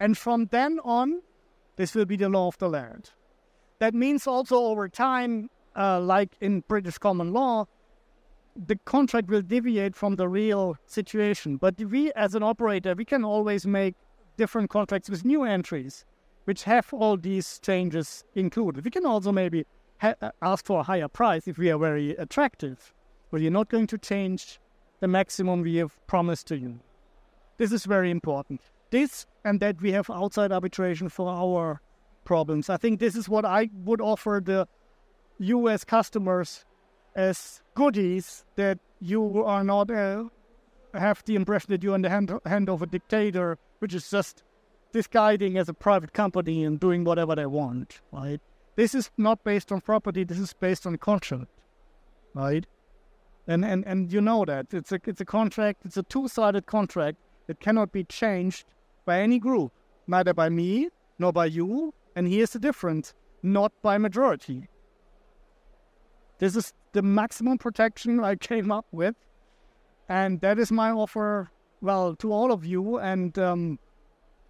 And 0.00 0.16
from 0.16 0.46
then 0.46 0.80
on, 0.84 1.20
this 1.76 1.94
will 1.94 2.06
be 2.06 2.16
the 2.16 2.30
law 2.30 2.48
of 2.48 2.56
the 2.56 2.70
land. 2.70 3.10
That 3.78 3.92
means 3.92 4.26
also 4.26 4.56
over 4.56 4.88
time, 4.88 5.50
uh, 5.76 6.00
like 6.00 6.30
in 6.40 6.60
British 6.66 6.96
common 6.96 7.34
law, 7.34 7.66
the 8.56 8.76
contract 8.86 9.28
will 9.28 9.42
deviate 9.42 9.94
from 9.94 10.16
the 10.16 10.30
real 10.30 10.78
situation. 10.86 11.58
But 11.58 11.78
we, 11.78 12.10
as 12.12 12.34
an 12.34 12.42
operator, 12.42 12.94
we 12.94 13.04
can 13.04 13.22
always 13.22 13.66
make 13.66 13.96
different 14.38 14.70
contracts 14.70 15.10
with 15.10 15.26
new 15.26 15.44
entries, 15.44 16.06
which 16.44 16.64
have 16.64 16.92
all 16.92 17.16
these 17.16 17.58
changes 17.60 18.24
included. 18.34 18.84
We 18.84 18.90
can 18.90 19.06
also 19.06 19.32
maybe 19.32 19.66
ha- 19.98 20.14
uh, 20.20 20.30
ask 20.42 20.66
for 20.66 20.80
a 20.80 20.82
higher 20.82 21.08
price 21.08 21.48
if 21.48 21.58
we 21.58 21.70
are 21.70 21.78
very 21.78 22.10
attractive, 22.16 22.92
but 23.30 23.40
you're 23.40 23.50
not 23.50 23.68
going 23.68 23.86
to 23.88 23.98
change 23.98 24.60
the 25.00 25.08
maximum 25.08 25.62
we 25.62 25.76
have 25.76 25.94
promised 26.06 26.46
to 26.48 26.56
you. 26.56 26.80
This 27.56 27.72
is 27.72 27.84
very 27.84 28.10
important. 28.10 28.60
This 28.90 29.26
and 29.44 29.60
that 29.60 29.80
we 29.80 29.92
have 29.92 30.10
outside 30.10 30.52
arbitration 30.52 31.08
for 31.08 31.28
our 31.28 31.80
problems. 32.24 32.70
I 32.70 32.76
think 32.76 33.00
this 33.00 33.16
is 33.16 33.28
what 33.28 33.44
I 33.44 33.70
would 33.84 34.00
offer 34.00 34.40
the 34.44 34.66
US 35.38 35.84
customers 35.84 36.64
as 37.14 37.62
goodies 37.74 38.44
that 38.56 38.78
you 39.00 39.44
are 39.44 39.62
not 39.62 39.90
uh, 39.90 40.24
have 40.94 41.22
the 41.24 41.34
impression 41.34 41.70
that 41.70 41.82
you're 41.82 41.94
in 41.94 42.02
the 42.02 42.10
hand, 42.10 42.32
hand 42.46 42.68
of 42.68 42.82
a 42.82 42.86
dictator, 42.86 43.58
which 43.80 43.94
is 43.94 44.08
just 44.10 44.42
disguising 44.94 45.58
as 45.58 45.68
a 45.68 45.74
private 45.74 46.12
company 46.12 46.64
and 46.64 46.78
doing 46.78 47.04
whatever 47.04 47.34
they 47.34 47.46
want, 47.46 48.00
right? 48.12 48.40
This 48.76 48.94
is 48.94 49.10
not 49.18 49.42
based 49.44 49.72
on 49.72 49.80
property. 49.80 50.22
This 50.24 50.38
is 50.38 50.54
based 50.54 50.86
on 50.86 50.96
contract, 50.96 51.50
right? 52.32 52.64
And 53.46 53.64
and 53.64 53.84
and 53.86 54.12
you 54.12 54.20
know 54.20 54.44
that 54.44 54.72
it's 54.72 54.92
a 54.92 55.00
it's 55.04 55.20
a 55.20 55.24
contract. 55.24 55.84
It's 55.84 55.96
a 55.96 56.04
two-sided 56.04 56.64
contract 56.66 57.18
that 57.48 57.60
cannot 57.60 57.92
be 57.92 58.04
changed 58.04 58.66
by 59.04 59.20
any 59.20 59.38
group, 59.38 59.72
neither 60.06 60.32
by 60.32 60.48
me 60.48 60.88
nor 61.18 61.32
by 61.32 61.46
you. 61.46 61.92
And 62.16 62.28
here's 62.28 62.52
the 62.52 62.58
difference: 62.58 63.14
not 63.42 63.72
by 63.82 63.98
majority. 63.98 64.68
This 66.38 66.56
is 66.56 66.72
the 66.92 67.02
maximum 67.02 67.58
protection 67.58 68.20
I 68.20 68.36
came 68.36 68.70
up 68.72 68.86
with, 68.92 69.16
and 70.08 70.40
that 70.40 70.58
is 70.58 70.70
my 70.72 70.90
offer. 70.90 71.50
Well, 71.80 72.16
to 72.16 72.32
all 72.32 72.50
of 72.50 72.64
you. 72.64 72.98
And 72.98 73.38
um, 73.38 73.78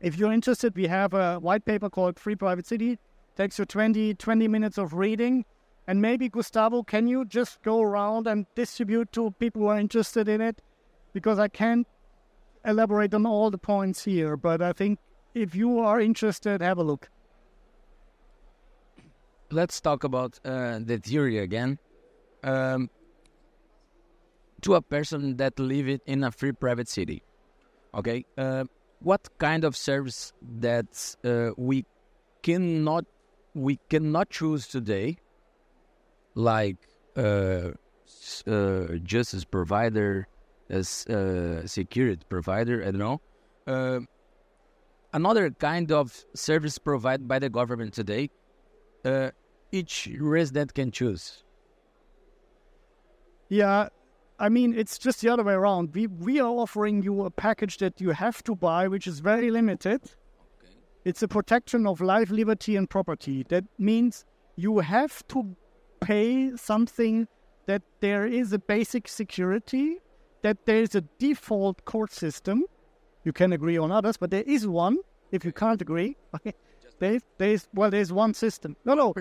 if 0.04 0.18
you're 0.18 0.32
interested, 0.32 0.76
we 0.76 0.86
have 0.86 1.14
a 1.14 1.38
white 1.40 1.64
paper 1.64 1.88
called 1.88 2.18
Free 2.18 2.36
Private 2.36 2.66
City 2.66 2.98
takes 3.36 3.58
you 3.58 3.64
20, 3.64 4.14
20 4.14 4.48
minutes 4.48 4.78
of 4.78 4.94
reading. 4.94 5.44
And 5.86 6.00
maybe, 6.00 6.28
Gustavo, 6.28 6.82
can 6.82 7.06
you 7.06 7.24
just 7.24 7.62
go 7.62 7.82
around 7.82 8.26
and 8.26 8.46
distribute 8.54 9.12
to 9.12 9.32
people 9.32 9.62
who 9.62 9.68
are 9.68 9.78
interested 9.78 10.28
in 10.28 10.40
it? 10.40 10.62
Because 11.12 11.38
I 11.38 11.48
can't 11.48 11.86
elaborate 12.64 13.12
on 13.12 13.26
all 13.26 13.50
the 13.50 13.58
points 13.58 14.04
here, 14.04 14.36
but 14.36 14.62
I 14.62 14.72
think 14.72 14.98
if 15.34 15.54
you 15.54 15.80
are 15.80 16.00
interested, 16.00 16.60
have 16.62 16.78
a 16.78 16.82
look. 16.82 17.08
Let's 19.50 19.80
talk 19.80 20.04
about 20.04 20.38
uh, 20.44 20.80
the 20.82 20.98
theory 20.98 21.38
again. 21.38 21.78
Um, 22.42 22.90
to 24.62 24.74
a 24.74 24.82
person 24.82 25.36
that 25.36 25.58
live 25.58 25.88
it 25.88 26.02
in 26.06 26.24
a 26.24 26.30
free 26.30 26.52
private 26.52 26.88
city, 26.88 27.22
okay, 27.94 28.24
uh, 28.38 28.64
what 29.04 29.28
kind 29.38 29.64
of 29.64 29.76
service 29.76 30.32
that 30.60 31.16
uh, 31.24 31.50
we 31.56 31.84
cannot 32.42 33.04
we 33.54 33.78
cannot 33.88 34.30
choose 34.30 34.66
today, 34.66 35.18
like 36.34 36.76
uh, 37.16 37.70
uh, 38.46 38.86
justice 39.02 39.44
provider, 39.44 40.26
as 40.68 41.06
uh, 41.06 41.66
security 41.66 42.22
provider. 42.28 42.82
I 42.82 42.90
don't 42.90 42.98
know. 42.98 43.20
Uh, 43.66 44.00
another 45.12 45.50
kind 45.50 45.92
of 45.92 46.24
service 46.34 46.78
provided 46.78 47.28
by 47.28 47.38
the 47.38 47.50
government 47.50 47.94
today. 47.94 48.30
Uh, 49.04 49.30
each 49.70 50.08
resident 50.18 50.74
can 50.74 50.90
choose. 50.90 51.44
Yeah, 53.48 53.88
I 54.38 54.48
mean, 54.48 54.74
it's 54.74 54.98
just 54.98 55.20
the 55.20 55.28
other 55.28 55.44
way 55.44 55.54
around. 55.54 55.94
We 55.94 56.06
we 56.08 56.40
are 56.40 56.50
offering 56.50 57.02
you 57.02 57.24
a 57.24 57.30
package 57.30 57.78
that 57.78 58.00
you 58.00 58.10
have 58.10 58.42
to 58.44 58.54
buy, 58.56 58.88
which 58.88 59.06
is 59.06 59.20
very 59.20 59.50
limited 59.50 60.00
Okay. 60.02 60.74
it's 61.04 61.22
a 61.22 61.28
protection 61.28 61.86
of 61.86 62.00
life, 62.00 62.30
liberty, 62.30 62.76
and 62.76 62.88
property. 62.90 63.44
That 63.48 63.64
means 63.78 64.24
you 64.56 64.78
have 64.78 65.26
to 65.28 65.56
pay 66.00 66.56
something 66.56 67.28
that 67.66 67.82
there 68.00 68.26
is 68.26 68.52
a 68.52 68.58
basic 68.58 69.08
security, 69.08 69.98
that 70.42 70.66
there 70.66 70.82
is 70.82 70.94
a 70.94 71.00
default 71.18 71.84
court 71.84 72.12
system. 72.12 72.64
You 73.24 73.32
can 73.32 73.52
agree 73.52 73.78
on 73.78 73.90
others, 73.90 74.16
but 74.16 74.30
there 74.30 74.42
is 74.46 74.66
one. 74.66 74.98
If 75.32 75.44
you 75.44 75.52
can't 75.52 75.80
agree, 75.80 76.16
okay, 76.34 76.52
there's, 76.98 77.22
there's 77.38 77.68
well, 77.74 77.90
there's 77.90 78.12
one 78.12 78.34
system. 78.34 78.76
No, 78.84 78.94
no, 78.94 79.14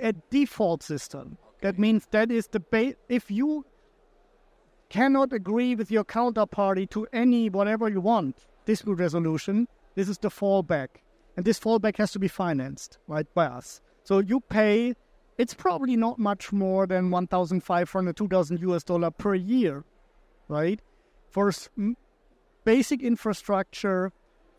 a 0.00 0.12
default 0.30 0.82
system. 0.82 1.38
Okay. 1.42 1.58
That 1.62 1.78
means 1.78 2.06
that 2.10 2.30
is 2.30 2.48
the 2.48 2.60
base. 2.60 2.94
If 3.08 3.30
you 3.30 3.64
cannot 4.94 5.32
agree 5.32 5.74
with 5.74 5.90
your 5.90 6.04
counterparty 6.04 6.88
to 6.88 7.04
any 7.12 7.50
whatever 7.50 7.88
you 7.88 8.00
want 8.00 8.46
dispute 8.64 8.94
resolution, 8.94 9.66
this 9.96 10.08
is 10.08 10.18
the 10.18 10.28
fallback 10.28 10.88
and 11.36 11.44
this 11.44 11.58
fallback 11.58 11.96
has 11.96 12.12
to 12.12 12.20
be 12.20 12.28
financed 12.28 12.98
right 13.08 13.26
by 13.34 13.46
us. 13.46 13.80
So 14.04 14.20
you 14.20 14.38
pay. 14.38 14.94
It's 15.36 15.52
probably 15.52 15.96
not 15.96 16.20
much 16.20 16.52
more 16.52 16.86
than 16.86 17.10
1,500, 17.10 18.16
2,000 18.16 18.60
US 18.60 18.84
dollar 18.84 19.10
per 19.10 19.34
year, 19.34 19.82
right? 20.46 20.80
For 21.28 21.50
basic 22.62 23.02
infrastructure, 23.02 24.12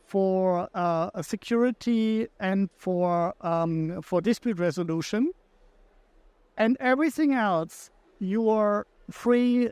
for 0.03 0.67
uh, 0.73 1.21
security, 1.21 2.27
and 2.41 2.69
for 2.75 3.35
um, 3.39 4.01
for 4.01 4.19
dispute 4.19 4.59
resolution, 4.59 5.31
and 6.57 6.75
everything 6.81 7.33
else 7.33 7.89
you 8.19 8.49
are 8.49 8.85
free 9.09 9.71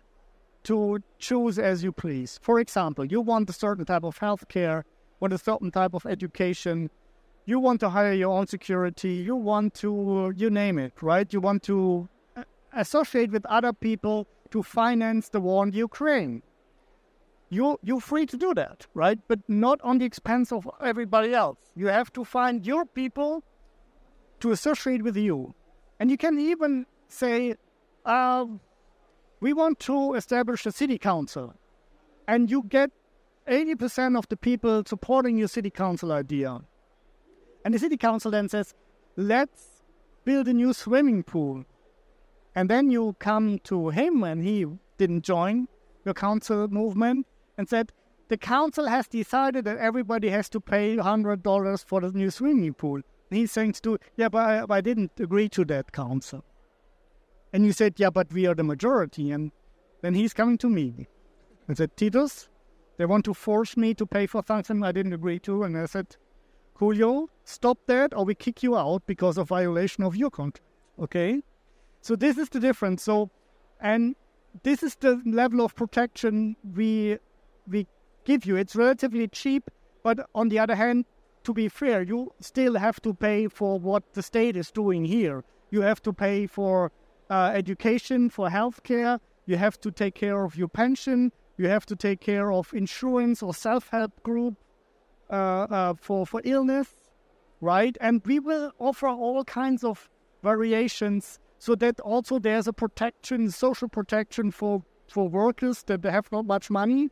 to 0.63 0.99
choose 1.19 1.59
as 1.59 1.83
you 1.83 1.91
please. 1.91 2.39
For 2.41 2.59
example, 2.59 3.05
you 3.05 3.21
want 3.21 3.49
a 3.49 3.53
certain 3.53 3.85
type 3.85 4.03
of 4.03 4.19
healthcare 4.19 4.83
want 5.23 5.33
a 5.33 5.37
certain 5.37 5.71
type 5.71 5.93
of 5.93 6.05
education, 6.05 6.89
you 7.45 7.57
want 7.57 7.79
to 7.79 7.89
hire 7.89 8.11
your 8.11 8.37
own 8.37 8.45
security, 8.45 9.13
you 9.13 9.35
want 9.35 9.73
to, 9.73 10.33
you 10.35 10.49
name 10.49 10.77
it, 10.77 10.93
right? 11.01 11.31
You 11.31 11.39
want 11.39 11.63
to 11.63 12.09
uh, 12.35 12.43
associate 12.73 13.31
with 13.31 13.45
other 13.45 13.71
people 13.71 14.27
to 14.51 14.61
finance 14.61 15.29
the 15.29 15.39
war 15.39 15.65
in 15.65 15.71
Ukraine. 15.71 16.43
You, 17.49 17.79
you're 17.83 18.01
free 18.01 18.25
to 18.25 18.37
do 18.37 18.53
that, 18.55 18.87
right? 18.93 19.19
But 19.29 19.39
not 19.47 19.79
on 19.81 19.99
the 19.99 20.05
expense 20.05 20.51
of 20.51 20.69
everybody 20.81 21.33
else. 21.33 21.59
You 21.73 21.87
have 21.87 22.11
to 22.13 22.25
find 22.25 22.65
your 22.65 22.85
people 22.85 23.43
to 24.41 24.51
associate 24.51 25.03
with 25.03 25.15
you. 25.15 25.55
And 25.99 26.11
you 26.11 26.17
can 26.17 26.37
even 26.37 26.85
say, 27.07 27.55
uh, 28.05 28.45
we 29.43 29.51
want 29.51 29.77
to 29.77 30.13
establish 30.13 30.65
a 30.65 30.71
city 30.71 30.97
council. 30.97 31.53
And 32.29 32.49
you 32.49 32.63
get 32.63 32.91
80% 33.45 34.17
of 34.17 34.25
the 34.29 34.37
people 34.37 34.83
supporting 34.87 35.37
your 35.37 35.49
city 35.49 35.69
council 35.69 36.13
idea. 36.13 36.61
And 37.65 37.73
the 37.73 37.79
city 37.79 37.97
council 37.97 38.31
then 38.31 38.47
says, 38.47 38.73
let's 39.17 39.83
build 40.23 40.47
a 40.47 40.53
new 40.53 40.71
swimming 40.71 41.23
pool. 41.23 41.65
And 42.55 42.69
then 42.69 42.89
you 42.89 43.17
come 43.19 43.59
to 43.65 43.89
him, 43.89 44.23
and 44.23 44.41
he 44.41 44.65
didn't 44.97 45.23
join 45.23 45.67
your 46.05 46.13
council 46.13 46.69
movement, 46.69 47.27
and 47.57 47.67
said, 47.67 47.91
the 48.29 48.37
council 48.37 48.87
has 48.87 49.09
decided 49.09 49.65
that 49.65 49.77
everybody 49.77 50.29
has 50.29 50.47
to 50.49 50.61
pay 50.61 50.95
$100 50.95 51.85
for 51.85 51.99
the 51.99 52.11
new 52.13 52.31
swimming 52.31 52.73
pool. 52.73 53.01
And 53.29 53.39
he's 53.39 53.51
saying 53.51 53.73
to, 53.83 53.99
yeah, 54.15 54.29
but 54.29 54.71
I, 54.71 54.77
I 54.77 54.79
didn't 54.79 55.11
agree 55.19 55.49
to 55.49 55.65
that 55.65 55.91
council. 55.91 56.45
And 57.53 57.65
you 57.65 57.71
said, 57.71 57.93
yeah, 57.97 58.09
but 58.09 58.33
we 58.33 58.47
are 58.47 58.55
the 58.55 58.63
majority. 58.63 59.31
And 59.31 59.51
then 60.01 60.15
he's 60.15 60.33
coming 60.33 60.57
to 60.57 60.69
me 60.69 61.07
and 61.67 61.77
said, 61.77 61.95
Titus, 61.95 62.49
they 62.97 63.05
want 63.05 63.25
to 63.25 63.33
force 63.33 63.77
me 63.77 63.93
to 63.93 64.05
pay 64.05 64.25
for 64.25 64.43
something 64.45 64.83
I 64.83 64.91
didn't 64.91 65.13
agree 65.13 65.39
to. 65.39 65.63
And 65.63 65.77
I 65.77 65.85
said, 65.85 66.17
Julio, 66.75 67.29
stop 67.43 67.77
that 67.85 68.13
or 68.13 68.25
we 68.25 68.35
kick 68.35 68.63
you 68.63 68.75
out 68.75 69.05
because 69.05 69.37
of 69.37 69.47
violation 69.47 70.03
of 70.03 70.15
your 70.15 70.31
contract. 70.31 70.61
Okay? 70.99 71.43
So 72.01 72.15
this 72.15 72.37
is 72.37 72.49
the 72.49 72.59
difference. 72.59 73.03
So, 73.03 73.29
and 73.79 74.15
this 74.63 74.83
is 74.83 74.95
the 74.95 75.21
level 75.25 75.61
of 75.63 75.75
protection 75.75 76.55
we 76.75 77.17
we 77.67 77.87
give 78.25 78.45
you. 78.45 78.55
It's 78.55 78.75
relatively 78.75 79.27
cheap, 79.27 79.69
but 80.03 80.27
on 80.35 80.49
the 80.49 80.59
other 80.59 80.75
hand, 80.75 81.05
to 81.43 81.53
be 81.53 81.69
fair, 81.69 82.01
you 82.01 82.33
still 82.39 82.75
have 82.75 83.01
to 83.01 83.13
pay 83.13 83.47
for 83.47 83.79
what 83.79 84.13
the 84.13 84.21
state 84.21 84.55
is 84.55 84.71
doing 84.71 85.05
here. 85.05 85.43
You 85.71 85.81
have 85.81 86.01
to 86.03 86.13
pay 86.13 86.47
for 86.47 86.91
uh, 87.29 87.51
education, 87.53 88.29
for 88.29 88.49
healthcare. 88.49 89.19
You 89.45 89.57
have 89.57 89.79
to 89.81 89.91
take 89.91 90.15
care 90.15 90.43
of 90.43 90.55
your 90.55 90.67
pension. 90.67 91.31
You 91.57 91.67
have 91.67 91.85
to 91.87 91.95
take 91.95 92.21
care 92.21 92.51
of 92.51 92.73
insurance 92.73 93.43
or 93.43 93.53
self-help 93.53 94.23
group 94.23 94.55
uh, 95.29 95.33
uh, 95.69 95.93
for 95.99 96.25
for 96.25 96.41
illness, 96.43 96.89
right? 97.61 97.97
And 98.01 98.21
we 98.25 98.39
will 98.39 98.71
offer 98.79 99.07
all 99.07 99.43
kinds 99.43 99.83
of 99.83 100.09
variations 100.43 101.39
so 101.59 101.75
that 101.75 101.99
also 102.01 102.39
there's 102.39 102.67
a 102.67 102.73
protection, 102.73 103.49
social 103.51 103.87
protection 103.87 104.51
for 104.51 104.83
for 105.07 105.29
workers 105.29 105.83
that 105.83 106.03
have 106.03 106.31
not 106.31 106.45
much 106.45 106.69
money. 106.69 107.09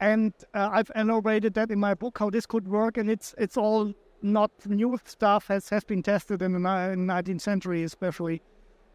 And 0.00 0.32
uh, 0.54 0.70
I've 0.72 0.90
elaborated 0.96 1.54
that 1.54 1.70
in 1.70 1.78
my 1.78 1.94
book 1.94 2.18
how 2.18 2.30
this 2.30 2.46
could 2.46 2.66
work, 2.66 2.96
and 2.96 3.08
it's 3.10 3.34
it's 3.38 3.56
all 3.56 3.92
not 4.22 4.50
new 4.66 4.98
stuff 5.04 5.46
has 5.48 5.68
has 5.68 5.84
been 5.84 6.02
tested 6.02 6.42
in 6.42 6.52
the 6.52 6.58
19th 6.58 7.40
century, 7.40 7.82
especially 7.84 8.42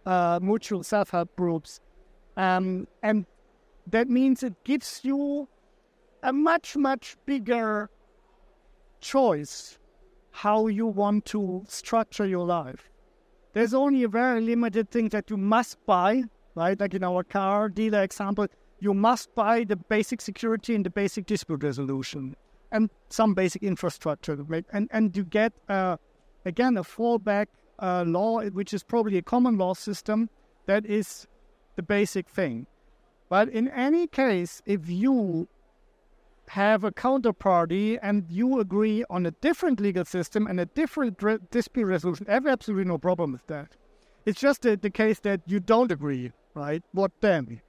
uh, 0.07 0.39
mutual 0.41 0.83
self-help 0.83 1.35
groups, 1.35 1.79
um, 2.37 2.87
and 3.03 3.25
that 3.85 4.09
means 4.09 4.41
it 4.41 4.55
gives 4.63 5.01
you 5.03 5.47
a 6.23 6.33
much 6.33 6.75
much 6.75 7.17
bigger 7.25 7.89
choice 9.01 9.77
how 10.31 10.67
you 10.67 10.85
want 10.85 11.25
to 11.25 11.63
structure 11.67 12.25
your 12.25 12.45
life. 12.45 12.89
There's 13.53 13.73
only 13.73 14.03
a 14.03 14.07
very 14.07 14.41
limited 14.41 14.91
thing 14.91 15.09
that 15.09 15.29
you 15.29 15.37
must 15.37 15.83
buy, 15.85 16.23
right? 16.55 16.79
Like 16.79 16.93
in 16.93 17.03
our 17.03 17.23
car 17.23 17.69
dealer 17.69 18.03
example, 18.03 18.47
you 18.79 18.93
must 18.93 19.33
buy 19.33 19.63
the 19.63 19.75
basic 19.75 20.21
security 20.21 20.75
and 20.75 20.85
the 20.85 20.89
basic 20.89 21.25
dispute 21.25 21.63
resolution 21.63 22.35
and 22.71 22.89
some 23.09 23.33
basic 23.33 23.63
infrastructure 23.63 24.37
and, 24.71 24.87
and 24.91 25.15
you 25.17 25.23
get, 25.23 25.53
uh, 25.69 25.97
again, 26.45 26.77
a 26.77 26.83
fallback 26.83 27.47
uh, 27.79 28.03
law, 28.07 28.41
which 28.41 28.73
is 28.73 28.83
probably 28.83 29.17
a 29.17 29.21
common 29.21 29.57
law 29.57 29.73
system 29.73 30.29
that 30.65 30.85
is 30.85 31.27
the 31.75 31.83
basic 31.83 32.27
thing. 32.29 32.67
But 33.29 33.49
in 33.49 33.67
any 33.69 34.07
case, 34.07 34.61
if 34.65 34.89
you 34.89 35.47
have 36.49 36.83
a 36.83 36.91
counterparty 36.91 37.99
and 38.01 38.25
you 38.29 38.59
agree 38.59 39.03
on 39.09 39.25
a 39.25 39.31
different 39.31 39.79
legal 39.79 40.05
system 40.05 40.47
and 40.47 40.59
a 40.59 40.65
different 40.65 41.21
re- 41.21 41.39
dispute 41.51 41.85
resolution, 41.85 42.25
I 42.29 42.33
have 42.33 42.47
absolutely 42.47 42.85
no 42.85 42.97
problem 42.97 43.33
with 43.33 43.45
that. 43.47 43.75
It's 44.25 44.39
just 44.39 44.61
the, 44.61 44.77
the 44.77 44.89
case 44.89 45.19
that 45.21 45.41
you 45.45 45.59
don't 45.59 45.91
agree, 45.91 46.31
right? 46.53 46.83
What 46.93 47.11
then? 47.21 47.61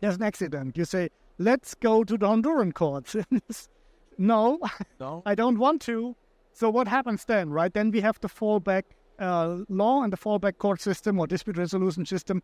There's 0.00 0.16
an 0.16 0.22
accident. 0.22 0.76
You 0.76 0.84
say, 0.84 1.10
let's 1.38 1.74
go 1.74 2.02
to 2.04 2.18
the 2.18 2.26
Honduran 2.26 2.74
courts. 2.74 3.16
no, 4.18 4.58
No. 4.98 5.22
I 5.26 5.34
don't 5.34 5.58
want 5.58 5.80
to. 5.82 6.16
So 6.52 6.70
what 6.70 6.88
happens 6.88 7.24
then, 7.24 7.50
right? 7.50 7.72
Then 7.72 7.90
we 7.90 8.00
have 8.00 8.20
to 8.20 8.28
fall 8.28 8.60
fallback 8.60 8.82
uh, 9.22 9.58
law 9.68 10.02
and 10.02 10.12
the 10.12 10.16
fallback 10.16 10.58
court 10.58 10.80
system 10.80 11.18
or 11.20 11.26
dispute 11.26 11.56
resolution 11.56 12.04
system, 12.04 12.42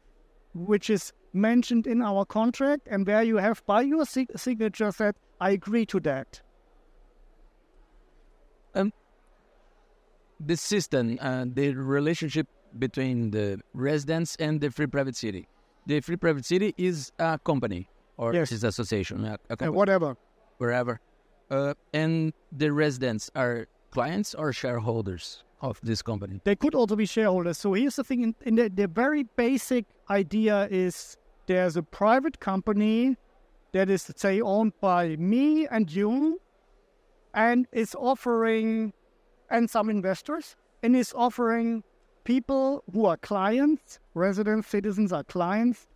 which 0.55 0.89
is 0.91 1.13
mentioned 1.33 1.87
in 1.87 2.01
our 2.03 2.25
contract, 2.25 2.89
and 2.91 3.07
where 3.07 3.23
you 3.23 3.37
have 3.37 3.63
by 3.67 3.83
your 3.83 4.05
sig- 4.07 4.37
signature 4.37 4.91
said, 4.93 5.15
"I 5.41 5.51
agree 5.51 5.87
to 5.87 6.01
that." 6.01 6.41
This 10.41 10.61
system, 10.63 11.19
uh, 11.21 11.47
the 11.53 11.75
relationship 11.75 12.47
between 12.79 13.33
the 13.33 13.61
residents 13.75 14.37
and 14.39 14.61
the 14.61 14.71
free 14.71 14.87
private 14.87 15.17
city. 15.17 15.49
The 15.87 16.01
free 16.01 16.17
private 16.17 16.45
city 16.45 16.75
is 16.79 17.11
a 17.19 17.41
company 17.43 17.89
or 18.17 18.33
Yes. 18.35 18.53
is 18.53 18.63
association, 18.63 19.25
a, 19.25 19.39
a 19.51 19.57
Uh, 19.67 19.73
whatever. 19.73 20.17
wherever. 20.59 21.01
Uh, 21.51 21.75
and 21.93 22.33
the 22.53 22.71
residents 22.73 23.31
are 23.35 23.67
clients 23.91 24.33
or 24.33 24.53
shareholders 24.53 25.43
of 25.61 25.81
this 25.83 26.03
company. 26.03 26.41
They 26.45 26.57
could 26.57 26.75
also 26.75 26.97
be 26.97 27.07
shareholders. 27.07 27.59
So 27.59 27.73
here's 27.73 27.97
the 27.97 28.05
thing: 28.05 28.23
in, 28.23 28.35
in 28.45 28.55
the, 28.57 28.69
the 28.69 28.87
very 28.87 29.25
basic 29.37 29.87
idea 30.11 30.69
is 30.71 31.17
there's 31.47 31.77
a 31.77 31.83
private 31.83 32.41
company 32.41 33.17
that 33.73 33.91
is, 33.91 34.11
say, 34.17 34.41
owned 34.41 34.73
by 34.81 35.17
me 35.17 35.67
and 35.67 35.91
you, 35.91 36.41
and 37.35 37.67
is 37.73 37.95
offering, 37.95 38.93
and 39.51 39.69
some 39.69 39.91
investors, 39.91 40.57
and 40.83 40.97
is 40.97 41.13
offering 41.15 41.83
people 42.25 42.85
who 42.93 43.07
are 43.07 43.17
clients, 43.17 43.99
residents, 44.15 44.69
citizens 44.69 45.13
are 45.13 45.25
clients, 45.25 45.87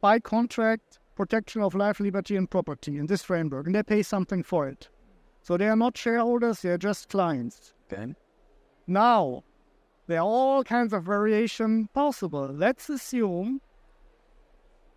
by 0.00 0.18
contract, 0.18 0.98
protection 1.14 1.62
of 1.62 1.74
life, 1.74 2.00
liberty, 2.00 2.36
and 2.36 2.50
property 2.50 2.98
in 2.98 3.06
this 3.06 3.22
framework, 3.22 3.66
and 3.66 3.74
they 3.74 3.82
pay 3.82 4.02
something 4.02 4.42
for 4.42 4.68
it. 4.68 4.88
So 5.42 5.56
they 5.56 5.68
are 5.68 5.76
not 5.76 5.96
shareholders; 5.96 6.62
they 6.62 6.70
are 6.70 6.78
just 6.78 7.08
clients. 7.08 7.72
Okay. 7.92 8.14
Now, 8.86 9.42
there 10.06 10.20
are 10.20 10.26
all 10.26 10.62
kinds 10.62 10.92
of 10.92 11.02
variation 11.04 11.88
possible. 11.92 12.48
Let's 12.52 12.88
assume 12.88 13.60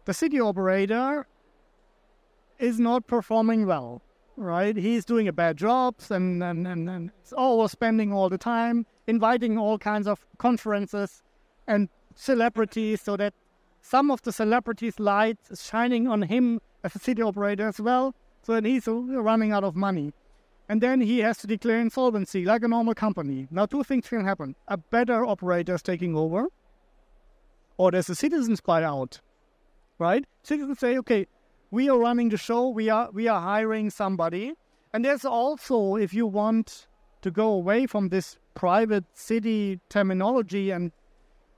the 0.06 0.14
city 0.14 0.40
operator 0.40 1.28
is 2.60 2.80
not 2.80 3.08
performing 3.08 3.66
well, 3.66 4.02
right? 4.38 4.76
He's 4.76 5.06
doing 5.06 5.28
a 5.28 5.34
bad 5.34 5.58
job 5.58 5.96
and, 6.12 6.44
and, 6.44 6.68
and, 6.68 6.90
and 6.90 7.12
is 7.26 7.34
overspending 7.38 8.14
all 8.14 8.30
the 8.30 8.38
time, 8.38 8.86
inviting 9.08 9.58
all 9.58 9.80
kinds 9.80 10.08
of 10.08 10.24
conferences 10.38 11.24
and 11.66 11.90
celebrities 12.16 13.02
so 13.02 13.18
that 13.18 13.34
some 13.82 14.12
of 14.12 14.22
the 14.22 14.32
celebrities' 14.32 15.00
light 15.00 15.38
is 15.50 15.66
shining 15.66 16.08
on 16.08 16.24
him 16.24 16.60
as 16.84 16.96
a 16.96 17.00
city 17.00 17.22
operator 17.22 17.68
as 17.68 17.80
well, 17.80 18.14
so 18.44 18.54
that 18.54 18.66
he's 18.66 18.88
running 18.88 19.52
out 19.52 19.64
of 19.64 19.76
money 19.76 20.14
and 20.70 20.82
then 20.82 21.02
he 21.02 21.20
has 21.20 21.40
to 21.40 21.48
declare 21.48 21.82
insolvency 21.82 22.46
like 22.46 22.64
a 22.64 22.68
normal 22.68 22.94
company. 22.94 23.48
Now, 23.50 23.66
two 23.66 23.84
things 23.84 24.08
can 24.08 24.24
happen: 24.24 24.56
a 24.68 24.78
better 24.78 25.26
operator 25.26 25.74
is 25.76 25.82
taking 25.82 26.16
over, 26.16 26.48
or 27.78 27.92
there's 27.92 28.10
a 28.10 28.16
citizens 28.16 28.62
buyout. 28.62 29.20
Right? 29.98 30.26
Citizens 30.44 30.80
say, 30.80 30.98
"Okay, 31.00 31.26
we 31.72 31.90
are 31.90 31.98
running 32.00 32.30
the 32.30 32.38
show. 32.38 32.70
We 32.70 32.90
are 32.90 33.10
we 33.12 33.28
are 33.28 33.42
hiring 33.42 33.90
somebody." 33.90 34.54
And 34.94 35.04
there's 35.04 35.26
also, 35.26 35.96
if 35.96 36.14
you 36.14 36.26
want 36.26 36.88
to 37.22 37.32
go 37.32 37.48
away 37.52 37.86
from 37.86 38.10
this 38.10 38.38
private 38.56 39.06
city 39.14 39.80
terminology 39.90 40.72
and 40.72 40.92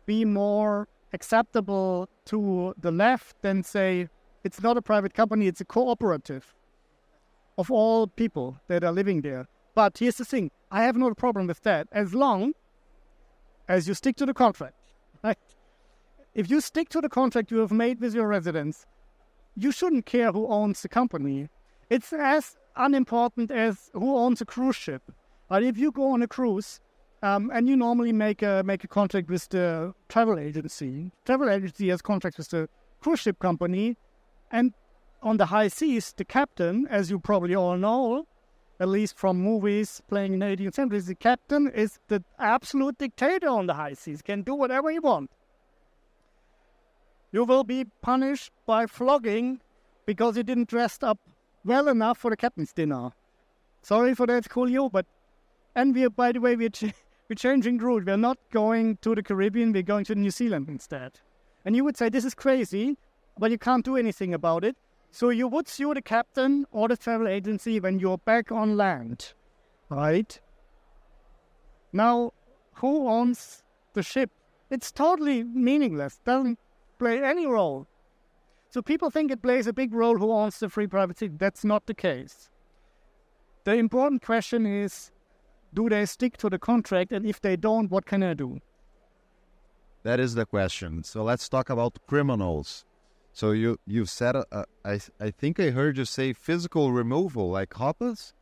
be 0.06 0.26
more 0.26 0.88
acceptable 1.14 2.10
to 2.26 2.74
the 2.78 2.92
left, 2.92 3.36
then 3.42 3.64
say 3.64 4.08
it's 4.44 4.62
not 4.62 4.78
a 4.78 4.82
private 4.82 5.14
company; 5.14 5.48
it's 5.48 5.62
a 5.62 5.66
cooperative 5.66 6.56
of 7.58 7.72
all 7.72 8.08
people 8.08 8.58
that 8.68 8.84
are 8.84 8.92
living 8.92 9.22
there. 9.22 9.48
But 9.76 9.98
here's 9.98 10.18
the 10.18 10.26
thing 10.26 10.52
I 10.70 10.84
have 10.84 10.96
no 10.96 11.14
problem 11.14 11.48
with 11.48 11.62
that 11.62 11.88
as 11.92 12.14
long 12.14 12.54
as 13.68 13.88
you 13.88 13.94
stick 13.94 14.16
to 14.18 14.26
the 14.26 14.34
contract. 14.34 14.76
Right? 15.24 15.38
If 16.34 16.50
you 16.50 16.62
stick 16.62 16.90
to 16.90 17.02
the 17.02 17.10
contract 17.10 17.52
you 17.52 17.58
have 17.60 17.72
made 17.72 18.00
with 18.00 18.16
your 18.16 18.28
residents, 18.28 18.86
you 19.56 19.72
shouldn't 19.72 20.06
care 20.06 20.32
who 20.32 20.48
owns 20.48 20.82
the 20.82 20.90
company. 20.90 21.50
It's 21.90 22.14
as 22.14 22.56
unimportant 22.76 23.52
as 23.52 23.90
who 23.94 24.16
owns 24.16 24.42
a 24.42 24.46
cruise 24.46 24.78
ship. 24.78 25.04
But 25.50 25.64
if 25.64 25.78
you 25.78 25.92
go 25.92 26.12
on 26.12 26.22
a 26.22 26.28
cruise 26.28 26.80
um, 27.22 27.52
and 27.54 27.68
you 27.68 27.76
normally 27.76 28.14
make 28.14 28.42
a 28.42 28.64
make 28.66 28.84
a 28.84 28.88
contract 28.88 29.30
with 29.30 29.50
the 29.50 29.94
travel 30.08 30.40
agency, 30.40 31.12
travel 31.26 31.50
agency 31.50 31.90
has 31.90 32.02
contracts 32.02 32.38
with 32.38 32.50
the 32.50 32.70
cruise 33.02 33.20
ship 33.20 33.40
company, 33.40 33.98
and 34.52 34.74
on 35.22 35.38
the 35.38 35.48
high 35.48 35.68
seas, 35.68 36.14
the 36.16 36.26
captain, 36.26 36.88
as 36.90 37.10
you 37.12 37.20
probably 37.20 37.56
all 37.56 37.78
know, 37.78 38.28
at 38.80 38.88
least 38.90 39.18
from 39.18 39.38
movies 39.38 40.02
playing 40.08 40.34
in 40.34 40.40
the 40.40 40.46
18th 40.46 40.74
century, 40.74 41.00
the 41.00 41.16
captain 41.16 41.70
is 41.70 42.00
the 42.08 42.24
absolute 42.40 42.98
dictator 42.98 43.48
on 43.48 43.68
the 43.68 43.76
high 43.76 43.94
seas, 43.94 44.22
can 44.22 44.42
do 44.42 44.56
whatever 44.56 44.90
he 44.90 45.00
wants. 45.00 45.34
You 47.32 47.46
will 47.46 47.64
be 47.64 47.86
punished 48.02 48.52
by 48.66 48.88
flogging 48.88 49.62
because 50.06 50.36
you 50.36 50.44
didn't 50.44 50.68
dress 50.68 50.98
up 51.02 51.20
well 51.64 51.88
enough 51.88 52.18
for 52.18 52.32
the 52.32 52.38
captain's 52.38 52.74
dinner. 52.74 53.12
Sorry 53.82 54.14
for 54.14 54.28
that, 54.28 54.48
Julio, 54.52 54.90
but 54.90 55.06
and 55.76 55.96
we 55.96 56.08
by 56.10 56.32
the 56.32 56.42
way 56.42 56.56
we're, 56.56 56.70
ch- 56.70 56.94
we're 57.30 57.36
changing 57.36 57.78
route. 57.78 58.06
We're 58.06 58.18
not 58.18 58.38
going 58.52 58.98
to 58.98 59.16
the 59.16 59.24
Caribbean. 59.24 59.72
We're 59.72 59.84
going 59.84 60.06
to 60.06 60.16
New 60.16 60.32
Zealand 60.32 60.68
instead. 60.68 61.20
And 61.64 61.76
you 61.76 61.84
would 61.84 61.96
say 61.96 62.10
this 62.10 62.26
is 62.26 62.34
crazy, 62.34 62.98
but 63.38 63.52
you 63.52 63.58
can't 63.58 63.86
do 63.86 63.96
anything 63.96 64.34
about 64.34 64.64
it. 64.64 64.76
So 65.12 65.30
you 65.30 65.48
would 65.48 65.68
sue 65.68 65.94
the 65.94 66.02
captain 66.02 66.66
or 66.72 66.88
the 66.88 66.96
travel 66.98 67.28
agency 67.28 67.80
when 67.80 68.00
you're 68.00 68.18
back 68.18 68.52
on 68.52 68.78
land, 68.78 69.34
right? 69.90 70.40
Now, 71.92 72.32
who 72.76 73.08
owns 73.08 73.64
the 73.94 74.04
ship? 74.04 74.32
It's 74.70 74.92
totally 74.92 75.44
meaningless. 75.44 76.20
Doesn't 76.26 76.58
play 76.98 77.22
any 77.22 77.46
role. 77.46 77.88
So 78.70 78.82
people 78.82 79.10
think 79.10 79.32
it 79.32 79.42
plays 79.42 79.68
a 79.68 79.74
big 79.74 79.94
role 79.94 80.18
who 80.18 80.32
owns 80.32 80.60
the 80.60 80.70
free 80.70 80.88
private. 80.88 81.38
That's 81.38 81.66
not 81.66 81.88
the 81.88 81.94
case. 81.94 82.50
The 83.66 83.74
important 83.74 84.22
question 84.22 84.66
is 84.66 85.12
do 85.74 85.90
they 85.90 86.06
stick 86.06 86.38
to 86.38 86.50
the 86.50 86.58
contract? 86.58 87.12
And 87.12 87.26
if 87.26 87.42
they 87.42 87.58
don't, 87.58 87.92
what 87.92 88.06
can 88.06 88.24
I 88.24 88.34
do? 88.34 88.60
That 90.04 90.20
is 90.20 90.36
the 90.36 90.46
question. 90.46 91.04
So 91.04 91.24
let's 91.24 91.48
talk 91.50 91.70
about 91.70 92.00
criminals. 92.08 92.86
So 93.34 93.52
you 93.52 93.78
you 93.86 94.06
said 94.06 94.36
uh, 94.36 94.64
I 94.86 95.00
I 95.20 95.32
think 95.32 95.60
I 95.60 95.70
heard 95.72 95.98
you 95.98 96.06
say 96.06 96.34
physical 96.34 96.92
removal 96.92 97.50
like 97.50 97.74
Hoppe's. 97.74 98.34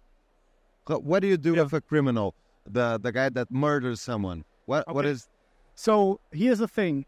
What 0.87 1.19
do 1.19 1.27
you 1.27 1.37
do 1.37 1.53
Yeah. 1.55 1.63
with 1.63 1.73
a 1.73 1.81
criminal? 1.81 2.33
The 2.65 2.97
the 2.97 3.11
guy 3.11 3.29
that 3.29 3.51
murders 3.51 4.01
someone. 4.01 4.43
What 4.65 4.87
what 4.87 5.05
Okay. 5.05 5.11
is 5.13 5.27
So 5.75 6.19
here's 6.31 6.59
the 6.59 6.67
thing. 6.67 7.05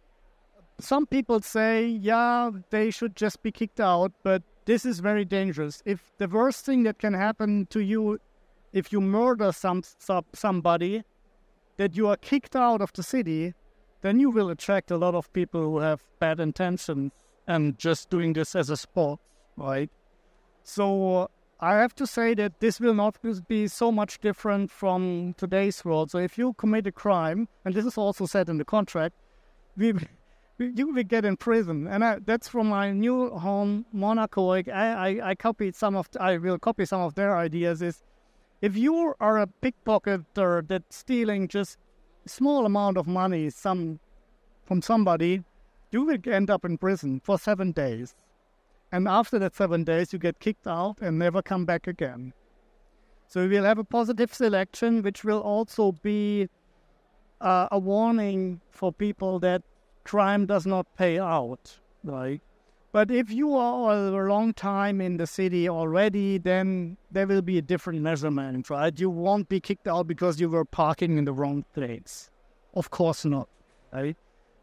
Some 0.80 1.06
people 1.06 1.42
say, 1.42 1.86
yeah, 1.86 2.50
they 2.70 2.90
should 2.92 3.16
just 3.16 3.44
be 3.44 3.52
kicked 3.52 3.80
out, 3.80 4.12
but 4.24 4.42
this 4.66 4.86
is 4.86 5.00
very 5.00 5.26
dangerous. 5.26 5.82
If 5.86 6.12
the 6.18 6.28
worst 6.28 6.66
thing 6.66 6.84
that 6.84 6.98
can 6.98 7.14
happen 7.14 7.68
to 7.70 7.80
you, 7.80 8.20
if 8.74 8.92
you 8.94 9.02
murder 9.02 9.52
some, 9.52 9.84
some 10.00 10.26
somebody, 10.34 11.04
that 11.78 11.96
you 11.96 12.08
are 12.08 12.18
kicked 12.18 12.56
out 12.56 12.82
of 12.82 12.92
the 12.94 13.04
city, 13.04 13.54
then 14.02 14.20
you 14.20 14.30
will 14.32 14.50
attract 14.50 14.90
a 14.92 14.98
lot 14.98 15.14
of 15.14 15.32
people 15.34 15.62
who 15.62 15.80
have 15.80 16.02
bad 16.20 16.40
intentions 16.40 17.12
and 17.48 17.78
just 17.78 18.10
doing 18.10 18.34
this 18.34 18.56
as 18.56 18.70
a 18.70 18.78
sport, 18.78 19.20
right? 19.58 19.90
So 20.64 21.30
I 21.60 21.76
have 21.76 21.94
to 21.96 22.08
say 22.08 22.34
that 22.36 22.60
this 22.60 22.80
will 22.80 22.94
not 22.94 23.18
be 23.48 23.68
so 23.68 23.92
much 23.92 24.20
different 24.20 24.72
from 24.72 25.36
today's 25.38 25.86
world. 25.86 26.10
So 26.12 26.18
if 26.18 26.38
you 26.38 26.54
commit 26.54 26.88
a 26.88 26.92
crime, 26.92 27.48
and 27.66 27.76
this 27.76 27.86
is 27.86 27.98
also 27.98 28.26
said 28.26 28.50
in 28.50 28.58
the 28.58 28.66
contract, 28.66 29.16
we, 29.78 29.94
we 30.58 30.72
you 30.76 30.94
will 30.94 31.04
get 31.04 31.24
in 31.24 31.38
prison. 31.38 31.88
And 31.88 32.04
I, 32.04 32.20
that's 32.26 32.48
from 32.48 32.70
my 32.70 32.92
new 32.92 33.30
home, 33.30 33.86
Monaco. 33.94 34.50
I, 34.50 34.64
I, 34.70 35.30
I 35.30 35.36
copied 35.36 35.76
some 35.76 35.96
of, 35.96 36.10
I 36.20 36.38
will 36.38 36.58
copy 36.58 36.86
some 36.86 37.02
of 37.02 37.14
their 37.14 37.38
ideas. 37.38 37.82
Is 37.82 38.02
if 38.62 38.76
you 38.76 39.14
are 39.20 39.40
a 39.40 39.48
pickpocketer 39.62 40.68
that's 40.68 40.96
stealing 40.96 41.48
just 41.48 41.78
small 42.26 42.66
amount 42.66 42.98
of 42.98 43.08
money, 43.08 43.50
some 43.50 44.00
from 44.66 44.82
somebody, 44.82 45.44
you 45.92 46.04
will 46.04 46.18
end 46.26 46.50
up 46.50 46.66
in 46.66 46.78
prison 46.78 47.22
for 47.24 47.38
seven 47.38 47.72
days. 47.72 48.16
And 48.92 49.08
after 49.08 49.40
that 49.40 49.56
seven 49.56 49.84
days, 49.84 50.12
you 50.12 50.20
get 50.20 50.40
kicked 50.40 50.68
out 50.68 50.98
and 51.02 51.18
never 51.18 51.42
come 51.42 51.66
back 51.66 51.88
again. 51.88 52.34
So 53.28 53.48
we'll 53.48 53.64
have 53.64 53.78
a 53.78 53.84
positive 53.84 54.34
selection, 54.34 55.02
which 55.02 55.24
will 55.24 55.40
also 55.40 55.94
be 55.94 56.50
uh, 57.40 57.68
a 57.72 57.80
warning 57.80 58.60
for 58.72 58.92
people 58.92 59.40
that 59.40 59.62
crime 60.04 60.46
does 60.46 60.66
not 60.66 60.86
pay 60.98 61.20
out, 61.20 61.80
right? 62.04 62.42
But 62.92 63.10
if 63.10 63.32
you 63.32 63.56
are 63.56 63.94
a 63.94 64.28
long 64.28 64.54
time 64.54 65.00
in 65.00 65.16
the 65.16 65.26
city 65.26 65.70
already, 65.70 66.38
then 66.38 66.98
there 67.10 67.26
will 67.26 67.42
be 67.42 67.58
a 67.58 67.62
different 67.62 68.02
measurement, 68.02 68.70
right? 68.70 68.98
You 69.00 69.10
won't 69.10 69.48
be 69.48 69.62
kicked 69.62 69.88
out 69.88 70.08
because 70.08 70.42
you 70.42 70.50
were 70.50 70.66
parking 70.66 71.18
in 71.18 71.24
the 71.24 71.32
wrong 71.32 71.64
place. 71.74 72.30
Of 72.74 72.90
course 72.90 73.24
not, 73.24 73.48
right? 73.94 74.18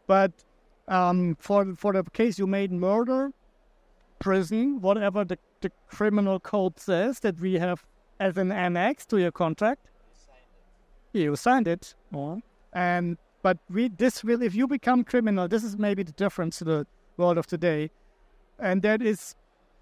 But 0.05 0.31
um, 0.89 1.35
for 1.39 1.75
for 1.75 1.93
the 1.93 2.03
case 2.03 2.37
you 2.39 2.47
made 2.47 2.71
murder, 2.71 3.31
prison, 4.19 4.81
whatever 4.81 5.23
the, 5.23 5.37
the 5.61 5.71
criminal 5.87 6.39
code 6.39 6.79
says 6.79 7.19
that 7.21 7.39
we 7.39 7.53
have 7.55 7.85
as 8.19 8.37
an 8.37 8.51
annex 8.51 9.05
to 9.07 9.17
your 9.17 9.31
contract. 9.31 9.87
You 11.13 11.35
signed 11.35 11.67
it. 11.67 11.95
or- 12.13 12.39
And 12.73 13.17
but 13.41 13.57
we 13.69 13.87
this 13.89 14.23
will 14.23 14.41
if 14.41 14.53
you 14.55 14.67
become 14.67 15.03
criminal, 15.03 15.47
this 15.47 15.63
is 15.63 15.77
maybe 15.77 16.03
the 16.03 16.11
difference 16.11 16.57
to 16.59 16.65
the 16.65 16.87
world 17.17 17.37
of 17.37 17.47
today. 17.47 17.89
And 18.59 18.81
that 18.81 19.01
is 19.01 19.35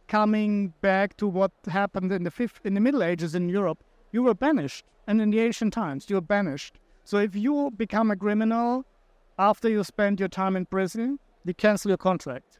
coming 0.08 0.74
back 0.82 1.18
to 1.18 1.28
what 1.28 1.52
happened 1.68 2.12
in 2.12 2.24
the 2.24 2.32
fifth 2.32 2.60
in 2.64 2.74
the 2.76 2.80
Middle 2.80 3.04
Ages 3.04 3.34
in 3.36 3.50
Europe. 3.50 3.84
You 4.12 4.24
were 4.24 4.36
banished. 4.36 4.86
And 5.08 5.22
in 5.22 5.32
the 5.32 5.40
ancient 5.40 5.74
times, 5.74 6.10
you 6.10 6.16
were 6.18 6.22
banished. 6.22 6.80
So 7.06 7.18
if 7.18 7.34
you 7.36 7.72
become 7.72 8.12
a 8.12 8.16
criminal 8.16 8.86
after 9.40 9.70
you 9.70 9.84
spend 9.84 10.20
your 10.20 10.30
time 10.30 10.56
in 10.56 10.66
prison, 10.66 11.20
they 11.46 11.54
cancel 11.54 11.90
your 11.90 11.98
contract 11.98 12.60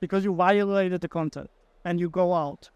because 0.00 0.24
you 0.24 0.34
violated 0.34 1.00
the 1.00 1.08
contract 1.08 1.50
and 1.84 2.00
you 2.00 2.08
go 2.08 2.34
out. 2.34 2.70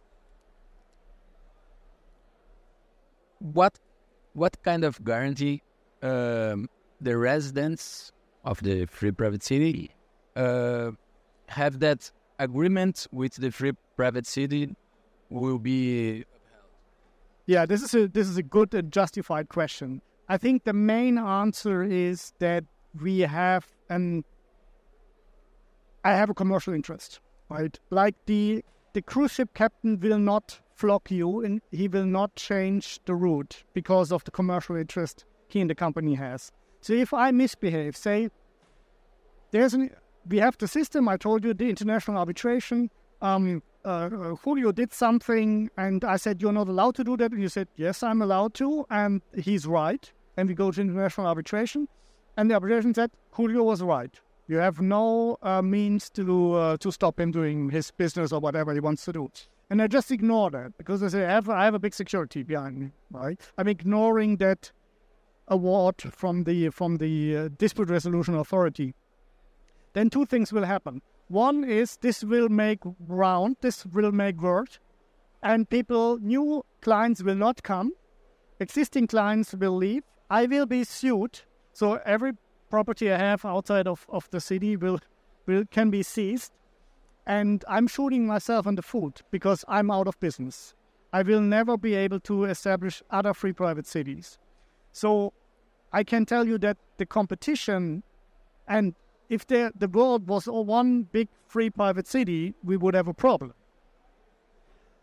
what 3.42 3.78
what 4.34 4.62
kind 4.62 4.84
of 4.84 5.04
guarantee 5.04 5.62
um, 6.02 6.68
the 7.00 7.16
residents 7.16 8.12
of 8.44 8.62
the 8.62 8.86
free 8.86 9.10
private 9.10 9.42
city 9.42 9.90
uh, 10.36 10.90
have 11.48 11.80
that 11.80 12.10
agreement 12.38 13.06
with 13.12 13.34
the 13.34 13.50
free 13.50 13.72
private 13.96 14.26
city 14.26 14.74
will 15.28 15.58
be 15.58 16.24
Yeah, 17.46 17.66
this 17.66 17.82
is 17.82 17.94
a 17.94 18.06
this 18.08 18.28
is 18.28 18.36
a 18.36 18.42
good 18.42 18.72
and 18.74 18.92
justified 18.92 19.48
question. 19.48 20.00
I 20.32 20.38
think 20.38 20.64
the 20.64 20.72
main 20.72 21.18
answer 21.18 21.82
is 21.82 22.32
that 22.38 22.64
we 22.98 23.20
have 23.20 23.66
an 23.90 24.24
I 26.02 26.12
have 26.12 26.30
a 26.30 26.34
commercial 26.34 26.72
interest, 26.72 27.20
right? 27.50 27.78
Like 27.90 28.14
the 28.24 28.64
the 28.94 29.02
cruise 29.02 29.32
ship 29.32 29.50
captain 29.52 30.00
will 30.00 30.18
not 30.18 30.58
flog 30.74 31.10
you 31.10 31.44
and 31.44 31.60
he 31.70 31.86
will 31.86 32.06
not 32.06 32.34
change 32.34 32.98
the 33.04 33.14
route 33.14 33.64
because 33.74 34.10
of 34.10 34.24
the 34.24 34.30
commercial 34.30 34.74
interest 34.74 35.26
he 35.48 35.60
and 35.60 35.68
the 35.68 35.74
company 35.74 36.14
has. 36.14 36.50
So 36.80 36.94
if 36.94 37.12
I 37.12 37.30
misbehave, 37.30 37.94
say 37.94 38.30
there's 39.50 39.74
an 39.74 39.90
we 40.26 40.38
have 40.38 40.56
the 40.56 40.66
system 40.66 41.10
I 41.10 41.18
told 41.18 41.44
you 41.44 41.52
the 41.52 41.68
international 41.68 42.16
arbitration 42.16 42.88
um, 43.20 43.62
uh, 43.84 43.88
uh, 43.88 44.34
Julio 44.36 44.72
did 44.72 44.92
something, 44.92 45.70
and 45.76 46.04
I 46.04 46.16
said, 46.16 46.40
You're 46.40 46.52
not 46.52 46.68
allowed 46.68 46.94
to 46.96 47.04
do 47.04 47.16
that. 47.16 47.32
And 47.32 47.40
you 47.40 47.48
said, 47.48 47.68
Yes, 47.76 48.02
I'm 48.02 48.22
allowed 48.22 48.54
to. 48.54 48.86
And 48.90 49.22
he's 49.34 49.66
right. 49.66 50.12
And 50.36 50.48
we 50.48 50.54
go 50.54 50.70
to 50.70 50.80
international 50.80 51.26
arbitration. 51.26 51.88
And 52.36 52.50
the 52.50 52.54
arbitration 52.54 52.94
said, 52.94 53.10
Julio 53.32 53.62
was 53.62 53.82
right. 53.82 54.14
You 54.48 54.56
have 54.56 54.80
no 54.80 55.38
uh, 55.42 55.62
means 55.62 56.10
to 56.10 56.54
uh, 56.54 56.76
to 56.78 56.90
stop 56.90 57.18
him 57.18 57.30
doing 57.30 57.70
his 57.70 57.90
business 57.90 58.32
or 58.32 58.40
whatever 58.40 58.74
he 58.74 58.80
wants 58.80 59.04
to 59.04 59.12
do. 59.12 59.30
And 59.70 59.80
I 59.80 59.86
just 59.86 60.10
ignore 60.10 60.50
that 60.50 60.76
because 60.76 61.02
I 61.02 61.08
say, 61.08 61.24
I 61.24 61.30
have, 61.30 61.48
I 61.48 61.64
have 61.64 61.72
a 61.72 61.78
big 61.78 61.94
security 61.94 62.42
behind 62.42 62.78
me, 62.78 62.90
right? 63.10 63.40
I'm 63.56 63.68
ignoring 63.68 64.36
that 64.36 64.70
award 65.48 66.02
from 66.10 66.44
the, 66.44 66.68
from 66.68 66.98
the 66.98 67.36
uh, 67.36 67.48
dispute 67.56 67.88
resolution 67.88 68.34
authority. 68.34 68.94
Then 69.94 70.10
two 70.10 70.26
things 70.26 70.52
will 70.52 70.64
happen. 70.64 71.00
One 71.28 71.64
is 71.64 71.96
this 72.02 72.22
will 72.22 72.50
make 72.50 72.80
round, 73.08 73.56
this 73.62 73.86
will 73.86 74.12
make 74.12 74.42
word, 74.42 74.76
and 75.42 75.66
people, 75.70 76.18
new 76.18 76.64
clients 76.82 77.22
will 77.22 77.36
not 77.36 77.62
come. 77.62 77.92
Existing 78.60 79.06
clients 79.06 79.54
will 79.54 79.76
leave. 79.76 80.02
I 80.32 80.46
will 80.46 80.64
be 80.64 80.82
sued. 80.82 81.40
So 81.74 82.00
every 82.06 82.32
property 82.70 83.12
I 83.12 83.18
have 83.18 83.44
outside 83.44 83.86
of, 83.86 84.06
of 84.08 84.30
the 84.30 84.40
city 84.40 84.78
will, 84.78 84.98
will 85.46 85.64
can 85.70 85.90
be 85.90 86.02
seized. 86.02 86.52
And 87.26 87.62
I'm 87.68 87.86
shooting 87.86 88.26
myself 88.26 88.66
in 88.66 88.76
the 88.76 88.82
foot 88.82 89.20
because 89.30 89.62
I'm 89.68 89.90
out 89.90 90.08
of 90.08 90.18
business. 90.20 90.74
I 91.12 91.20
will 91.20 91.42
never 91.42 91.76
be 91.76 91.94
able 91.94 92.18
to 92.20 92.44
establish 92.44 93.02
other 93.10 93.34
free 93.34 93.52
private 93.52 93.86
cities. 93.86 94.38
So 94.92 95.34
I 95.92 96.02
can 96.02 96.24
tell 96.24 96.46
you 96.46 96.56
that 96.58 96.78
the 96.96 97.04
competition 97.04 98.02
and 98.66 98.94
if 99.28 99.46
the, 99.46 99.70
the 99.78 99.88
world 99.88 100.28
was 100.28 100.48
all 100.48 100.64
one 100.64 101.02
big 101.02 101.28
free 101.46 101.68
private 101.68 102.06
city, 102.06 102.54
we 102.64 102.78
would 102.78 102.94
have 102.94 103.06
a 103.06 103.14
problem. 103.14 103.52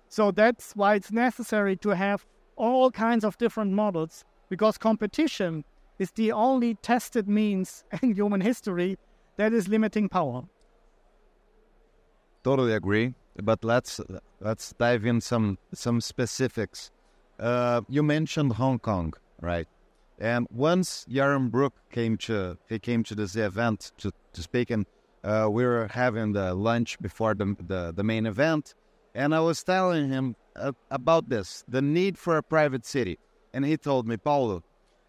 So 0.08 0.32
that's 0.32 0.76
why 0.76 0.96
it's 0.96 1.12
necessary 1.12 1.76
to 1.78 1.90
have 1.90 2.26
all 2.56 2.90
kinds 2.90 3.24
of 3.24 3.38
different 3.38 3.74
models 3.74 4.26
because 4.50 4.78
competition 4.78 5.64
is 6.00 6.12
the 6.12 6.32
only 6.32 6.76
tested 6.76 7.28
means 7.28 7.84
in 8.02 8.16
human 8.16 8.42
history 8.42 8.98
that 9.38 9.54
is 9.54 9.68
limiting 9.68 10.10
power. 10.10 10.44
totally 12.44 12.74
agree. 12.74 13.14
But 13.42 13.64
let's 13.64 14.02
let's 14.42 14.74
dive 14.74 15.06
in 15.06 15.22
some 15.22 15.58
some 15.74 16.02
specifics. 16.02 16.92
Uh, 17.40 17.82
you 17.88 18.04
mentioned 18.04 18.54
Hong 18.54 18.80
Kong, 18.80 19.14
right? 19.42 19.68
And 20.20 20.48
once 20.52 21.06
Yaron 21.10 21.50
Brook 21.52 21.74
came 21.92 22.18
to 22.28 22.58
he 22.68 22.80
came 22.80 23.04
to 23.04 23.16
this 23.16 23.36
event 23.36 23.94
to, 24.00 24.12
to 24.34 24.42
speak, 24.42 24.72
and 24.72 24.86
uh, 25.24 25.48
we 25.50 25.64
were 25.66 25.88
having 25.88 26.34
the 26.34 26.54
lunch 26.54 27.00
before 27.00 27.34
the, 27.34 27.56
the, 27.68 27.94
the 27.96 28.04
main 28.04 28.26
event, 28.26 28.76
and 29.16 29.34
I 29.34 29.40
was 29.40 29.64
telling 29.64 30.10
him 30.10 30.36
uh, 30.58 30.74
about 30.92 31.30
this, 31.30 31.64
the 31.68 31.82
need 31.82 32.18
for 32.18 32.38
a 32.38 32.44
private 32.44 32.86
city, 32.86 33.18
and 33.54 33.66
he 33.66 33.78
told 33.78 34.08
me, 34.08 34.18
Paulo, 34.18 34.64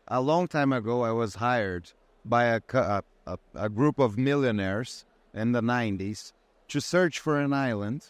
a 0.09 0.21
long 0.21 0.49
time 0.49 0.73
ago 0.73 1.03
I 1.03 1.13
was 1.13 1.37
hired 1.37 1.93
by 2.25 2.45
a, 2.45 2.61
a, 2.75 3.39
a, 3.55 3.69
group 3.69 3.99
of 3.99 4.19
millionaires 4.19 5.05
in 5.33 5.53
the 5.53 5.63
90s 5.63 6.33
to 6.69 6.81
search 6.81 7.19
for 7.19 7.41
an 7.41 7.53
island 7.53 8.07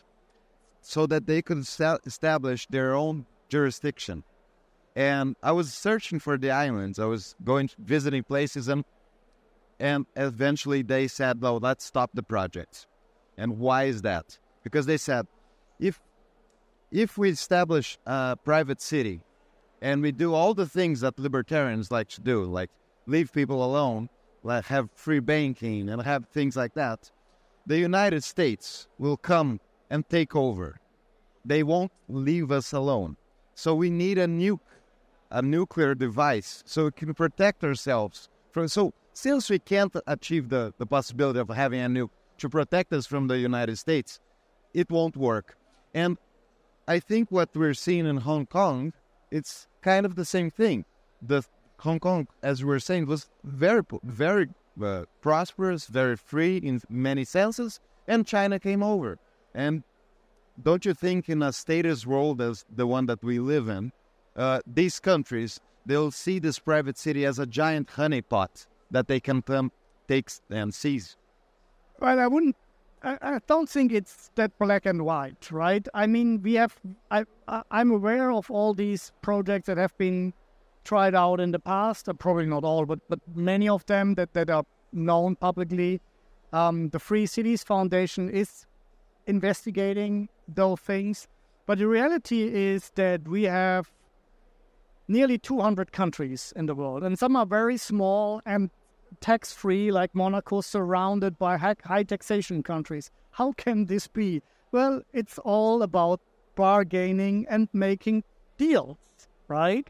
so 0.80 1.06
that 1.06 1.26
they 1.26 1.42
could 1.42 1.58
establish 1.58 2.66
their 2.68 2.94
own 2.94 3.26
jurisdiction. 3.48 4.24
And 4.96 5.36
I 5.42 5.52
was 5.52 5.72
searching 5.72 6.18
for 6.18 6.36
the 6.36 6.50
islands. 6.50 6.98
I 6.98 7.04
was 7.04 7.36
going 7.44 7.70
visiting 7.78 8.24
places, 8.24 8.66
and 8.68 8.84
and 9.78 10.04
eventually 10.16 10.82
they 10.82 11.06
said, 11.06 11.40
"Well, 11.40 11.58
let's 11.62 11.84
stop 11.84 12.10
the 12.12 12.24
project." 12.24 12.86
And 13.38 13.58
why 13.58 13.84
is 13.84 14.02
that? 14.02 14.38
Because 14.64 14.86
they 14.86 14.96
said, 14.96 15.26
if 15.78 16.00
if 16.90 17.16
we 17.16 17.30
establish 17.30 17.98
a 18.04 18.36
private 18.36 18.80
city 18.80 19.20
and 19.82 20.02
we 20.02 20.12
do 20.12 20.34
all 20.34 20.54
the 20.54 20.66
things 20.66 21.00
that 21.00 21.18
libertarians 21.18 21.90
like 21.90 22.08
to 22.10 22.20
do, 22.20 22.44
like 22.44 22.70
leave 23.06 23.32
people 23.32 23.64
alone, 23.64 24.08
like 24.42 24.64
have 24.66 24.90
free 24.94 25.20
banking 25.20 25.88
and 25.88 26.02
have 26.02 26.26
things 26.26 26.56
like 26.56 26.74
that, 26.74 27.10
the 27.66 27.78
United 27.78 28.24
States 28.24 28.88
will 28.98 29.16
come 29.16 29.60
and 29.90 30.08
take 30.08 30.34
over. 30.36 30.80
They 31.44 31.62
won't 31.62 31.92
leave 32.08 32.50
us 32.50 32.72
alone. 32.72 33.16
So 33.54 33.74
we 33.74 33.90
need 33.90 34.18
a 34.18 34.26
nuke, 34.26 34.60
a 35.30 35.42
nuclear 35.42 35.94
device, 35.94 36.62
so 36.66 36.84
we 36.86 36.92
can 36.92 37.14
protect 37.14 37.64
ourselves 37.64 38.28
from. 38.52 38.68
So 38.68 38.92
since 39.12 39.50
we 39.50 39.58
can't 39.58 39.94
achieve 40.06 40.48
the, 40.48 40.72
the 40.78 40.86
possibility 40.86 41.38
of 41.38 41.48
having 41.48 41.80
a 41.80 41.88
nuke 41.88 42.10
to 42.38 42.48
protect 42.48 42.92
us 42.92 43.06
from 43.06 43.28
the 43.28 43.38
United 43.38 43.76
States, 43.76 44.20
it 44.72 44.90
won't 44.90 45.16
work. 45.16 45.56
And 45.94 46.16
I 46.88 47.00
think 47.00 47.30
what 47.30 47.50
we're 47.54 47.74
seeing 47.74 48.06
in 48.06 48.18
Hong 48.18 48.46
Kong, 48.46 48.92
it's 49.30 49.68
kind 49.82 50.06
of 50.06 50.14
the 50.14 50.24
same 50.24 50.50
thing. 50.50 50.84
The 51.22 51.42
Hong 51.80 52.00
Kong, 52.00 52.28
as 52.42 52.62
we 52.62 52.68
were 52.68 52.80
saying, 52.80 53.06
was 53.06 53.28
very, 53.44 53.82
very 54.02 54.48
uh, 54.82 55.04
prosperous, 55.20 55.86
very 55.86 56.16
free 56.16 56.58
in 56.58 56.80
many 56.88 57.24
senses, 57.24 57.80
and 58.06 58.26
China 58.26 58.58
came 58.58 58.82
over. 58.82 59.18
And 59.54 59.82
don't 60.62 60.84
you 60.84 60.94
think, 60.94 61.28
in 61.28 61.42
a 61.42 61.52
status 61.52 62.06
world 62.06 62.40
as 62.40 62.64
the 62.74 62.86
one 62.86 63.06
that 63.06 63.22
we 63.22 63.38
live 63.38 63.68
in, 63.68 63.92
uh, 64.36 64.60
these 64.66 65.00
countries 65.00 65.60
they'll 65.86 66.10
see 66.10 66.38
this 66.38 66.58
private 66.58 66.98
city 66.98 67.24
as 67.24 67.38
a 67.38 67.46
giant 67.46 67.88
honeypot 67.88 68.66
that 68.90 69.08
they 69.08 69.20
can 69.20 69.42
come 69.42 69.72
take 70.06 70.30
and 70.50 70.74
seize? 70.74 71.16
Well, 71.98 72.18
I 72.18 72.26
wouldn't. 72.26 72.56
I, 73.03 73.18
I 73.22 73.38
don't 73.46 73.68
think 73.68 73.92
it's 73.92 74.30
that 74.34 74.59
black 74.59 74.84
and 74.86 75.05
white, 75.05 75.51
right? 75.51 75.86
I 75.94 76.07
mean, 76.07 76.42
we 76.42 76.55
have. 76.55 76.76
I, 77.11 77.24
I 77.48 77.62
I'm 77.70 77.90
aware 77.90 78.30
of 78.30 78.51
all 78.51 78.74
these 78.74 79.12
projects 79.22 79.66
that 79.66 79.78
have 79.78 79.96
been 79.96 80.34
tried 80.84 81.14
out 81.14 81.40
in 81.40 81.51
the 81.53 81.59
past. 81.59 82.09
Uh, 82.09 82.12
probably 82.12 82.46
not 82.46 82.64
all, 82.64 82.84
but 82.84 83.01
but 83.09 83.20
many 83.34 83.68
of 83.68 83.86
them 83.86 84.14
that 84.14 84.34
that 84.34 84.51
are 84.51 84.64
known 84.92 85.36
publicly. 85.36 86.01
Um, 86.53 86.88
the 86.90 86.98
Free 86.98 87.26
Cities 87.26 87.62
Foundation 87.62 88.28
is 88.28 88.66
investigating 89.26 90.28
those 90.48 90.80
things. 90.80 91.28
But 91.66 91.78
the 91.78 91.86
reality 91.86 92.53
is 92.53 92.90
that 92.96 93.28
we 93.28 93.44
have 93.44 93.92
nearly 95.07 95.38
200 95.38 95.92
countries 95.92 96.53
in 96.57 96.66
the 96.66 96.74
world, 96.74 97.05
and 97.05 97.18
some 97.18 97.36
are 97.36 97.46
very 97.46 97.76
small 97.76 98.42
and 98.44 98.70
tax 99.20 99.52
free, 99.52 99.90
like 99.90 100.14
Monaco, 100.14 100.61
surrounded 100.61 101.38
by 101.38 101.56
high 101.56 102.02
taxation 102.02 102.62
countries. 102.62 103.11
How 103.30 103.52
can 103.52 103.86
this 103.86 104.06
be? 104.06 104.42
Well, 104.72 105.02
it's 105.12 105.38
all 105.38 105.82
about 105.82 106.20
bargaining 106.54 107.46
and 107.48 107.68
making 107.72 108.24
deals, 108.58 108.98
right? 109.48 109.88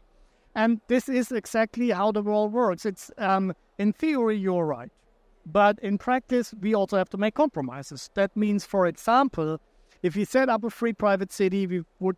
And 0.55 0.81
this 0.87 1.07
is 1.07 1.31
exactly 1.31 1.89
how 1.89 2.11
the 2.11 2.21
world 2.21 2.51
works. 2.51 2.85
It's 2.85 3.11
um, 3.17 3.53
in 3.77 3.93
theory, 3.93 4.37
you're 4.37 4.65
right. 4.65 4.91
But 5.45 5.79
in 5.79 5.97
practice, 5.97 6.53
we 6.61 6.75
also 6.75 6.97
have 6.97 7.09
to 7.09 7.17
make 7.17 7.35
compromises. 7.35 8.09
That 8.13 8.35
means, 8.35 8.65
for 8.65 8.85
example, 8.85 9.59
if 10.03 10.15
we 10.15 10.25
set 10.25 10.49
up 10.49 10.63
a 10.63 10.69
free 10.69 10.93
private 10.93 11.31
city, 11.31 11.67
we 11.67 11.83
would 11.99 12.17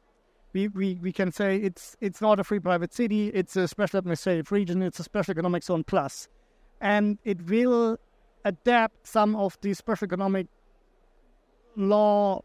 we, 0.53 0.67
we, 0.67 0.99
we 1.01 1.11
can 1.11 1.31
say 1.31 1.57
it's 1.57 1.97
it's 1.99 2.21
not 2.21 2.39
a 2.39 2.43
free 2.43 2.59
private 2.59 2.93
city, 2.93 3.29
it's 3.29 3.55
a 3.55 3.67
special 3.67 3.99
administrative 3.99 4.51
region, 4.51 4.81
it's 4.81 4.99
a 4.99 5.03
special 5.03 5.31
economic 5.31 5.63
zone 5.63 5.83
plus. 5.83 6.27
And 6.83 7.17
it 7.23 7.49
will 7.49 7.97
adapt 8.43 9.07
some 9.07 9.37
of 9.37 9.57
the 9.61 9.73
special 9.73 10.05
economic 10.05 10.47
law 11.77 12.41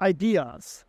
ideas. 0.00 0.86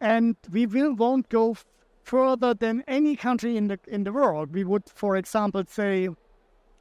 And 0.00 0.36
we 0.48 0.66
will 0.66 0.94
won't 0.94 1.28
go 1.28 1.56
further 2.04 2.54
than 2.54 2.84
any 2.86 3.16
country 3.16 3.56
in 3.56 3.66
the 3.66 3.78
in 3.88 4.04
the 4.04 4.12
world. 4.12 4.54
We 4.54 4.62
would, 4.62 4.84
for 4.88 5.16
example, 5.16 5.64
say 5.68 6.10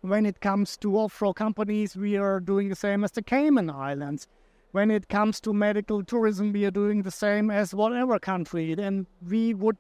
when 0.02 0.28
it 0.28 0.42
comes 0.42 0.78
to 0.78 0.98
offshore 0.98 1.34
companies, 1.34 1.96
we 1.96 2.18
are 2.18 2.40
doing 2.40 2.70
the 2.70 2.76
same 2.76 3.04
as 3.04 3.12
the 3.12 3.24
Cayman 3.24 3.70
Islands. 3.70 4.28
When 4.74 4.92
it 4.92 5.10
comes 5.10 5.42
to 5.42 5.54
medical 5.54 6.04
tourism, 6.04 6.54
we 6.54 6.66
are 6.66 6.72
doing 6.72 7.02
the 7.02 7.12
same 7.12 7.50
as 7.50 7.74
whatever 7.74 8.20
country. 8.20 8.74
And 8.74 9.08
we 9.28 9.56
would 9.56 9.78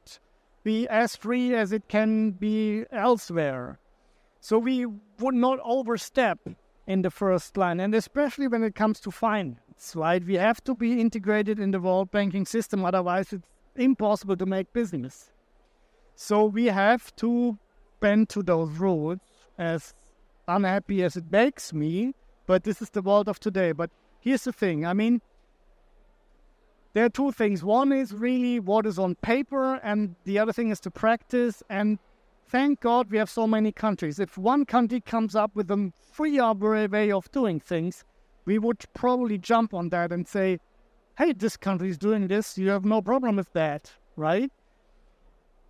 be 0.63 0.87
as 0.87 1.15
free 1.15 1.53
as 1.53 1.71
it 1.71 1.87
can 1.87 2.31
be 2.31 2.85
elsewhere. 2.91 3.79
So 4.41 4.57
we 4.57 4.87
would 5.19 5.35
not 5.35 5.59
overstep 5.63 6.39
in 6.87 7.03
the 7.03 7.11
first 7.11 7.55
line, 7.55 7.79
and 7.79 7.93
especially 7.93 8.47
when 8.47 8.63
it 8.63 8.73
comes 8.73 8.99
to 9.01 9.11
finance, 9.11 9.93
right? 9.95 10.23
We 10.25 10.33
have 10.33 10.63
to 10.63 10.73
be 10.73 10.99
integrated 10.99 11.59
in 11.59 11.69
the 11.69 11.79
world 11.79 12.09
banking 12.09 12.45
system, 12.45 12.83
otherwise, 12.83 13.31
it's 13.31 13.47
impossible 13.75 14.35
to 14.37 14.45
make 14.47 14.73
business. 14.73 15.31
So 16.15 16.45
we 16.45 16.65
have 16.65 17.15
to 17.17 17.59
bend 17.99 18.29
to 18.29 18.41
those 18.41 18.71
rules 18.71 19.19
as 19.59 19.93
unhappy 20.47 21.03
as 21.03 21.15
it 21.15 21.31
makes 21.31 21.71
me, 21.71 22.15
but 22.47 22.63
this 22.63 22.81
is 22.81 22.89
the 22.89 23.03
world 23.03 23.29
of 23.29 23.39
today. 23.39 23.71
But 23.73 23.91
here's 24.19 24.43
the 24.43 24.51
thing 24.51 24.87
I 24.87 24.93
mean, 24.93 25.21
there 26.93 27.05
are 27.05 27.09
two 27.09 27.31
things. 27.31 27.63
One 27.63 27.91
is 27.93 28.11
really 28.11 28.59
what 28.59 28.87
is 28.87 28.97
on 28.97 29.15
paper, 29.15 29.75
and 29.83 30.15
the 30.25 30.39
other 30.39 30.51
thing 30.51 30.71
is 30.71 30.79
to 30.81 30.91
practice. 30.91 31.61
And 31.69 31.99
thank 32.51 32.81
God 32.81 33.09
we 33.09 33.17
have 33.17 33.29
so 33.29 33.47
many 33.47 33.71
countries. 33.71 34.19
If 34.19 34.37
one 34.37 34.65
country 34.65 34.99
comes 34.99 35.35
up 35.35 35.55
with 35.55 35.71
a 35.71 35.91
freer 36.11 36.53
way 36.53 37.11
of 37.11 37.31
doing 37.31 37.61
things, 37.61 38.03
we 38.45 38.59
would 38.59 38.83
probably 38.93 39.37
jump 39.37 39.73
on 39.73 39.89
that 39.89 40.11
and 40.11 40.27
say, 40.27 40.59
hey, 41.17 41.31
this 41.31 41.55
country 41.55 41.89
is 41.89 41.97
doing 41.97 42.27
this. 42.27 42.57
You 42.57 42.69
have 42.69 42.83
no 42.83 43.01
problem 43.01 43.37
with 43.37 43.53
that, 43.53 43.93
right? 44.17 44.51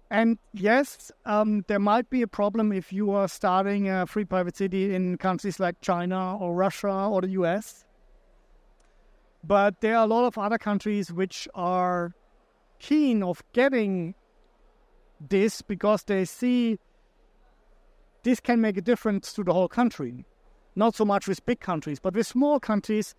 And 0.10 0.40
yes, 0.54 1.12
um, 1.26 1.64
there 1.68 1.80
might 1.80 2.10
be 2.10 2.24
a 2.24 2.28
problem 2.28 2.72
if 2.72 2.92
you 2.92 3.12
are 3.12 3.28
starting 3.28 3.88
a 3.88 4.08
free 4.08 4.26
private 4.26 4.58
city 4.58 4.96
in 4.96 5.18
countries 5.18 5.60
like 5.60 5.80
China 5.82 6.36
or 6.38 6.56
Russia 6.56 7.08
or 7.12 7.22
the 7.22 7.30
US. 7.42 7.86
But 9.44 9.82
there 9.82 9.98
are 9.98 10.04
a 10.04 10.08
lot 10.08 10.26
of 10.26 10.38
other 10.38 10.58
countries 10.58 11.14
which 11.14 11.48
are 11.54 12.14
keen 12.80 13.22
of 13.22 13.44
getting 13.54 14.16
this 15.30 15.62
because 15.62 16.04
they 16.04 16.26
see 16.26 16.80
this 18.24 18.40
can 18.40 18.62
make 18.62 18.78
a 18.78 18.82
difference 18.82 19.34
to 19.34 19.44
the 19.44 19.54
whole 19.54 19.68
country. 19.68 20.26
Not 20.76 20.96
so 20.96 21.06
much 21.06 21.28
with 21.28 21.46
big 21.46 21.60
countries, 21.60 22.00
but 22.00 22.14
with 22.14 22.28
small 22.28 22.60
countries, 22.60 23.16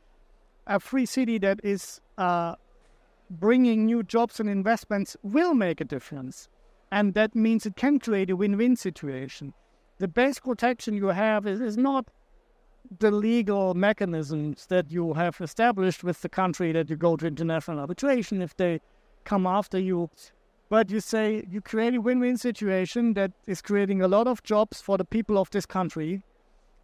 a 0.66 0.80
free 0.80 1.06
city 1.06 1.38
that 1.38 1.60
is 1.62 2.00
uh, 2.18 2.54
bringing 3.30 3.86
new 3.86 4.02
jobs 4.02 4.40
and 4.40 4.48
investments 4.48 5.16
will 5.22 5.54
make 5.54 5.80
a 5.80 5.84
difference. 5.84 6.48
And 6.90 7.14
that 7.14 7.34
means 7.34 7.66
it 7.66 7.76
can 7.76 7.98
create 7.98 8.30
a 8.30 8.36
win 8.36 8.56
win 8.56 8.76
situation. 8.76 9.54
The 9.98 10.08
best 10.08 10.42
protection 10.42 10.94
you 10.94 11.08
have 11.08 11.46
is, 11.46 11.60
is 11.60 11.76
not 11.76 12.08
the 12.98 13.10
legal 13.10 13.74
mechanisms 13.74 14.66
that 14.66 14.90
you 14.90 15.14
have 15.14 15.40
established 15.40 16.04
with 16.04 16.20
the 16.22 16.28
country 16.28 16.72
that 16.72 16.90
you 16.90 16.96
go 16.96 17.16
to 17.16 17.26
international 17.26 17.78
arbitration 17.78 18.42
if 18.42 18.56
they 18.56 18.80
come 19.24 19.46
after 19.46 19.78
you. 19.78 20.10
But 20.72 20.90
you 20.90 21.00
say 21.00 21.44
you 21.50 21.60
create 21.60 21.94
a 21.96 22.00
win 22.00 22.18
win 22.18 22.38
situation 22.38 23.12
that 23.12 23.32
is 23.46 23.60
creating 23.60 24.00
a 24.00 24.08
lot 24.08 24.26
of 24.26 24.42
jobs 24.42 24.80
for 24.80 24.96
the 24.96 25.04
people 25.04 25.36
of 25.36 25.50
this 25.50 25.66
country. 25.66 26.22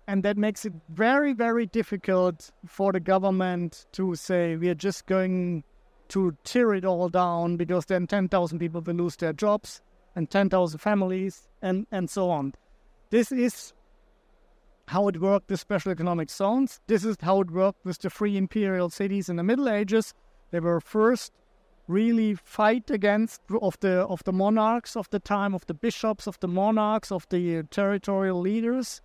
And 0.06 0.22
that 0.24 0.36
makes 0.36 0.66
it 0.66 0.74
very, 0.90 1.32
very 1.32 1.64
difficult 1.64 2.50
for 2.66 2.92
the 2.92 3.00
government 3.00 3.86
to 3.92 4.14
say 4.14 4.56
we 4.56 4.68
are 4.68 4.74
just 4.74 5.06
going 5.06 5.64
to 6.08 6.36
tear 6.44 6.74
it 6.74 6.84
all 6.84 7.08
down 7.08 7.56
because 7.56 7.86
then 7.86 8.06
10,000 8.06 8.58
people 8.58 8.82
will 8.82 8.92
lose 8.92 9.16
their 9.16 9.32
jobs 9.32 9.80
and 10.14 10.28
10,000 10.28 10.78
families 10.78 11.48
and, 11.62 11.86
and 11.90 12.10
so 12.10 12.28
on. 12.28 12.52
This 13.08 13.32
is 13.32 13.72
how 14.88 15.08
it 15.08 15.18
worked 15.18 15.48
with 15.48 15.60
special 15.60 15.92
economic 15.92 16.28
zones. 16.28 16.78
This 16.88 17.06
is 17.06 17.16
how 17.22 17.40
it 17.40 17.50
worked 17.50 17.86
with 17.86 17.98
the 18.00 18.10
free 18.10 18.36
imperial 18.36 18.90
cities 18.90 19.30
in 19.30 19.36
the 19.36 19.42
Middle 19.42 19.70
Ages. 19.70 20.12
They 20.50 20.60
were 20.60 20.78
first 20.82 21.32
really 21.88 22.34
fight 22.34 22.90
against 22.90 23.40
of 23.60 23.80
the 23.80 24.06
of 24.06 24.22
the 24.24 24.32
monarchs 24.32 24.96
of 24.96 25.08
the 25.10 25.18
time, 25.18 25.54
of 25.54 25.66
the 25.66 25.74
bishops, 25.74 26.26
of 26.26 26.38
the 26.40 26.48
monarchs, 26.48 27.10
of 27.10 27.26
the 27.30 27.62
territorial 27.70 28.38
leaders. 28.40 29.00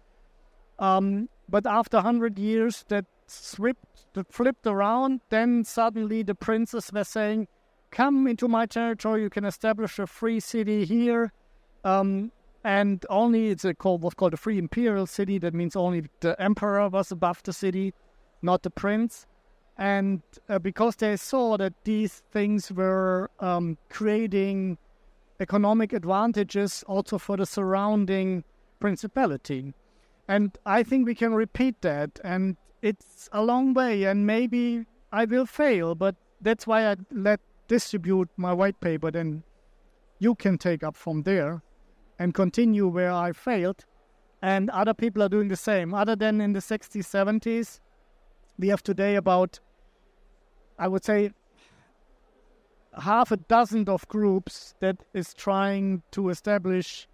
Um, 0.80 1.30
but 1.50 1.66
after 1.66 2.02
hundred 2.02 2.38
years, 2.38 2.86
that 2.90 3.06
slipped, 3.28 4.14
that 4.14 4.32
flipped 4.32 4.68
around. 4.68 5.22
Then 5.30 5.64
suddenly 5.64 6.24
the 6.24 6.36
princes 6.36 6.92
were 6.94 7.04
saying, 7.04 7.48
"Come 7.92 8.28
into 8.28 8.48
my 8.48 8.66
territory. 8.66 9.22
You 9.24 9.30
can 9.30 9.46
establish 9.46 9.98
a 9.98 10.08
free 10.08 10.40
city 10.40 10.86
here." 10.86 11.32
Um, 11.84 12.32
and 12.64 13.06
only 13.10 13.50
it's 13.50 13.66
a 13.66 13.74
called 13.74 14.04
what's 14.04 14.16
called 14.16 14.34
a 14.34 14.38
free 14.38 14.58
imperial 14.58 15.06
city. 15.06 15.38
That 15.38 15.54
means 15.54 15.76
only 15.76 16.06
the 16.20 16.40
emperor 16.42 16.88
was 16.90 17.12
above 17.12 17.44
the 17.44 17.54
city, 17.54 17.94
not 18.42 18.64
the 18.64 18.70
prince. 18.70 19.26
And 19.78 20.22
uh, 20.50 20.60
because 20.60 20.96
they 20.98 21.18
saw 21.18 21.58
that 21.58 21.74
these 21.84 22.22
things 22.32 22.72
were 22.72 23.32
um, 23.40 23.78
creating 23.90 24.78
economic 25.40 25.94
advantages 25.94 26.84
also 26.88 27.18
for 27.18 27.38
the 27.38 27.46
surrounding 27.46 28.44
principality. 28.80 29.74
And 30.28 30.58
I 30.66 30.84
think 30.84 31.06
we 31.06 31.16
can 31.16 31.34
repeat 31.34 31.82
that. 31.82 32.20
And 32.24 32.56
it's 32.82 33.30
a 33.32 33.42
long 33.42 33.74
way, 33.74 34.04
and 34.04 34.28
maybe 34.28 34.86
I 35.12 35.26
will 35.26 35.46
fail, 35.46 35.96
but 35.96 36.16
that's 36.42 36.68
why 36.68 36.92
I 36.92 36.96
let 37.12 37.40
distribute 37.68 38.30
my 38.38 38.54
white 38.54 38.80
paper. 38.80 39.10
Then 39.10 39.44
you 40.20 40.36
can 40.36 40.58
take 40.58 40.84
up 40.84 40.96
from 40.96 41.24
there 41.24 41.62
and 42.20 42.34
continue 42.34 42.88
where 42.88 43.12
I 43.12 43.32
failed. 43.32 43.86
And 44.42 44.70
other 44.70 44.94
people 44.94 45.24
are 45.24 45.30
doing 45.30 45.48
the 45.48 45.56
same. 45.56 45.94
Other 45.94 46.16
than 46.18 46.42
in 46.42 46.52
the 46.52 46.60
60s, 46.60 47.06
70s, 47.06 47.80
we 48.58 48.68
have 48.70 48.84
today 48.84 49.16
about, 49.16 49.60
I 50.78 50.88
would 50.88 51.04
say, 51.04 51.32
half 53.02 53.32
a 53.32 53.38
dozen 53.38 53.90
of 53.90 54.08
groups 54.08 54.76
that 54.80 54.98
is 55.14 55.34
trying 55.34 56.04
to 56.12 56.30
establish 56.30 57.08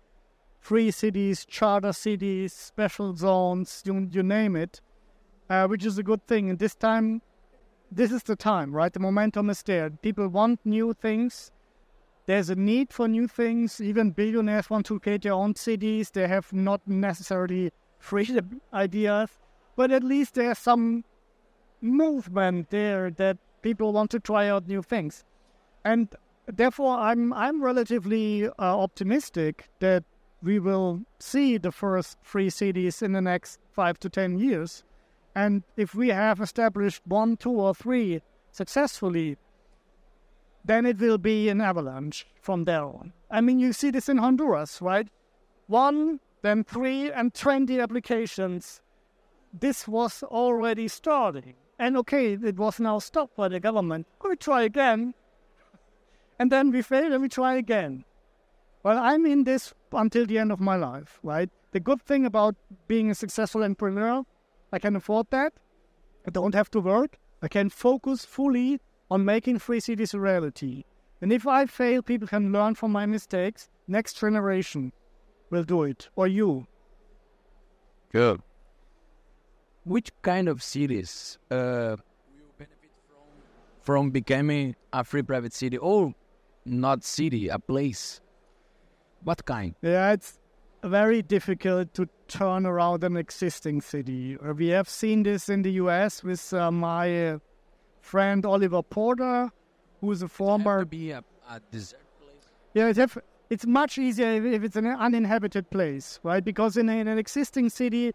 free 0.60 0.92
cities, 0.92 1.46
charter 1.46 1.94
cities, 1.94 2.54
special 2.54 3.16
zones, 3.16 3.82
you, 3.86 4.08
you 4.12 4.24
name 4.24 4.56
it, 4.56 4.82
uh, 5.50 5.68
which 5.68 5.86
is 5.86 5.98
a 5.98 6.04
good 6.04 6.26
thing. 6.28 6.50
And 6.50 6.60
this 6.60 6.76
time, 6.76 7.22
this 7.92 8.12
is 8.12 8.24
the 8.24 8.36
time, 8.36 8.76
right? 8.76 8.92
The 8.92 9.00
momentum 9.00 9.50
is 9.50 9.64
there. 9.64 9.90
People 9.90 10.28
want 10.28 10.60
new 10.66 10.94
things. 10.94 11.52
There's 12.26 12.50
a 12.50 12.56
need 12.56 12.94
for 12.94 13.08
new 13.08 13.28
things. 13.28 13.82
Even 13.82 14.12
billionaires 14.12 14.70
want 14.70 14.86
to 14.88 15.00
create 15.00 15.24
their 15.24 15.34
own 15.34 15.56
cities. 15.56 16.12
They 16.12 16.28
have 16.28 16.52
not 16.54 16.82
necessarily 16.88 17.72
free 17.98 18.40
ideas, 18.74 19.30
but 19.76 19.92
at 19.92 20.04
least 20.04 20.36
there's 20.36 20.60
some 20.60 21.06
movement 21.82 22.70
there 22.70 23.10
that 23.12 23.38
people 23.62 23.94
want 23.94 24.12
to 24.12 24.20
try 24.20 24.48
out 24.48 24.68
new 24.68 24.82
things. 24.82 25.24
And 25.84 26.10
therefore, 26.48 26.98
I'm 26.98 27.34
I'm 27.34 27.62
relatively 27.64 28.48
uh, 28.48 28.52
optimistic 28.60 29.70
that 29.80 30.04
we 30.42 30.60
will 30.60 31.02
see 31.20 31.58
the 31.58 31.72
first 31.72 32.18
three 32.24 32.50
cities 32.50 33.02
in 33.02 33.14
the 33.14 33.22
next 33.22 33.60
five 33.72 34.00
to 34.00 34.10
ten 34.10 34.40
years. 34.40 34.84
And 35.36 35.64
if 35.78 35.94
we 35.96 36.10
have 36.10 36.42
established 36.42 37.02
one, 37.06 37.38
two, 37.38 37.52
or 37.52 37.74
three 37.74 38.22
successfully, 38.52 39.38
then 40.66 40.86
it 40.86 41.00
will 41.00 41.18
be 41.18 41.50
an 41.50 41.62
avalanche 41.62 42.28
from 42.42 42.66
there 42.66 42.84
on. 42.84 43.14
I 43.30 43.42
mean, 43.42 43.60
you 43.60 43.74
see 43.74 43.92
this 43.92 44.10
in 44.10 44.18
Honduras, 44.18 44.82
right? 44.82 45.08
One, 45.68 46.20
then 46.42 46.64
three, 46.64 47.12
and 47.12 47.34
20 47.34 47.80
applications. 47.80 48.82
This 49.54 49.88
was 49.88 50.24
already 50.24 50.88
starting. 50.88 51.56
And 51.80 51.96
okay, 51.98 52.34
it 52.34 52.58
was 52.58 52.80
now 52.80 53.00
stopped 53.00 53.38
by 53.38 53.48
the 53.48 53.60
government. 53.60 54.06
We 54.24 54.36
try 54.36 54.64
again. 54.64 55.14
And 56.38 56.52
then 56.52 56.72
we 56.72 56.82
fail 56.82 57.14
and 57.14 57.22
we 57.22 57.30
try 57.30 57.56
again. 57.56 58.04
Well, 58.84 58.98
I'm 58.98 59.26
in 59.26 59.46
this 59.46 59.74
until 59.94 60.26
the 60.26 60.38
end 60.38 60.52
of 60.52 60.60
my 60.60 60.76
life, 60.76 61.20
right? 61.24 61.50
The 61.72 61.80
good 61.80 62.02
thing 62.02 62.26
about 62.26 62.56
being 62.88 63.10
a 63.10 63.16
successful 63.16 63.64
entrepreneur, 63.64 64.24
I 64.72 64.80
can 64.80 64.96
afford 64.96 65.28
that. 65.32 65.54
I 66.28 66.32
don't 66.32 66.54
have 66.54 66.70
to 66.72 66.80
work. 66.80 67.18
I 67.42 67.48
can 67.48 67.70
focus 67.70 68.26
fully 68.26 68.80
on 69.10 69.24
making 69.26 69.60
free 69.60 69.80
cities 69.80 70.14
a 70.14 70.20
reality. 70.20 70.84
And 71.22 71.32
if 71.32 71.48
I 71.48 71.66
fail, 71.66 72.02
people 72.02 72.28
can 72.28 72.52
learn 72.52 72.76
from 72.76 72.92
my 72.92 73.06
mistakes. 73.06 73.70
Next 73.88 74.20
generation 74.20 74.92
will 75.50 75.64
do 75.64 75.84
it, 75.84 76.10
or 76.16 76.28
you. 76.28 76.68
Good. 78.12 78.42
Which 79.84 80.12
kind 80.22 80.48
of 80.48 80.62
cities 80.62 81.38
uh, 81.50 81.96
benefit 82.58 82.92
from 83.08 83.24
from 83.82 84.10
becoming 84.12 84.76
a 84.94 85.04
free 85.04 85.24
private 85.24 85.54
city, 85.54 85.78
or 85.78 86.14
not 86.66 87.04
city, 87.04 87.48
a 87.48 87.58
place? 87.60 88.22
What 89.24 89.46
kind? 89.46 89.76
Yeah, 89.82 90.12
it's 90.12 90.40
very 90.84 91.22
difficult 91.22 91.94
to 91.94 92.08
turn 92.28 92.66
around 92.66 93.04
an 93.04 93.18
existing 93.18 93.82
city. 93.82 94.38
Uh, 94.38 94.54
We 94.54 94.68
have 94.68 94.88
seen 94.88 95.24
this 95.24 95.50
in 95.50 95.62
the 95.64 95.72
US 95.84 96.24
with 96.24 96.54
uh, 96.54 96.72
my 96.72 97.32
uh, 97.32 97.40
friend 98.02 98.46
Oliver 98.46 98.84
Porter, 98.84 99.52
who's 100.02 100.22
a 100.22 100.28
former. 100.28 100.86
be 100.86 101.12
a, 101.12 101.24
a 101.50 101.60
desert 101.72 102.00
place. 102.20 102.48
Yeah, 102.74 102.88
it's, 102.90 103.18
it's 103.50 103.66
much 103.66 103.98
easier 103.98 104.28
if, 104.34 104.46
if 104.46 104.64
it's 104.64 104.76
an 104.76 104.88
uninhabited 104.88 105.70
place, 105.70 106.20
right? 106.24 106.44
Because 106.44 106.78
in, 106.78 106.88
in 106.90 107.08
an 107.08 107.18
existing 107.18 107.70
city, 107.70 108.14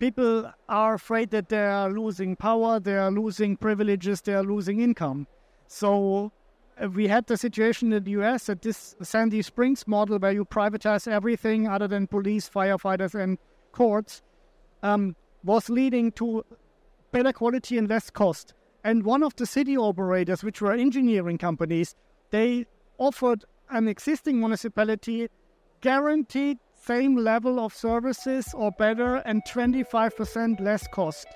people 0.00 0.50
are 0.68 0.94
afraid 0.94 1.30
that 1.30 1.50
they 1.50 1.62
are 1.62 1.90
losing 1.92 2.34
power, 2.34 2.80
they 2.80 2.96
are 2.96 3.10
losing 3.10 3.56
privileges, 3.56 4.22
they 4.22 4.34
are 4.34 4.42
losing 4.42 4.80
income. 4.80 5.26
So 5.68 6.32
uh, 6.82 6.88
we 6.88 7.06
had 7.06 7.26
the 7.26 7.36
situation 7.36 7.92
in 7.92 8.02
the 8.02 8.10
US 8.12 8.48
at 8.48 8.62
this 8.62 8.96
Sandy 9.02 9.42
Springs 9.42 9.86
model 9.86 10.18
where 10.18 10.32
you 10.32 10.44
privatize 10.44 11.06
everything 11.06 11.68
other 11.68 11.86
than 11.86 12.06
police, 12.06 12.48
firefighters, 12.48 13.14
and 13.14 13.38
courts, 13.72 14.22
um, 14.82 15.14
was 15.44 15.68
leading 15.68 16.10
to 16.12 16.44
better 17.12 17.32
quality 17.32 17.76
and 17.78 17.88
less 17.88 18.10
cost. 18.10 18.54
And 18.82 19.04
one 19.04 19.22
of 19.22 19.36
the 19.36 19.46
city 19.46 19.76
operators, 19.76 20.42
which 20.42 20.62
were 20.62 20.72
engineering 20.72 21.36
companies, 21.36 21.94
they 22.30 22.64
offered 22.96 23.44
an 23.68 23.86
existing 23.86 24.40
municipality 24.40 25.28
guaranteed 25.82 26.58
same 26.80 27.16
level 27.16 27.60
of 27.60 27.74
services 27.74 28.54
or 28.54 28.70
better 28.72 29.16
and 29.16 29.42
25% 29.44 30.60
less 30.60 30.86
cost. 30.88 31.26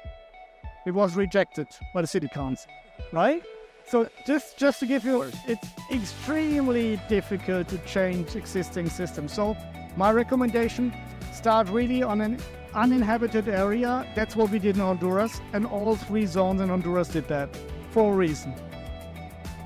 It 0.87 0.93
was 0.93 1.17
rejected 1.17 1.69
by 1.93 2.01
the 2.01 2.07
city 2.07 2.29
council, 2.29 2.71
right? 3.13 3.43
So 3.87 4.09
just 4.27 4.57
just 4.57 4.81
to 4.81 4.87
give 4.87 5.05
you, 5.05 5.31
it's 5.47 5.69
extremely 5.93 6.99
difficult 7.09 7.69
to 7.69 7.79
change 7.79 8.35
existing 8.35 8.89
systems. 8.89 9.33
So 9.33 9.57
my 9.97 10.11
recommendation: 10.11 10.93
start 11.33 11.69
really 11.69 12.03
on 12.03 12.21
an 12.23 12.39
uninhabited 12.75 13.49
area. 13.49 14.07
That's 14.15 14.35
what 14.37 14.51
we 14.51 14.59
did 14.59 14.77
in 14.77 14.83
Honduras, 14.83 15.41
and 15.53 15.67
all 15.67 15.97
three 15.97 16.27
zones 16.27 16.61
in 16.61 16.69
Honduras 16.71 17.09
did 17.09 17.29
that 17.29 17.55
for 17.91 18.13
a 18.13 18.17
reason. 18.17 18.55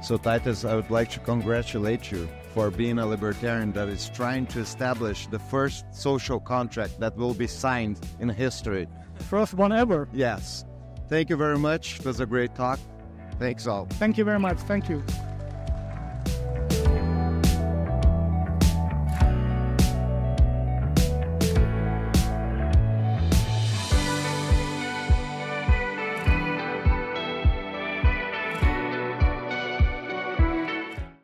So, 0.02 0.16
Titus, 0.16 0.64
I 0.64 0.74
would 0.74 0.90
like 0.90 1.10
to 1.10 1.20
congratulate 1.20 2.10
you 2.10 2.28
for 2.54 2.70
being 2.70 2.98
a 2.98 3.06
libertarian 3.06 3.72
that 3.72 3.88
is 3.88 4.10
trying 4.10 4.46
to 4.46 4.60
establish 4.60 5.26
the 5.28 5.38
first 5.38 5.84
social 5.92 6.40
contract 6.40 6.98
that 7.00 7.16
will 7.16 7.34
be 7.34 7.46
signed 7.46 7.98
in 8.20 8.28
history. 8.28 8.86
First 9.28 9.54
one 9.54 9.72
ever. 9.72 10.08
Yes. 10.12 10.64
Thank 11.08 11.30
you 11.30 11.36
very 11.36 11.58
much. 11.58 12.00
It 12.00 12.06
was 12.06 12.20
a 12.20 12.26
great 12.26 12.54
talk. 12.54 12.78
Thanks 13.38 13.66
all. 13.66 13.86
Thank 13.92 14.18
you 14.18 14.24
very 14.24 14.38
much. 14.38 14.58
Thank 14.58 14.88
you. 14.88 15.02